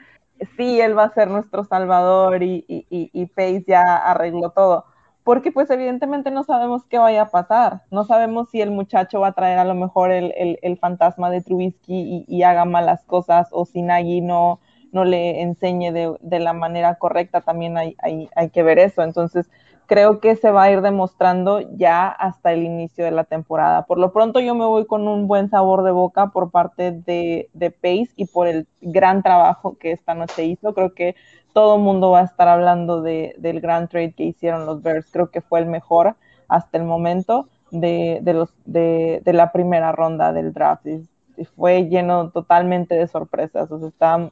sí, 0.57 0.79
él 0.79 0.97
va 0.97 1.05
a 1.05 1.13
ser 1.13 1.29
nuestro 1.29 1.63
salvador 1.63 2.43
y, 2.43 2.65
y, 2.67 2.85
y, 2.89 3.09
y 3.13 3.65
ya 3.65 3.97
arregló 3.97 4.51
todo 4.51 4.85
porque 5.23 5.51
pues 5.51 5.69
evidentemente 5.69 6.31
no 6.31 6.43
sabemos 6.43 6.83
qué 6.85 6.97
vaya 6.97 7.23
a 7.23 7.29
pasar, 7.29 7.83
no 7.91 8.05
sabemos 8.05 8.49
si 8.49 8.61
el 8.61 8.71
muchacho 8.71 9.19
va 9.19 9.27
a 9.27 9.33
traer 9.33 9.59
a 9.59 9.65
lo 9.65 9.75
mejor 9.75 10.11
el, 10.11 10.33
el, 10.35 10.59
el 10.61 10.77
fantasma 10.77 11.29
de 11.29 11.41
Trubisky 11.41 12.25
y, 12.27 12.43
haga 12.43 12.65
malas 12.65 13.03
cosas 13.05 13.49
o 13.51 13.65
si 13.65 13.83
Nagy 13.83 14.21
no, 14.21 14.59
no 14.91 15.05
le 15.05 15.41
enseñe 15.41 15.91
de, 15.91 16.15
de 16.21 16.39
la 16.39 16.53
manera 16.53 16.95
correcta, 16.95 17.41
también 17.41 17.77
hay, 17.77 17.95
hay, 17.99 18.29
hay, 18.35 18.49
que 18.49 18.63
ver 18.63 18.79
eso, 18.79 19.03
entonces 19.03 19.49
creo 19.85 20.19
que 20.21 20.35
se 20.37 20.51
va 20.51 20.63
a 20.63 20.71
ir 20.71 20.81
demostrando 20.81 21.59
ya 21.75 22.07
hasta 22.07 22.53
el 22.53 22.63
inicio 22.63 23.03
de 23.03 23.11
la 23.11 23.25
temporada. 23.25 23.85
Por 23.85 23.99
lo 23.99 24.13
pronto 24.13 24.39
yo 24.39 24.55
me 24.55 24.63
voy 24.63 24.85
con 24.85 25.05
un 25.07 25.27
buen 25.27 25.49
sabor 25.49 25.83
de 25.83 25.91
boca 25.91 26.27
por 26.27 26.49
parte 26.49 26.93
de, 26.93 27.49
de 27.53 27.71
Pace 27.71 28.09
y 28.15 28.25
por 28.25 28.47
el 28.47 28.67
gran 28.79 29.21
trabajo 29.21 29.77
que 29.77 29.91
esta 29.91 30.13
noche 30.13 30.45
hizo, 30.45 30.73
creo 30.73 30.93
que 30.93 31.15
todo 31.53 31.75
el 31.75 31.81
mundo 31.81 32.11
va 32.11 32.21
a 32.21 32.25
estar 32.25 32.47
hablando 32.47 33.01
de, 33.01 33.35
del 33.37 33.61
gran 33.61 33.87
trade 33.87 34.13
que 34.13 34.23
hicieron 34.23 34.65
los 34.65 34.81
Bears. 34.81 35.07
Creo 35.11 35.31
que 35.31 35.41
fue 35.41 35.59
el 35.59 35.65
mejor 35.65 36.15
hasta 36.47 36.77
el 36.77 36.83
momento 36.83 37.47
de, 37.71 38.21
los, 38.25 38.53
de, 38.65 39.21
la 39.25 39.51
primera 39.51 39.91
ronda 39.91 40.33
del 40.33 40.53
draft. 40.53 40.85
Y, 40.87 41.07
fue 41.55 41.89
lleno 41.89 42.29
totalmente 42.29 42.93
de 42.93 43.07
sorpresas. 43.07 43.71
O 43.71 43.91
sea, 43.97 44.29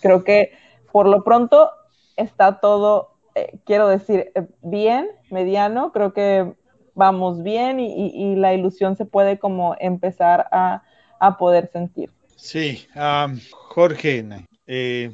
creo 0.00 0.22
que 0.22 0.52
por 0.92 1.08
lo 1.08 1.24
pronto 1.24 1.68
está 2.16 2.60
todo, 2.60 3.16
eh, 3.34 3.58
quiero 3.64 3.88
decir, 3.88 4.30
bien, 4.62 5.08
mediano. 5.30 5.90
Creo 5.90 6.12
que 6.12 6.54
vamos 6.94 7.42
bien 7.42 7.80
y, 7.80 8.10
y 8.14 8.36
la 8.36 8.54
ilusión 8.54 8.94
se 8.96 9.04
puede 9.04 9.38
como 9.40 9.74
empezar 9.80 10.46
a, 10.52 10.82
a 11.18 11.38
poder 11.38 11.70
sentir. 11.72 12.10
Sí, 12.36 12.86
um, 12.94 13.38
Jorge, 13.50 14.24
eh, 14.66 15.10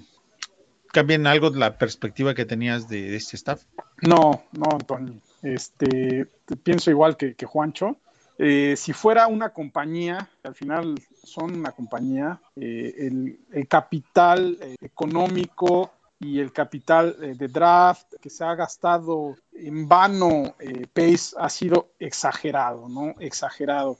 ¿cambian 0.95 1.27
algo 1.27 1.51
la 1.51 1.77
perspectiva 1.77 2.35
que 2.35 2.47
tenías 2.47 2.89
de, 2.89 3.17
este 3.17 3.37
staff? 3.37 3.65
No, 4.01 4.45
no, 4.53 4.69
Antonio. 4.71 5.15
Este, 5.43 6.27
pienso 6.63 6.91
igual 6.91 7.17
que, 7.17 7.35
Juancho. 7.45 7.97
Eh, 8.39 8.75
si 8.77 8.93
fuera 8.93 9.27
una 9.27 9.51
compañía, 9.51 10.29
al 10.43 10.55
final 10.55 10.95
son 11.23 11.57
una 11.57 11.73
compañía, 11.73 12.41
eh, 12.57 13.11
el, 13.53 13.69
capital 13.69 14.57
eh, 14.61 14.77
económico 14.81 15.93
y 16.19 16.41
el 16.41 16.53
capital 16.53 17.17
de 17.37 17.49
draft 17.49 18.15
que 18.21 18.31
se 18.31 18.45
ha 18.45 18.55
gastado 18.55 19.37
en 19.53 19.87
vano, 19.87 20.55
Pace 20.93 21.35
ha 21.39 21.51
sido 21.51 21.91
exagerado, 21.99 22.89
¿no? 22.89 23.15
Exagerado. 23.19 23.99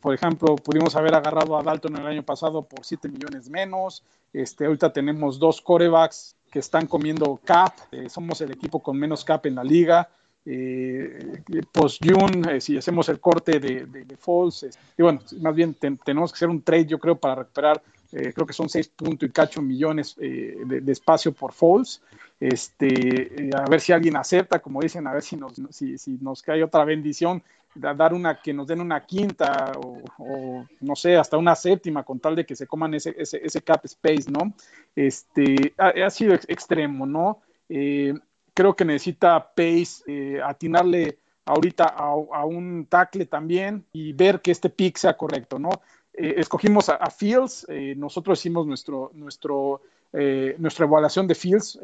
Por 0.00 0.14
ejemplo, 0.14 0.56
pudimos 0.56 0.96
haber 0.96 1.14
agarrado 1.14 1.56
a 1.56 1.62
Dalton 1.62 1.96
el 1.96 2.06
año 2.06 2.22
pasado 2.22 2.62
por 2.62 2.84
7 2.84 3.08
millones 3.08 3.48
menos. 3.48 4.02
Este, 4.32 4.66
ahorita 4.66 4.92
tenemos 4.92 5.38
dos 5.38 5.60
corebacks 5.60 6.36
que 6.50 6.58
están 6.58 6.86
comiendo 6.86 7.40
cap. 7.44 7.72
somos 8.08 8.40
el 8.40 8.50
equipo 8.52 8.80
con 8.80 8.98
menos 8.98 9.24
cap 9.24 9.46
en 9.46 9.54
la 9.54 9.64
liga 9.64 10.08
eh, 10.44 11.42
post-June, 11.70 12.56
eh, 12.56 12.60
si 12.60 12.76
hacemos 12.76 13.08
el 13.08 13.20
corte 13.20 13.60
de, 13.60 13.86
de, 13.86 14.16
Falls, 14.16 14.66
y 14.96 15.02
bueno, 15.02 15.20
más 15.40 15.54
bien 15.54 15.74
ten, 15.74 15.98
tenemos 15.98 16.32
que 16.32 16.36
hacer 16.36 16.48
un 16.48 16.62
trade, 16.62 16.86
yo 16.86 16.98
creo, 16.98 17.16
para 17.16 17.36
recuperar, 17.36 17.82
eh, 18.12 18.32
creo 18.32 18.46
que 18.46 18.52
son 18.52 18.68
6 18.68 18.88
puntos 18.88 19.28
y 19.28 19.32
cacho 19.32 19.62
millones 19.62 20.16
eh, 20.20 20.56
de, 20.66 20.80
de, 20.80 20.92
espacio 20.92 21.32
por 21.32 21.52
Falls. 21.52 22.02
Este, 22.40 23.50
a 23.56 23.70
ver 23.70 23.80
si 23.80 23.92
alguien 23.92 24.16
acepta, 24.16 24.58
como 24.58 24.80
dicen, 24.80 25.06
a 25.06 25.12
ver 25.12 25.22
si 25.22 25.36
nos, 25.36 25.54
si, 25.70 25.96
si 25.96 26.18
nos 26.20 26.42
cae 26.42 26.64
otra 26.64 26.84
bendición, 26.84 27.42
dar 27.74 28.12
una, 28.12 28.40
que 28.40 28.52
nos 28.52 28.66
den 28.66 28.80
una 28.80 29.04
quinta 29.04 29.72
o, 29.78 30.66
no 30.80 30.96
sé, 30.96 31.16
hasta 31.16 31.36
una 31.36 31.54
séptima 31.54 32.02
con 32.02 32.20
tal 32.20 32.36
de 32.36 32.44
que 32.44 32.56
se 32.56 32.66
coman 32.66 32.94
ese, 32.94 33.14
ese, 33.16 33.40
ese 33.42 33.62
cap 33.62 33.84
space, 33.84 34.30
¿no? 34.30 34.54
Este, 34.94 35.74
ha, 35.78 36.10
sido 36.10 36.34
ex 36.34 36.44
extremo, 36.48 37.06
¿no? 37.06 37.40
Eh, 37.68 38.14
creo 38.54 38.76
que 38.76 38.84
necesita 38.84 39.54
Pace 39.54 40.02
eh, 40.06 40.40
atinarle 40.44 41.18
ahorita 41.46 41.84
a, 41.84 42.44
un 42.44 42.86
tackle 42.88 43.26
también 43.26 43.84
y 43.92 44.12
ver 44.12 44.40
que 44.40 44.50
este 44.50 44.68
pick 44.68 44.96
sea 44.98 45.16
correcto, 45.16 45.58
¿no? 45.58 45.70
Eh, 46.12 46.34
escogimos 46.36 46.88
a, 46.88 46.96
a 46.96 47.10
Fields, 47.10 47.66
nosotros 47.96 48.38
hicimos 48.38 48.66
nuestro, 48.66 49.10
nuestro, 49.14 49.80
nuestra 50.12 50.84
evaluación 50.84 51.26
de 51.26 51.34
Fields, 51.34 51.80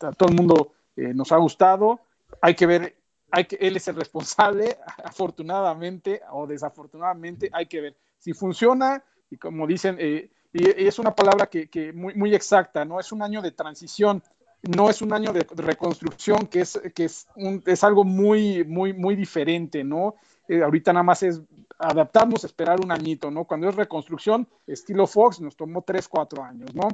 a 0.00 0.12
todo 0.12 0.28
el 0.28 0.34
mundo 0.34 0.72
nos 0.96 1.30
ha 1.30 1.36
gustado, 1.36 2.00
hay 2.40 2.54
que 2.54 2.66
ver, 2.66 2.96
hay 3.30 3.44
que, 3.44 3.56
él 3.56 3.76
es 3.76 3.88
el 3.88 3.96
responsable, 3.96 4.78
afortunadamente 5.04 6.22
o 6.32 6.46
desafortunadamente, 6.46 7.50
hay 7.52 7.66
que 7.66 7.80
ver 7.80 7.96
si 8.18 8.32
funciona 8.32 9.02
y 9.30 9.36
como 9.36 9.66
dicen, 9.66 9.98
y, 10.00 10.30
y, 10.52 10.86
es 10.86 10.98
una 10.98 11.14
palabra 11.14 11.46
que, 11.46 11.68
que 11.68 11.92
muy, 11.92 12.14
muy 12.14 12.34
exacta, 12.34 12.84
¿no? 12.84 13.00
Es 13.00 13.12
un 13.12 13.22
año 13.22 13.42
de 13.42 13.52
transición 13.52 14.22
no 14.62 14.90
es 14.90 15.02
un 15.02 15.12
año 15.12 15.32
de 15.32 15.46
reconstrucción, 15.54 16.46
que 16.46 16.60
es, 16.60 16.80
que 16.94 17.04
es, 17.04 17.26
un, 17.36 17.62
es 17.66 17.84
algo 17.84 18.04
muy, 18.04 18.64
muy, 18.64 18.92
muy 18.92 19.16
diferente, 19.16 19.84
¿no? 19.84 20.16
Eh, 20.48 20.62
ahorita 20.62 20.92
nada 20.92 21.02
más 21.02 21.22
es 21.22 21.40
adaptarnos, 21.78 22.44
esperar 22.44 22.80
un 22.80 22.92
añito, 22.92 23.30
¿no? 23.30 23.44
Cuando 23.44 23.68
es 23.68 23.74
reconstrucción, 23.74 24.48
estilo 24.66 25.06
Fox, 25.06 25.40
nos 25.40 25.56
tomó 25.56 25.82
3, 25.82 26.08
4 26.08 26.42
años, 26.42 26.74
¿no? 26.74 26.88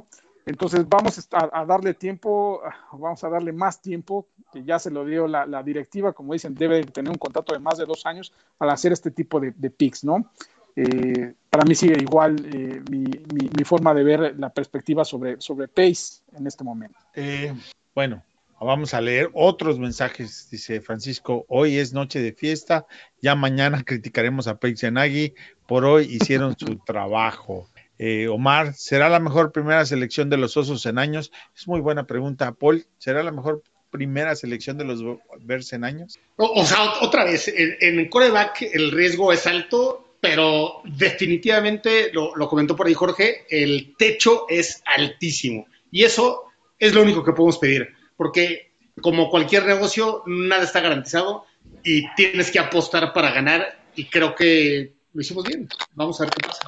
Entonces 0.45 0.87
vamos 0.87 1.27
a, 1.31 1.49
a, 1.51 1.65
darle 1.65 1.93
tiempo, 1.93 2.61
vamos 2.91 3.23
a 3.23 3.29
darle 3.29 3.53
más 3.53 3.81
tiempo, 3.81 4.27
que 4.51 4.63
ya 4.63 4.77
se 4.77 4.91
lo 4.91 5.05
dio 5.05 5.27
la, 5.27 5.45
la, 5.45 5.63
directiva, 5.63 6.13
como 6.13 6.33
dicen, 6.33 6.53
debe 6.53 6.83
tener 6.83 7.11
un 7.11 7.17
contrato 7.17 7.53
de 7.53 7.59
más 7.59 7.77
de 7.77 7.85
dos 7.85 8.05
años 8.05 8.33
al 8.59 8.69
hacer 8.69 8.91
este 8.91 9.11
tipo 9.11 9.39
de, 9.39 9.51
de 9.55 9.69
picks, 9.69 10.03
¿no? 10.03 10.31
Eh, 10.75 11.33
para 11.49 11.65
mí 11.65 11.75
sigue 11.75 12.01
igual 12.01 12.35
eh, 12.45 12.81
mi, 12.89 13.03
mi, 13.03 13.49
mi, 13.55 13.63
forma 13.63 13.93
de 13.93 14.03
ver 14.03 14.35
la 14.39 14.49
perspectiva 14.49 15.05
sobre, 15.05 15.39
sobre 15.39 15.67
Pace 15.67 16.23
en 16.35 16.47
este 16.47 16.63
momento. 16.63 16.97
Eh, 17.13 17.53
bueno, 17.93 18.23
vamos 18.59 18.93
a 18.95 19.01
leer 19.01 19.29
otros 19.33 19.77
mensajes. 19.77 20.49
Dice 20.49 20.81
Francisco, 20.81 21.45
hoy 21.47 21.77
es 21.77 21.93
noche 21.93 22.19
de 22.19 22.33
fiesta, 22.33 22.87
ya 23.21 23.35
mañana 23.35 23.83
criticaremos 23.85 24.47
a 24.47 24.59
Pace 24.59 24.77
y 24.81 24.85
a 24.87 24.91
Nagy, 24.91 25.33
por 25.67 25.85
hoy 25.85 26.05
hicieron 26.05 26.55
su 26.57 26.77
trabajo. 26.85 27.69
Eh, 27.97 28.27
Omar, 28.27 28.73
¿será 28.73 29.09
la 29.09 29.19
mejor 29.19 29.51
primera 29.51 29.85
selección 29.85 30.29
de 30.29 30.37
los 30.37 30.57
Osos 30.57 30.85
en 30.85 30.97
años? 30.97 31.31
Es 31.55 31.67
muy 31.67 31.79
buena 31.79 32.05
pregunta, 32.05 32.51
Paul. 32.53 32.85
¿Será 32.97 33.23
la 33.23 33.31
mejor 33.31 33.63
primera 33.89 34.35
selección 34.35 34.77
de 34.77 34.85
los 34.85 35.03
Bears 35.41 35.71
en 35.73 35.83
años? 35.83 36.19
O, 36.37 36.65
sea, 36.65 36.93
otra 37.01 37.25
vez, 37.25 37.47
en, 37.47 37.77
en 37.79 38.09
coreback 38.09 38.63
el 38.73 38.91
riesgo 38.91 39.31
es 39.31 39.45
alto, 39.45 40.15
pero 40.19 40.81
definitivamente, 40.85 42.11
lo, 42.11 42.35
lo, 42.35 42.49
comentó 42.49 42.75
por 42.75 42.87
ahí 42.87 42.93
Jorge, 42.93 43.45
el 43.49 43.95
techo 43.97 44.45
es 44.49 44.81
altísimo. 44.85 45.67
Y 45.91 46.03
eso 46.03 46.45
es 46.79 46.93
lo 46.93 47.03
único 47.03 47.23
que 47.23 47.33
podemos 47.33 47.59
pedir, 47.59 47.89
porque 48.17 48.73
como 49.01 49.29
cualquier 49.29 49.65
negocio, 49.65 50.23
nada 50.25 50.63
está 50.63 50.79
garantizado 50.81 51.45
y 51.83 52.13
tienes 52.15 52.51
que 52.51 52.59
apostar 52.59 53.13
para 53.13 53.31
ganar 53.31 53.85
y 53.95 54.05
creo 54.05 54.35
que 54.35 54.93
lo 55.13 55.21
hicimos 55.21 55.43
bien. 55.45 55.67
Vamos 55.93 56.19
a 56.19 56.25
ver 56.25 56.33
qué 56.33 56.47
pasa. 56.47 56.61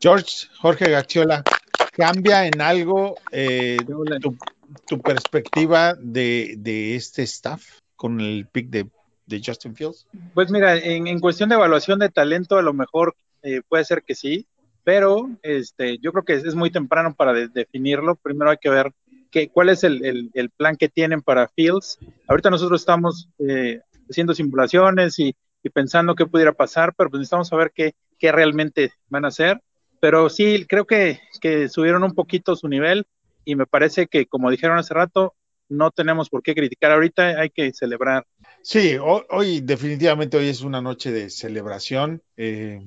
George, 0.00 0.46
Jorge 0.60 0.90
Gacciola, 0.90 1.42
¿cambia 1.92 2.46
en 2.46 2.60
algo 2.60 3.16
eh, 3.32 3.78
tu, 4.20 4.36
tu, 4.86 5.00
perspectiva 5.00 5.94
de, 5.94 6.54
de 6.58 6.96
este 6.96 7.22
staff 7.22 7.64
con 7.96 8.20
el 8.20 8.46
pick 8.46 8.68
de 8.68 8.86
de 9.28 9.40
Justin 9.44 9.76
Fields? 9.76 10.06
Pues 10.34 10.50
mira, 10.50 10.76
en, 10.76 11.06
en, 11.06 11.20
cuestión 11.20 11.48
de 11.48 11.54
evaluación 11.54 11.98
de 11.98 12.08
talento, 12.08 12.56
a 12.56 12.62
lo 12.62 12.72
mejor 12.72 13.14
eh, 13.42 13.60
puede 13.68 13.84
ser 13.84 14.02
que 14.02 14.14
sí, 14.14 14.46
pero 14.82 15.30
este, 15.42 15.98
yo 15.98 16.12
creo 16.12 16.24
que 16.24 16.34
es, 16.34 16.44
es 16.44 16.54
muy 16.54 16.70
temprano 16.70 17.14
para 17.14 17.32
de, 17.32 17.48
definirlo. 17.48 18.16
Primero 18.16 18.50
hay 18.50 18.56
que 18.56 18.70
ver 18.70 18.92
que, 19.30 19.48
cuál 19.48 19.68
es 19.68 19.84
el, 19.84 20.04
el, 20.04 20.30
el, 20.32 20.50
plan 20.50 20.76
que 20.76 20.88
tienen 20.88 21.20
para 21.20 21.48
Fields. 21.48 21.98
Ahorita 22.26 22.50
nosotros 22.50 22.80
estamos 22.80 23.28
eh, 23.38 23.80
haciendo 24.10 24.34
simulaciones 24.34 25.18
y, 25.18 25.36
y, 25.62 25.68
pensando 25.68 26.14
qué 26.14 26.26
pudiera 26.26 26.52
pasar, 26.52 26.94
pero 26.96 27.10
pues 27.10 27.20
necesitamos 27.20 27.48
saber 27.48 27.70
qué, 27.74 27.94
qué 28.18 28.32
realmente 28.32 28.92
van 29.08 29.26
a 29.26 29.28
hacer. 29.28 29.60
Pero 30.00 30.28
sí, 30.28 30.66
creo 30.68 30.86
que, 30.86 31.20
subieron 31.68 32.04
un 32.04 32.14
poquito 32.14 32.56
su 32.56 32.68
nivel 32.68 33.06
y 33.44 33.56
me 33.56 33.66
parece 33.66 34.06
que, 34.06 34.26
como 34.26 34.50
dijeron 34.50 34.78
hace 34.78 34.94
rato, 34.94 35.34
no 35.68 35.90
tenemos 35.90 36.30
por 36.30 36.42
qué 36.42 36.54
criticar 36.54 36.92
ahorita, 36.92 37.40
hay 37.40 37.50
que 37.50 37.72
celebrar. 37.72 38.26
Sí, 38.62 38.96
hoy, 38.96 39.22
hoy 39.30 39.60
definitivamente 39.60 40.36
hoy 40.36 40.48
es 40.48 40.62
una 40.62 40.80
noche 40.80 41.10
de 41.12 41.30
celebración 41.30 42.22
eh, 42.36 42.80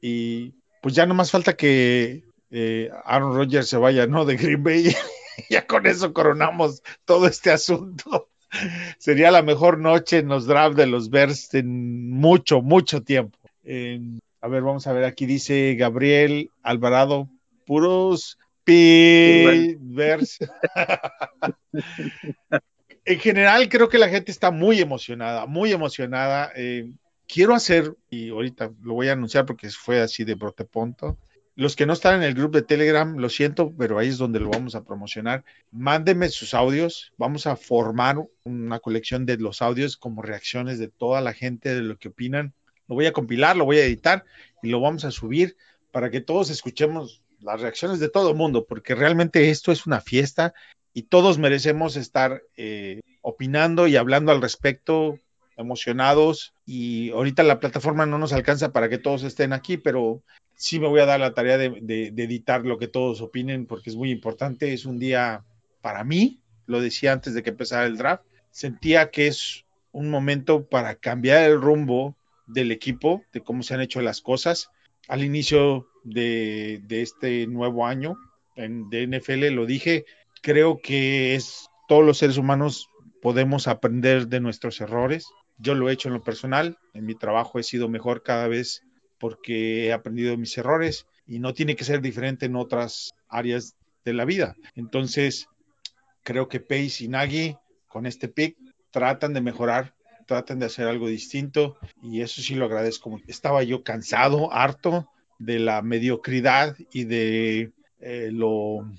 y 0.00 0.54
pues 0.82 0.94
ya 0.94 1.06
no 1.06 1.14
más 1.14 1.30
falta 1.30 1.56
que 1.56 2.24
eh, 2.50 2.90
Aaron 3.04 3.34
Rodgers 3.34 3.68
se 3.68 3.76
vaya, 3.76 4.06
¿no? 4.06 4.24
De 4.24 4.36
Green 4.36 4.62
Bay, 4.62 4.94
ya 5.50 5.66
con 5.66 5.86
eso 5.86 6.12
coronamos 6.12 6.82
todo 7.04 7.26
este 7.26 7.50
asunto. 7.50 8.30
Sería 8.98 9.30
la 9.30 9.42
mejor 9.42 9.78
noche 9.78 10.18
en 10.18 10.28
los 10.28 10.46
drafts 10.46 10.76
de 10.76 10.86
los 10.86 11.10
Bears 11.10 11.52
en 11.54 12.10
mucho, 12.10 12.62
mucho 12.62 13.02
tiempo. 13.02 13.38
A 14.40 14.48
ver, 14.48 14.62
vamos 14.62 14.86
a 14.86 14.92
ver, 14.92 15.04
aquí 15.04 15.26
dice 15.26 15.74
Gabriel 15.76 16.50
Alvarado, 16.62 17.28
puros 17.64 18.38
Bears. 18.66 20.38
en 23.04 23.20
general, 23.20 23.68
creo 23.68 23.88
que 23.88 23.98
la 23.98 24.08
gente 24.08 24.32
está 24.32 24.50
muy 24.50 24.80
emocionada, 24.80 25.46
muy 25.46 25.72
emocionada. 25.72 26.52
Eh, 26.56 26.90
quiero 27.28 27.54
hacer, 27.54 27.94
y 28.10 28.30
ahorita 28.30 28.72
lo 28.82 28.94
voy 28.94 29.08
a 29.08 29.12
anunciar 29.12 29.46
porque 29.46 29.70
fue 29.70 30.00
así 30.00 30.24
de 30.24 30.34
broteponto. 30.34 31.16
Los 31.54 31.74
que 31.74 31.86
no 31.86 31.94
están 31.94 32.16
en 32.16 32.22
el 32.24 32.34
grupo 32.34 32.58
de 32.58 32.64
Telegram, 32.64 33.16
lo 33.16 33.30
siento, 33.30 33.72
pero 33.78 33.98
ahí 33.98 34.08
es 34.08 34.18
donde 34.18 34.40
lo 34.40 34.50
vamos 34.50 34.74
a 34.74 34.84
promocionar. 34.84 35.42
Mándenme 35.70 36.28
sus 36.28 36.52
audios. 36.52 37.14
Vamos 37.16 37.46
a 37.46 37.56
formar 37.56 38.22
una 38.44 38.78
colección 38.78 39.24
de 39.24 39.38
los 39.38 39.62
audios 39.62 39.96
como 39.96 40.20
reacciones 40.20 40.78
de 40.78 40.88
toda 40.88 41.22
la 41.22 41.32
gente 41.32 41.74
de 41.74 41.80
lo 41.80 41.96
que 41.96 42.08
opinan. 42.08 42.52
Lo 42.88 42.94
voy 42.94 43.06
a 43.06 43.12
compilar, 43.12 43.56
lo 43.56 43.64
voy 43.64 43.78
a 43.78 43.84
editar 43.84 44.24
y 44.62 44.68
lo 44.68 44.80
vamos 44.80 45.04
a 45.04 45.10
subir 45.10 45.56
para 45.90 46.10
que 46.10 46.20
todos 46.20 46.50
escuchemos 46.50 47.22
las 47.40 47.60
reacciones 47.60 48.00
de 48.00 48.08
todo 48.08 48.30
el 48.30 48.36
mundo, 48.36 48.66
porque 48.66 48.94
realmente 48.94 49.50
esto 49.50 49.72
es 49.72 49.86
una 49.86 50.00
fiesta 50.00 50.54
y 50.92 51.02
todos 51.02 51.38
merecemos 51.38 51.96
estar 51.96 52.42
eh, 52.56 53.00
opinando 53.20 53.86
y 53.86 53.96
hablando 53.96 54.32
al 54.32 54.40
respecto, 54.40 55.18
emocionados. 55.56 56.54
Y 56.64 57.10
ahorita 57.10 57.42
la 57.42 57.60
plataforma 57.60 58.06
no 58.06 58.18
nos 58.18 58.32
alcanza 58.32 58.72
para 58.72 58.88
que 58.88 58.98
todos 58.98 59.22
estén 59.22 59.52
aquí, 59.52 59.76
pero 59.76 60.22
sí 60.54 60.80
me 60.80 60.88
voy 60.88 61.00
a 61.00 61.06
dar 61.06 61.20
la 61.20 61.34
tarea 61.34 61.58
de, 61.58 61.78
de, 61.82 62.10
de 62.12 62.24
editar 62.24 62.64
lo 62.64 62.78
que 62.78 62.88
todos 62.88 63.20
opinen, 63.20 63.66
porque 63.66 63.90
es 63.90 63.96
muy 63.96 64.10
importante. 64.10 64.72
Es 64.72 64.86
un 64.86 64.98
día 64.98 65.44
para 65.82 66.02
mí, 66.02 66.40
lo 66.66 66.80
decía 66.80 67.12
antes 67.12 67.34
de 67.34 67.42
que 67.42 67.50
empezara 67.50 67.86
el 67.86 67.96
draft, 67.96 68.24
sentía 68.50 69.10
que 69.10 69.26
es 69.26 69.64
un 69.92 70.10
momento 70.10 70.64
para 70.64 70.94
cambiar 70.94 71.44
el 71.44 71.60
rumbo 71.60 72.16
del 72.46 72.72
equipo, 72.72 73.22
de 73.32 73.42
cómo 73.42 73.62
se 73.62 73.74
han 73.74 73.80
hecho 73.80 74.00
las 74.00 74.20
cosas. 74.20 74.70
Al 75.08 75.24
inicio 75.24 75.88
de, 76.04 76.82
este 76.88 77.46
nuevo 77.46 77.86
año 77.86 78.16
en, 78.56 78.88
de 78.90 79.06
NFL, 79.06 79.54
lo 79.54 79.66
dije, 79.66 80.04
creo 80.42 80.80
que 80.80 81.34
es 81.34 81.68
todos 81.88 82.04
los 82.04 82.18
seres 82.18 82.36
humanos 82.36 82.88
podemos 83.22 83.68
aprender 83.68 84.28
de 84.28 84.40
nuestros 84.40 84.80
errores. 84.80 85.26
Yo 85.58 85.74
lo 85.74 85.88
he 85.88 85.92
hecho 85.92 86.08
en 86.08 86.14
lo 86.14 86.22
personal, 86.22 86.78
en 86.94 87.06
mi 87.06 87.14
trabajo 87.14 87.58
he 87.58 87.62
sido 87.62 87.88
mejor 87.88 88.22
cada 88.22 88.46
vez 88.48 88.82
porque 89.18 89.86
he 89.86 89.92
aprendido 89.92 90.36
mis 90.36 90.56
errores 90.58 91.06
y 91.26 91.38
no 91.38 91.54
tiene 91.54 91.76
que 91.76 91.84
ser 91.84 92.00
diferente 92.00 92.46
en 92.46 92.56
otras 92.56 93.14
áreas 93.28 93.74
de 94.04 94.12
la 94.12 94.24
vida. 94.24 94.56
Entonces, 94.74 95.48
creo 96.22 96.48
que 96.48 96.60
Pace 96.60 97.04
y 97.04 97.08
Nagy 97.08 97.56
con 97.88 98.06
este 98.06 98.28
pick 98.28 98.56
tratan 98.90 99.32
de 99.34 99.40
mejorar, 99.40 99.94
tratan 100.26 100.58
de 100.58 100.66
hacer 100.66 100.86
algo 100.86 101.08
distinto 101.08 101.76
y 102.02 102.20
eso 102.20 102.42
sí 102.42 102.54
lo 102.54 102.66
agradezco. 102.66 103.20
Estaba 103.26 103.62
yo 103.62 103.82
cansado, 103.82 104.52
harto 104.52 105.08
de 105.38 105.58
la 105.58 105.82
mediocridad 105.82 106.76
y 106.92 107.04
de 107.04 107.72
eh, 108.00 108.30
lo, 108.32 108.90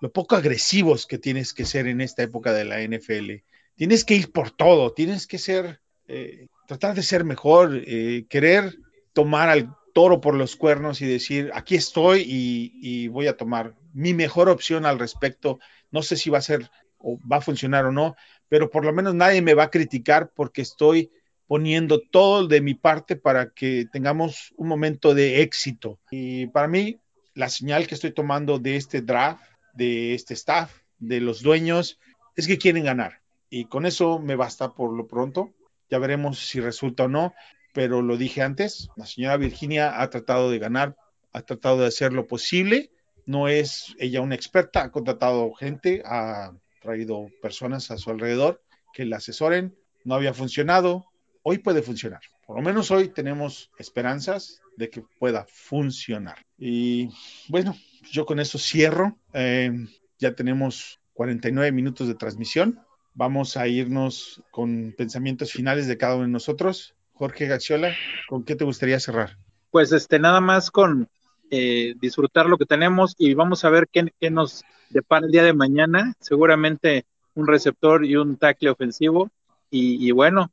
lo 0.00 0.12
poco 0.12 0.36
agresivos 0.36 1.06
que 1.06 1.18
tienes 1.18 1.52
que 1.52 1.64
ser 1.64 1.86
en 1.86 2.00
esta 2.00 2.22
época 2.22 2.52
de 2.52 2.64
la 2.64 2.80
NFL. 2.80 3.42
Tienes 3.76 4.04
que 4.04 4.14
ir 4.14 4.32
por 4.32 4.50
todo, 4.50 4.92
tienes 4.92 5.26
que 5.26 5.38
ser, 5.38 5.80
eh, 6.08 6.46
tratar 6.66 6.94
de 6.94 7.02
ser 7.02 7.24
mejor, 7.24 7.82
eh, 7.86 8.26
querer 8.28 8.78
tomar 9.12 9.48
al 9.48 9.74
toro 9.92 10.20
por 10.20 10.34
los 10.34 10.56
cuernos 10.56 11.00
y 11.00 11.06
decir, 11.06 11.50
aquí 11.54 11.76
estoy 11.76 12.20
y, 12.20 12.72
y, 12.82 13.08
voy 13.08 13.28
a 13.28 13.36
tomar 13.36 13.74
mi 13.92 14.12
mejor 14.12 14.48
opción 14.48 14.86
al 14.86 14.98
respecto. 14.98 15.60
No 15.90 16.02
sé 16.02 16.16
si 16.16 16.30
va 16.30 16.38
a 16.38 16.42
ser 16.42 16.70
o 16.98 17.18
va 17.30 17.36
a 17.36 17.42
funcionar 17.42 17.84
o 17.84 17.92
no, 17.92 18.16
pero 18.48 18.70
por 18.70 18.84
lo 18.84 18.92
menos 18.92 19.14
nadie 19.14 19.42
me 19.42 19.54
va 19.54 19.64
a 19.64 19.70
criticar 19.70 20.30
porque 20.34 20.62
estoy 20.62 21.10
poniendo 21.46 22.00
todo 22.00 22.46
de 22.46 22.60
mi 22.60 22.74
parte 22.74 23.16
para 23.16 23.50
que 23.50 23.86
tengamos 23.92 24.52
un 24.56 24.68
momento 24.68 25.14
de 25.14 25.42
éxito. 25.42 25.98
Y 26.10 26.46
para 26.46 26.68
mí, 26.68 26.98
la 27.34 27.48
señal 27.48 27.86
que 27.86 27.94
estoy 27.94 28.12
tomando 28.12 28.58
de 28.58 28.76
este 28.76 29.02
draft, 29.02 29.42
de 29.74 30.14
este 30.14 30.34
staff, 30.34 30.72
de 30.98 31.20
los 31.20 31.42
dueños, 31.42 31.98
es 32.36 32.46
que 32.46 32.58
quieren 32.58 32.84
ganar. 32.84 33.20
Y 33.50 33.66
con 33.66 33.86
eso 33.86 34.18
me 34.18 34.36
basta 34.36 34.74
por 34.74 34.92
lo 34.92 35.06
pronto. 35.06 35.52
Ya 35.90 35.98
veremos 35.98 36.38
si 36.48 36.60
resulta 36.60 37.04
o 37.04 37.08
no, 37.08 37.34
pero 37.72 38.02
lo 38.02 38.16
dije 38.16 38.42
antes, 38.42 38.88
la 38.96 39.06
señora 39.06 39.36
Virginia 39.36 40.00
ha 40.00 40.08
tratado 40.10 40.50
de 40.50 40.58
ganar, 40.58 40.96
ha 41.32 41.42
tratado 41.42 41.78
de 41.78 41.86
hacer 41.86 42.12
lo 42.12 42.26
posible. 42.26 42.90
No 43.26 43.48
es 43.48 43.94
ella 43.98 44.20
una 44.20 44.34
experta, 44.34 44.82
ha 44.82 44.90
contratado 44.90 45.52
gente, 45.54 46.02
ha 46.04 46.52
traído 46.84 47.30
personas 47.40 47.90
a 47.90 47.96
su 47.96 48.10
alrededor 48.10 48.62
que 48.92 49.06
la 49.06 49.16
asesoren. 49.16 49.74
No 50.04 50.14
había 50.14 50.34
funcionado, 50.34 51.06
hoy 51.42 51.58
puede 51.58 51.82
funcionar. 51.82 52.20
Por 52.46 52.56
lo 52.56 52.62
menos 52.62 52.90
hoy 52.90 53.08
tenemos 53.08 53.70
esperanzas 53.78 54.60
de 54.76 54.90
que 54.90 55.02
pueda 55.18 55.46
funcionar. 55.48 56.36
Y 56.58 57.08
bueno, 57.48 57.74
yo 58.12 58.26
con 58.26 58.38
eso 58.38 58.58
cierro. 58.58 59.16
Eh, 59.32 59.72
ya 60.18 60.34
tenemos 60.34 61.00
49 61.14 61.72
minutos 61.72 62.06
de 62.06 62.14
transmisión. 62.14 62.80
Vamos 63.14 63.56
a 63.56 63.66
irnos 63.66 64.42
con 64.50 64.94
pensamientos 64.96 65.52
finales 65.52 65.86
de 65.86 65.96
cada 65.96 66.16
uno 66.16 66.24
de 66.24 66.30
nosotros. 66.32 66.94
Jorge 67.14 67.46
Gaxiola, 67.46 67.94
¿con 68.28 68.44
qué 68.44 68.56
te 68.56 68.64
gustaría 68.64 69.00
cerrar? 69.00 69.38
Pues 69.70 69.92
este, 69.92 70.18
nada 70.18 70.40
más 70.40 70.70
con 70.70 71.08
eh, 71.56 71.94
disfrutar 72.00 72.46
lo 72.46 72.58
que 72.58 72.66
tenemos 72.66 73.14
y 73.16 73.34
vamos 73.34 73.64
a 73.64 73.70
ver 73.70 73.86
qué, 73.88 74.10
nos 74.28 74.64
depara 74.90 75.24
el 75.24 75.30
día 75.30 75.44
de 75.44 75.52
mañana. 75.52 76.12
Seguramente 76.18 77.06
un 77.34 77.46
receptor 77.46 78.04
y 78.04 78.16
un 78.16 78.36
tackle 78.36 78.70
ofensivo. 78.70 79.30
Y, 79.70 80.10
bueno, 80.12 80.52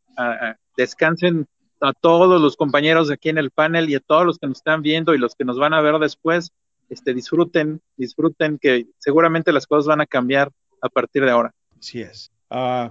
descansen 0.78 1.48
a 1.80 1.94
todos 1.94 2.40
los 2.42 2.56
compañeros 2.56 3.10
aquí 3.12 3.30
en 3.30 3.40
el 3.40 3.50
panel 3.50 3.90
y 3.90 3.96
a 3.96 4.00
todos 4.00 4.26
los 4.26 4.38
que 4.38 4.48
nos 4.48 4.58
están 4.58 4.84
viendo 4.84 5.14
y 5.14 5.18
los 5.20 5.36
que 5.36 5.44
nos 5.44 5.58
van 5.58 5.74
a 5.74 5.82
ver 5.82 5.98
después. 5.98 6.52
Este, 6.90 7.16
disfruten, 7.16 7.82
disfruten 7.98 8.60
que 8.60 8.86
seguramente 9.00 9.52
las 9.52 9.66
cosas 9.66 9.88
van 9.88 10.02
a 10.02 10.06
cambiar 10.06 10.52
a 10.82 10.90
partir 10.90 11.24
de 11.26 11.32
ahora. 11.32 11.54
Así 11.80 12.02
es. 12.02 12.32
Uh, 12.50 12.90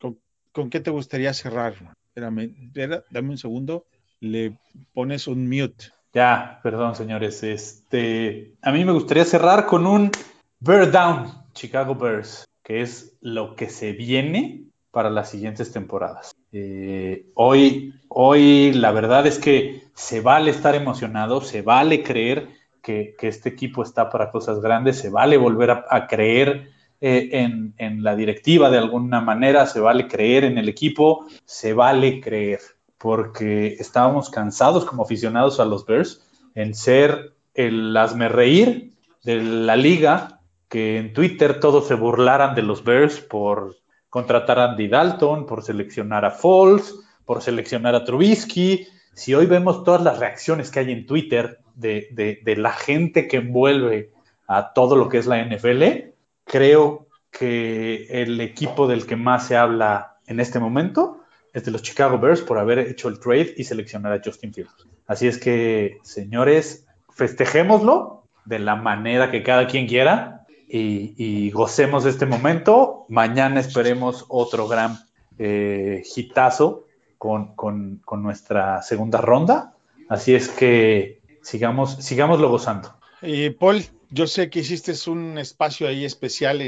¿con, 0.00 0.18
¿con, 0.52 0.70
qué 0.70 0.80
te 0.80 0.90
gustaría 0.90 1.34
cerrar? 1.34 1.74
Espérame, 2.08 2.54
espera, 2.66 3.04
dame 3.10 3.30
un 3.30 3.38
segundo. 3.38 3.86
Le 4.20 4.58
pones 4.92 5.28
un 5.28 5.48
mute. 5.48 5.92
Ya, 6.12 6.58
perdón, 6.62 6.96
señores. 6.96 7.42
Este, 7.42 8.54
a 8.62 8.72
mí 8.72 8.84
me 8.84 8.92
gustaría 8.92 9.24
cerrar 9.24 9.66
con 9.66 9.86
un 9.86 10.10
Bear 10.58 10.90
Down, 10.90 11.32
Chicago 11.52 11.94
Bears, 11.94 12.44
que 12.64 12.82
es 12.82 13.16
lo 13.20 13.54
que 13.54 13.68
se 13.68 13.92
viene 13.92 14.64
para 14.90 15.08
las 15.08 15.30
siguientes 15.30 15.72
temporadas. 15.72 16.34
Eh, 16.52 17.26
hoy, 17.34 17.94
hoy 18.08 18.72
la 18.72 18.90
verdad 18.90 19.26
es 19.26 19.38
que 19.38 19.84
se 19.94 20.20
vale 20.20 20.50
estar 20.50 20.74
emocionado, 20.74 21.42
se 21.42 21.62
vale 21.62 22.02
creer 22.02 22.48
que, 22.82 23.14
que 23.16 23.28
este 23.28 23.50
equipo 23.50 23.84
está 23.84 24.10
para 24.10 24.32
cosas 24.32 24.60
grandes, 24.60 24.98
se 24.98 25.10
vale 25.10 25.36
volver 25.36 25.70
a, 25.70 26.06
creer 26.08 26.70
eh, 27.00 27.28
en, 27.32 27.74
en, 27.78 28.02
la 28.02 28.16
directiva 28.16 28.68
de 28.68 28.78
alguna 28.78 29.20
manera, 29.20 29.66
se 29.66 29.78
vale 29.78 30.08
creer 30.08 30.42
en 30.44 30.58
el 30.58 30.68
equipo, 30.68 31.26
se 31.44 31.72
vale 31.72 32.20
creer, 32.20 32.60
porque 33.00 33.76
estábamos 33.78 34.28
cansados 34.28 34.84
como 34.84 35.04
aficionados 35.04 35.58
a 35.58 35.64
los 35.64 35.86
Bears 35.86 36.22
en 36.54 36.74
ser 36.74 37.32
el 37.54 37.96
hazme 37.96 38.28
reír 38.28 38.92
de 39.24 39.42
la 39.42 39.74
liga, 39.74 40.40
que 40.68 40.98
en 40.98 41.14
Twitter 41.14 41.60
todos 41.60 41.88
se 41.88 41.94
burlaran 41.94 42.54
de 42.54 42.60
los 42.60 42.84
Bears 42.84 43.20
por 43.20 43.76
contratar 44.10 44.58
a 44.58 44.72
Andy 44.72 44.86
Dalton, 44.88 45.46
por 45.46 45.62
seleccionar 45.64 46.26
a 46.26 46.30
Foles, 46.30 46.94
por 47.24 47.40
seleccionar 47.40 47.94
a 47.94 48.04
Trubisky. 48.04 48.86
Si 49.14 49.34
hoy 49.34 49.46
vemos 49.46 49.82
todas 49.82 50.02
las 50.02 50.18
reacciones 50.18 50.70
que 50.70 50.80
hay 50.80 50.92
en 50.92 51.06
Twitter 51.06 51.58
de, 51.74 52.38
de, 52.44 52.56
la 52.56 52.72
gente 52.72 53.26
que 53.28 53.38
envuelve 53.38 54.12
a 54.46 54.74
todo 54.74 54.94
lo 54.94 55.08
que 55.08 55.16
es 55.16 55.26
la 55.26 55.42
NFL, 55.42 56.12
creo 56.44 57.06
que 57.30 58.08
el 58.10 58.42
equipo 58.42 58.86
del 58.86 59.06
que 59.06 59.16
más 59.16 59.46
se 59.46 59.56
habla 59.56 60.18
en 60.26 60.38
este 60.38 60.58
momento 60.58 61.19
es 61.52 61.64
de 61.64 61.70
los 61.70 61.82
Chicago 61.82 62.18
Bears 62.18 62.42
por 62.42 62.58
haber 62.58 62.78
hecho 62.78 63.08
el 63.08 63.18
trade 63.18 63.54
y 63.56 63.64
seleccionar 63.64 64.12
a 64.12 64.20
Justin 64.24 64.52
Fields. 64.52 64.86
Así 65.06 65.26
es 65.26 65.38
que, 65.38 65.98
señores, 66.02 66.86
festejémoslo 67.10 68.24
de 68.44 68.58
la 68.58 68.76
manera 68.76 69.30
que 69.30 69.42
cada 69.42 69.66
quien 69.66 69.86
quiera, 69.86 70.40
y, 70.72 71.14
y, 71.16 71.50
gocemos 71.50 72.06
este 72.06 72.26
momento. 72.26 73.04
Mañana 73.08 73.58
esperemos 73.58 74.24
otro 74.28 74.68
gran 74.68 74.98
eh, 75.36 76.04
hitazo 76.14 76.86
con, 77.18 77.54
con, 77.56 78.22
nuestra 78.22 78.82
segunda 78.82 79.20
ronda. 79.20 79.74
Así 80.08 80.34
es 80.34 80.48
que 80.48 81.20
sigamos, 81.42 81.96
sigámoslo 82.04 82.48
gozando. 82.48 82.94
Y 83.20 83.50
Paul, 83.50 83.82
yo 84.10 84.26
sé 84.26 84.48
que 84.48 84.60
hiciste 84.60 84.92
un 85.10 85.38
espacio 85.38 85.88
ahí 85.88 86.04
especial 86.04 86.62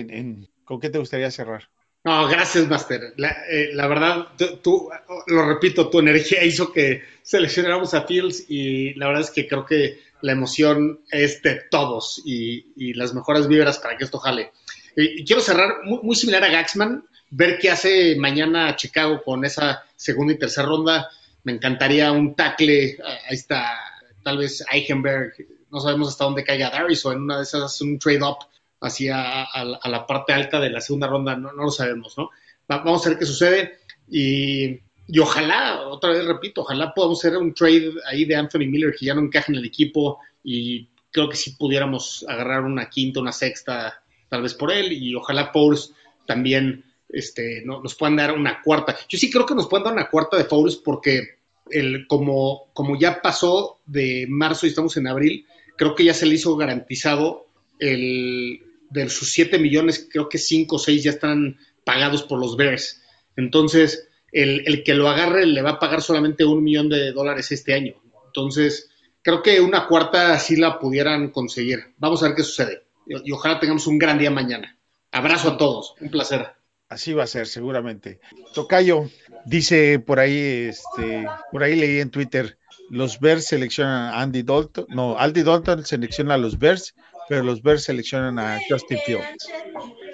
¿con 0.64 0.80
qué 0.80 0.91
te 0.91 0.99
gustaría 0.99 1.30
cerrar? 1.30 1.68
No, 2.05 2.26
gracias, 2.26 2.68
Master. 2.68 3.14
La, 3.16 3.30
eh, 3.48 3.70
la 3.74 3.86
verdad, 3.86 4.28
tú, 4.61 4.90
lo 5.28 5.46
repito, 5.46 5.88
tu 5.88 6.00
energía 6.00 6.42
hizo 6.42 6.72
que 6.72 7.05
seleccionáramos 7.22 7.94
a 7.94 8.03
Fields 8.07 8.46
y 8.48 8.94
la 8.94 9.07
verdad 9.07 9.22
es 9.22 9.30
que 9.30 9.46
creo 9.46 9.64
que 9.64 10.00
la 10.20 10.32
emoción 10.32 11.00
es 11.11 11.42
de 11.42 11.62
todos 11.70 12.20
y, 12.24 12.94
las 12.94 13.14
mejores 13.14 13.46
vibras 13.46 13.78
para 13.78 13.96
que 13.96 14.05
esto 14.05 14.18
jale. 14.18 14.50
Y, 14.96 15.20
y 15.20 15.24
quiero 15.24 15.40
cerrar 15.40 15.84
muy, 15.84 16.00
muy, 16.03 16.16
similar 16.16 16.42
a 16.42 16.48
Gaxman, 16.48 17.05
ver 17.30 17.59
qué 17.59 17.70
hace 17.70 18.16
mañana 18.16 18.74
Chicago 18.74 19.22
con 19.24 19.44
esa 19.44 19.84
segunda 19.94 20.32
y 20.32 20.38
tercera 20.38 20.66
ronda. 20.66 21.09
Me 21.44 21.53
encantaría 21.53 22.11
un 22.11 22.34
tackle, 22.34 22.98
ahí 23.28 23.36
está, 23.36 23.78
tal 24.24 24.38
vez 24.38 24.64
Eichenberg, 24.72 25.34
no 25.70 25.80
sabemos 25.80 26.09
hasta 26.09 26.24
dónde 26.24 26.44
caiga 26.44 26.70
Darius 26.70 27.07
o 27.07 27.12
en 27.12 27.22
una 27.22 27.36
de 27.36 27.44
esas 27.44 27.80
un 27.80 27.98
trade-up 27.98 28.38
hacia 28.83 29.45
a, 29.45 29.64
la 29.64 30.07
parte 30.07 30.33
alta 30.33 30.61
de 30.61 30.70
la 30.70 30.80
segunda 30.80 31.07
ronda, 31.07 31.37
no, 31.37 31.53
no 31.53 31.64
lo 31.64 31.70
sabemos, 31.70 32.16
¿no? 32.18 32.30
Vamos 32.68 33.07
a 33.07 33.11
ver 33.11 33.18
qué 33.18 33.26
sucede 33.26 33.78
y, 34.09 34.80
y, 35.07 35.18
ojalá, 35.20 35.89
otra 35.89 36.11
vez 36.11 36.24
repito, 36.24 36.62
ojalá 36.62 36.93
podamos 36.95 37.18
hacer 37.18 37.37
un 37.37 37.55
trade 37.55 37.93
ahí 38.07 38.24
de 38.24 38.37
Anthony 38.37 38.66
Miller 38.68 38.95
que 38.99 39.07
ya 39.07 39.14
no 39.14 39.20
encaja 39.20 39.53
en 39.53 39.59
el 39.59 39.64
equipo 39.64 40.20
y 40.43 40.89
creo 41.11 41.28
que 41.28 41.37
sí 41.37 41.53
pudiéramos 41.53 42.24
agarrar 42.28 42.62
una 42.62 42.89
quinta, 42.89 43.20
una 43.20 43.33
sexta, 43.33 44.03
tal 44.28 44.43
vez 44.43 44.55
por 44.55 44.72
él 44.72 44.93
y 44.93 45.14
ojalá 45.14 45.53
Pauls 45.53 45.93
también 46.26 46.85
este, 47.12 47.62
no, 47.64 47.83
nos 47.83 47.95
puedan 47.95 48.16
dar 48.16 48.33
una 48.33 48.62
cuarta. 48.62 48.97
Yo 49.09 49.18
sí 49.18 49.30
creo 49.30 49.47
que 49.47 49.55
nos 49.55 49.68
puedan 49.68 49.85
dar 49.85 49.93
una 49.93 50.09
cuarta 50.09 50.37
de 50.37 50.45
Fouls 50.45 50.76
porque 50.76 51.39
el, 51.70 52.07
como, 52.07 52.70
como 52.72 52.99
ya 52.99 53.20
pasó 53.20 53.80
de 53.87 54.26
marzo 54.28 54.66
y 54.66 54.70
estamos 54.70 54.97
en 54.97 55.07
abril, 55.07 55.47
creo 55.76 55.95
que 55.95 56.05
ya 56.05 56.14
se 56.14 56.26
le 56.26 56.35
hizo 56.35 56.57
garantizado 56.57 57.47
el, 57.78 58.62
de 58.93 59.09
sus 59.09 59.32
7 59.32 59.59
millones, 59.59 60.09
creo 60.11 60.28
que 60.28 60.38
5 60.38 60.76
o 60.76 60.78
6 60.78 61.03
ya 61.03 61.11
están 61.11 61.59
pagados 61.84 62.22
por 62.22 62.38
los 62.38 62.57
Bears. 62.57 63.03
Entonces, 63.36 64.09
el, 64.30 64.62
el, 64.66 64.82
que 64.84 64.95
lo 64.95 65.09
agarre 65.09 65.47
le 65.47 65.62
va 65.62 65.70
a 65.70 65.78
pagar 65.78 66.03
solamente 66.03 66.45
un 66.45 66.62
millón 66.62 66.88
de 66.88 67.12
dólares 67.12 67.51
este 67.53 67.74
año. 67.74 67.95
Entonces, 68.26 68.90
creo 69.22 69.43
que 69.43 69.61
una 69.61 69.86
cuarta 69.86 70.38
sí 70.38 70.57
la 70.57 70.78
pudieran 70.78 71.30
conseguir. 71.30 71.95
Vamos 71.99 72.22
a 72.22 72.28
ver 72.28 72.36
qué 72.36 72.43
sucede. 72.43 72.84
Y, 73.07 73.30
y 73.30 73.32
ojalá 73.32 73.59
tengamos 73.59 73.86
un 73.86 73.99
gran 73.99 74.18
día 74.18 74.30
mañana. 74.30 74.78
Abrazo 75.11 75.51
a 75.51 75.57
todos. 75.57 75.95
Un 76.01 76.11
placer. 76.11 76.47
Así 76.93 77.14
va 77.14 77.24
a 77.24 77.26
ser, 77.26 77.47
seguramente. 77.47 78.20
Tocayo, 78.53 79.09
dice 79.47 79.99
por 79.99 80.20
ahí, 80.20 80.68
este, 80.68 81.26
por 81.51 81.62
ahí 81.62 81.74
leí 81.74 82.01
en 82.01 82.11
Twitter, 82.11 82.59
los 82.90 83.18
Bears 83.18 83.47
seleccionan 83.47 84.12
a 84.12 84.20
Andy 84.20 84.43
Dalton, 84.43 84.84
no, 84.90 85.18
Andy 85.18 85.43
Dalton 85.43 85.86
selecciona 85.86 86.34
a 86.34 86.36
los 86.36 86.59
Bears 86.59 86.95
pero 87.29 87.43
los 87.43 87.62
Bears 87.62 87.85
seleccionan 87.85 88.39
a 88.39 88.59
Justin 88.68 88.99
Fields. 89.05 89.49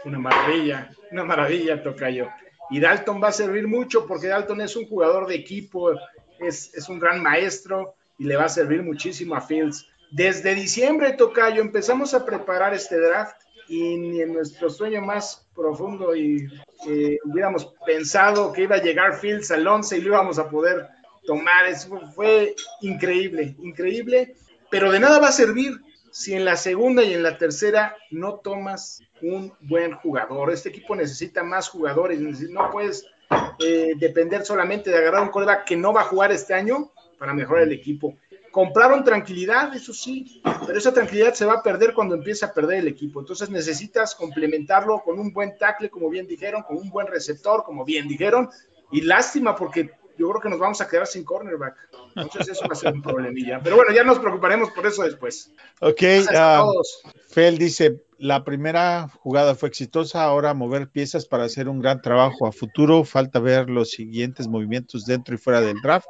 Una 0.05 0.19
maravilla, 0.19 0.91
una 1.11 1.25
maravilla, 1.25 1.83
Tocayo. 1.83 2.29
Y 2.71 2.81
Dalton 2.81 3.23
va 3.23 3.29
a 3.29 3.33
servir 3.33 3.67
mucho 3.67 4.07
porque 4.07 4.29
Dalton 4.29 4.61
es 4.61 4.77
un 4.77 4.87
jugador 4.87 5.27
de 5.27 5.35
equipo, 5.35 5.93
es, 6.39 6.73
es 6.75 6.89
un 6.89 6.99
gran 6.99 7.23
maestro 7.23 7.95
y 8.19 8.25
le 8.25 8.37
va 8.37 8.45
a 8.45 8.49
servir 8.49 8.83
muchísimo 8.83 9.35
a 9.35 9.41
Fields. 9.41 9.87
Desde 10.11 10.55
diciembre, 10.55 11.13
Tocayo, 11.13 11.61
empezamos 11.61 12.15
a 12.15 12.25
preparar 12.25 12.75
este 12.75 12.99
draft 12.99 13.37
y 13.69 13.97
ni 13.97 14.23
en 14.23 14.33
nuestro 14.33 14.71
sueño 14.71 15.03
más 15.03 15.47
profundo 15.55 16.17
y 16.17 16.49
que 16.85 17.19
hubiéramos 17.25 17.75
pensado 17.87 18.53
que 18.53 18.63
iba 18.63 18.77
a 18.77 18.83
llegar 18.83 19.19
Fields 19.19 19.51
al 19.51 19.67
11 19.67 19.99
y 19.99 20.01
lo 20.01 20.09
íbamos 20.09 20.39
a 20.39 20.49
poder 20.49 20.89
tomar. 21.27 21.67
Eso 21.67 22.01
fue 22.15 22.55
increíble, 22.81 23.55
increíble, 23.61 24.35
pero 24.71 24.91
de 24.91 25.01
nada 25.01 25.19
va 25.19 25.29
a 25.29 25.33
servir 25.33 25.79
si 26.11 26.35
en 26.35 26.45
la 26.45 26.57
segunda 26.57 27.03
y 27.03 27.15
en 27.15 27.23
la 27.23 27.39
tercera 27.39 27.97
no 28.11 28.37
tomas 28.37 29.03
un 29.23 29.53
buen 29.61 29.95
jugador. 29.95 30.51
Este 30.51 30.69
equipo 30.69 30.95
necesita 30.97 31.43
más 31.43 31.69
jugadores, 31.69 32.21
no 32.21 32.71
puedes 32.71 33.07
eh, 33.59 33.93
depender 33.97 34.45
solamente 34.45 34.91
de 34.91 34.99
agarrar 34.99 35.23
un 35.23 35.29
coreback 35.29 35.65
que 35.65 35.77
no 35.77 35.93
va 35.93 36.03
a 36.03 36.05
jugar 36.05 36.33
este 36.33 36.55
año 36.55 36.91
para 37.19 37.35
mejorar 37.35 37.65
el 37.65 37.73
equipo. 37.73 38.17
Compraron 38.51 39.05
tranquilidad, 39.05 39.75
eso 39.75 39.93
sí, 39.93 40.41
pero 40.67 40.79
esa 40.79 40.93
tranquilidad 40.93 41.35
se 41.35 41.45
va 41.45 41.55
a 41.55 41.63
perder 41.63 41.93
cuando 41.93 42.15
empiece 42.15 42.45
a 42.45 42.53
perder 42.53 42.79
el 42.79 42.89
equipo. 42.89 43.21
Entonces 43.21 43.51
necesitas 43.51 44.15
complementarlo 44.15 45.03
con 45.05 45.19
un 45.19 45.33
buen 45.33 45.59
tackle, 45.59 45.91
como 45.91 46.09
bien 46.09 46.27
dijeron, 46.27 46.63
con 46.63 46.79
un 46.79 46.89
buen 46.89 47.07
receptor, 47.07 47.63
como 47.63 47.85
bien 47.85 48.09
dijeron. 48.09 48.49
Y 48.91 49.03
lástima 49.03 49.55
porque 49.55 49.91
yo 50.19 50.29
creo 50.31 50.41
que 50.41 50.49
nos 50.49 50.59
vamos 50.59 50.81
a 50.81 50.89
quedar 50.89 51.07
sin 51.07 51.25
cornerback. 51.25 51.77
Entonces 52.17 52.49
eso 52.49 52.67
va 52.69 52.73
a 52.73 52.77
ser 52.77 52.93
un 52.93 53.03
problemilla. 53.03 53.61
Pero 53.63 53.77
bueno, 53.77 53.95
ya 53.95 54.03
nos 54.03 54.19
preocuparemos 54.19 54.71
por 54.71 54.87
eso 54.87 55.05
después. 55.05 55.53
Ok, 55.81 56.03
uh, 56.03 56.83
Fel 57.29 57.57
dice, 57.57 58.05
la 58.19 58.43
primera 58.43 59.09
jugada 59.21 59.55
fue 59.55 59.69
exitosa, 59.69 60.25
ahora 60.25 60.55
mover 60.55 60.89
piezas 60.89 61.27
para 61.27 61.45
hacer 61.45 61.69
un 61.69 61.81
gran 61.81 62.03
trabajo 62.03 62.47
a 62.47 62.53
futuro. 62.53 63.05
Falta 63.05 63.39
ver 63.39 63.71
los 63.71 63.91
siguientes 63.91 64.49
movimientos 64.49 65.05
dentro 65.05 65.35
y 65.35 65.39
fuera 65.39 65.61
del 65.61 65.81
draft. 65.81 66.09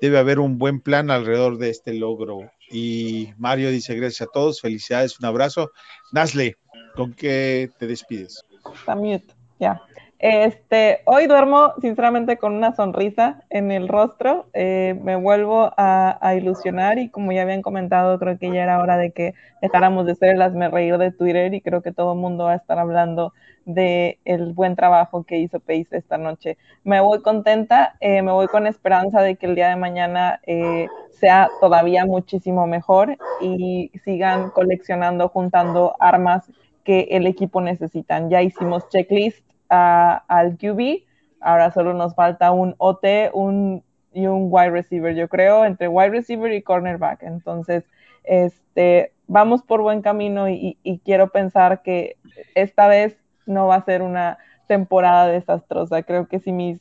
Debe 0.00 0.18
haber 0.18 0.38
un 0.38 0.58
buen 0.58 0.80
plan 0.80 1.10
alrededor 1.10 1.56
de 1.58 1.70
este 1.70 1.94
logro. 1.94 2.50
Y 2.70 3.32
Mario 3.38 3.70
dice, 3.70 3.94
gracias 3.94 4.28
a 4.28 4.32
todos, 4.32 4.60
felicidades, 4.60 5.18
un 5.18 5.26
abrazo. 5.26 5.70
Nasle, 6.12 6.56
¿con 6.94 7.14
qué 7.14 7.70
te 7.78 7.86
despides? 7.86 8.44
También, 8.84 9.24
ya. 9.58 9.80
Este, 10.22 11.00
hoy 11.06 11.26
duermo 11.26 11.72
sinceramente 11.80 12.36
con 12.36 12.54
una 12.54 12.74
sonrisa 12.76 13.42
en 13.48 13.70
el 13.70 13.88
rostro, 13.88 14.48
eh, 14.52 14.94
me 15.02 15.16
vuelvo 15.16 15.72
a, 15.78 16.34
ilusionar 16.36 16.98
y 16.98 17.08
como 17.08 17.32
ya 17.32 17.40
habían 17.40 17.62
comentado, 17.62 18.18
creo 18.18 18.38
que 18.38 18.52
ya 18.52 18.62
era 18.62 18.82
hora 18.82 18.98
de 18.98 19.12
que 19.12 19.32
dejáramos 19.62 20.04
de 20.04 20.14
ser 20.14 20.36
el 20.36 20.52
me 20.52 20.68
reír 20.68 20.98
de 20.98 21.10
Twitter 21.10 21.54
y 21.54 21.62
creo 21.62 21.80
que 21.80 21.92
todo 21.92 22.12
el 22.12 22.18
mundo 22.18 22.44
va 22.44 22.52
a 22.52 22.56
estar 22.56 22.78
hablando 22.78 23.32
de 23.64 24.18
el 24.26 24.52
buen 24.52 24.76
trabajo 24.76 25.24
que 25.24 25.38
hizo 25.38 25.58
Pace 25.58 25.88
esta 25.92 26.18
noche. 26.18 26.58
Me 26.84 27.00
voy 27.00 27.22
contenta, 27.22 27.96
eh, 28.00 28.20
me 28.20 28.32
voy 28.32 28.48
con 28.48 28.66
esperanza 28.66 29.22
de 29.22 29.36
que 29.36 29.46
el 29.46 29.54
día 29.54 29.70
de 29.70 29.76
mañana 29.76 30.38
eh, 30.46 30.86
sea 31.12 31.48
todavía 31.62 32.04
muchísimo 32.04 32.66
mejor 32.66 33.16
y 33.40 33.90
sigan 34.04 34.50
coleccionando, 34.50 35.30
juntando 35.30 35.96
armas 35.98 36.44
que 36.84 37.08
el 37.12 37.26
equipo 37.26 37.62
necesitan. 37.62 38.28
Ya 38.28 38.42
hicimos 38.42 38.86
checklist 38.90 39.49
al 39.70 40.58
QB. 40.58 41.04
Ahora 41.40 41.70
solo 41.70 41.94
nos 41.94 42.14
falta 42.14 42.50
un 42.50 42.74
OT 42.78 43.30
un, 43.32 43.82
y 44.12 44.26
un 44.26 44.48
wide 44.50 44.70
receiver, 44.70 45.14
yo 45.14 45.28
creo, 45.28 45.64
entre 45.64 45.88
wide 45.88 46.10
receiver 46.10 46.52
y 46.52 46.62
cornerback. 46.62 47.22
Entonces, 47.22 47.84
este, 48.24 49.12
vamos 49.26 49.62
por 49.62 49.80
buen 49.80 50.02
camino 50.02 50.48
y, 50.48 50.76
quiero 51.04 51.28
pensar 51.28 51.82
que 51.82 52.16
esta 52.54 52.88
vez 52.88 53.16
no 53.46 53.66
va 53.66 53.76
a 53.76 53.84
ser 53.84 54.02
una 54.02 54.38
temporada 54.66 55.28
desastrosa. 55.28 56.02
Creo 56.02 56.26
que 56.26 56.40
si 56.40 56.52
mi 56.52 56.78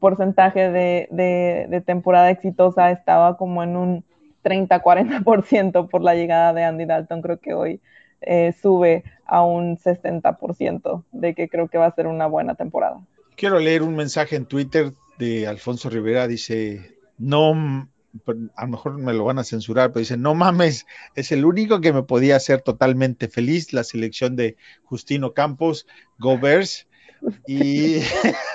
porcentaje 0.00 0.70
de, 0.70 1.82
temporada 1.86 2.30
exitosa 2.30 2.90
estaba 2.90 3.36
como 3.36 3.62
en 3.62 3.76
un 3.76 4.04
30-40% 4.42 5.88
por 5.88 6.02
la 6.02 6.14
llegada 6.14 6.52
de 6.52 6.64
Andy 6.64 6.84
Dalton, 6.84 7.22
creo 7.22 7.38
que 7.38 7.54
hoy 7.54 7.80
eh, 8.26 8.54
sube 8.60 9.04
a 9.26 9.42
un 9.44 9.78
60% 9.78 11.04
de 11.12 11.34
que 11.34 11.48
creo 11.48 11.68
que 11.68 11.78
va 11.78 11.86
a 11.86 11.94
ser 11.94 12.06
una 12.06 12.26
buena 12.26 12.54
temporada. 12.54 13.00
Quiero 13.36 13.58
leer 13.58 13.82
un 13.82 13.96
mensaje 13.96 14.36
en 14.36 14.46
Twitter 14.46 14.92
de 15.18 15.46
Alfonso 15.46 15.90
Rivera, 15.90 16.28
dice, 16.28 16.96
no, 17.18 17.88
a 18.56 18.64
lo 18.64 18.68
mejor 18.68 18.98
me 18.98 19.12
lo 19.12 19.24
van 19.24 19.38
a 19.38 19.44
censurar, 19.44 19.90
pero 19.90 20.00
dice, 20.00 20.16
no 20.16 20.34
mames, 20.34 20.86
es 21.14 21.32
el 21.32 21.44
único 21.44 21.80
que 21.80 21.92
me 21.92 22.02
podía 22.02 22.36
hacer 22.36 22.60
totalmente 22.60 23.28
feliz, 23.28 23.72
la 23.72 23.84
selección 23.84 24.36
de 24.36 24.56
Justino 24.84 25.32
Campos, 25.32 25.86
Govers. 26.18 26.86
Y 27.46 28.00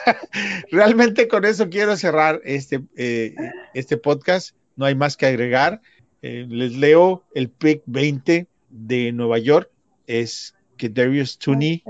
realmente 0.72 1.28
con 1.28 1.44
eso 1.44 1.70
quiero 1.70 1.98
cerrar 1.98 2.40
este, 2.44 2.82
eh, 2.96 3.36
este 3.74 3.98
podcast. 3.98 4.56
No 4.76 4.86
hay 4.86 4.96
más 4.96 5.18
que 5.18 5.26
agregar. 5.26 5.82
Eh, 6.22 6.46
les 6.48 6.76
leo 6.76 7.24
el 7.34 7.50
pick 7.50 7.82
20 7.86 8.48
de 8.70 9.12
Nueva 9.12 9.38
York. 9.38 9.70
Es 10.08 10.56
que 10.78 10.90
Darius 10.90 11.38
Tooney, 11.38 11.84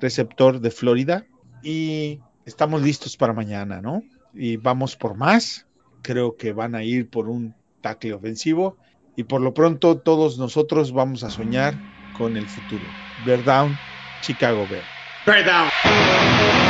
receptor 0.00 0.60
de 0.60 0.70
Florida, 0.70 1.26
y 1.62 2.20
estamos 2.44 2.82
listos 2.82 3.16
para 3.16 3.32
mañana, 3.32 3.80
¿no? 3.80 4.02
Y 4.34 4.56
vamos 4.56 4.96
por 4.96 5.16
más. 5.16 5.66
Creo 6.02 6.36
que 6.36 6.52
van 6.52 6.74
a 6.74 6.84
ir 6.84 7.08
por 7.10 7.28
un 7.28 7.54
tackle 7.80 8.12
ofensivo 8.12 8.76
y 9.16 9.24
por 9.24 9.40
lo 9.40 9.54
pronto 9.54 9.98
todos 9.98 10.38
nosotros 10.38 10.92
vamos 10.92 11.24
a 11.24 11.30
soñar 11.30 11.74
con 12.16 12.36
el 12.36 12.46
futuro. 12.46 12.84
Bear 13.24 13.42
down, 13.42 13.76
Chicago 14.20 14.66
Bear. 14.70 14.84
Bear 15.26 15.44
down. 15.44 16.65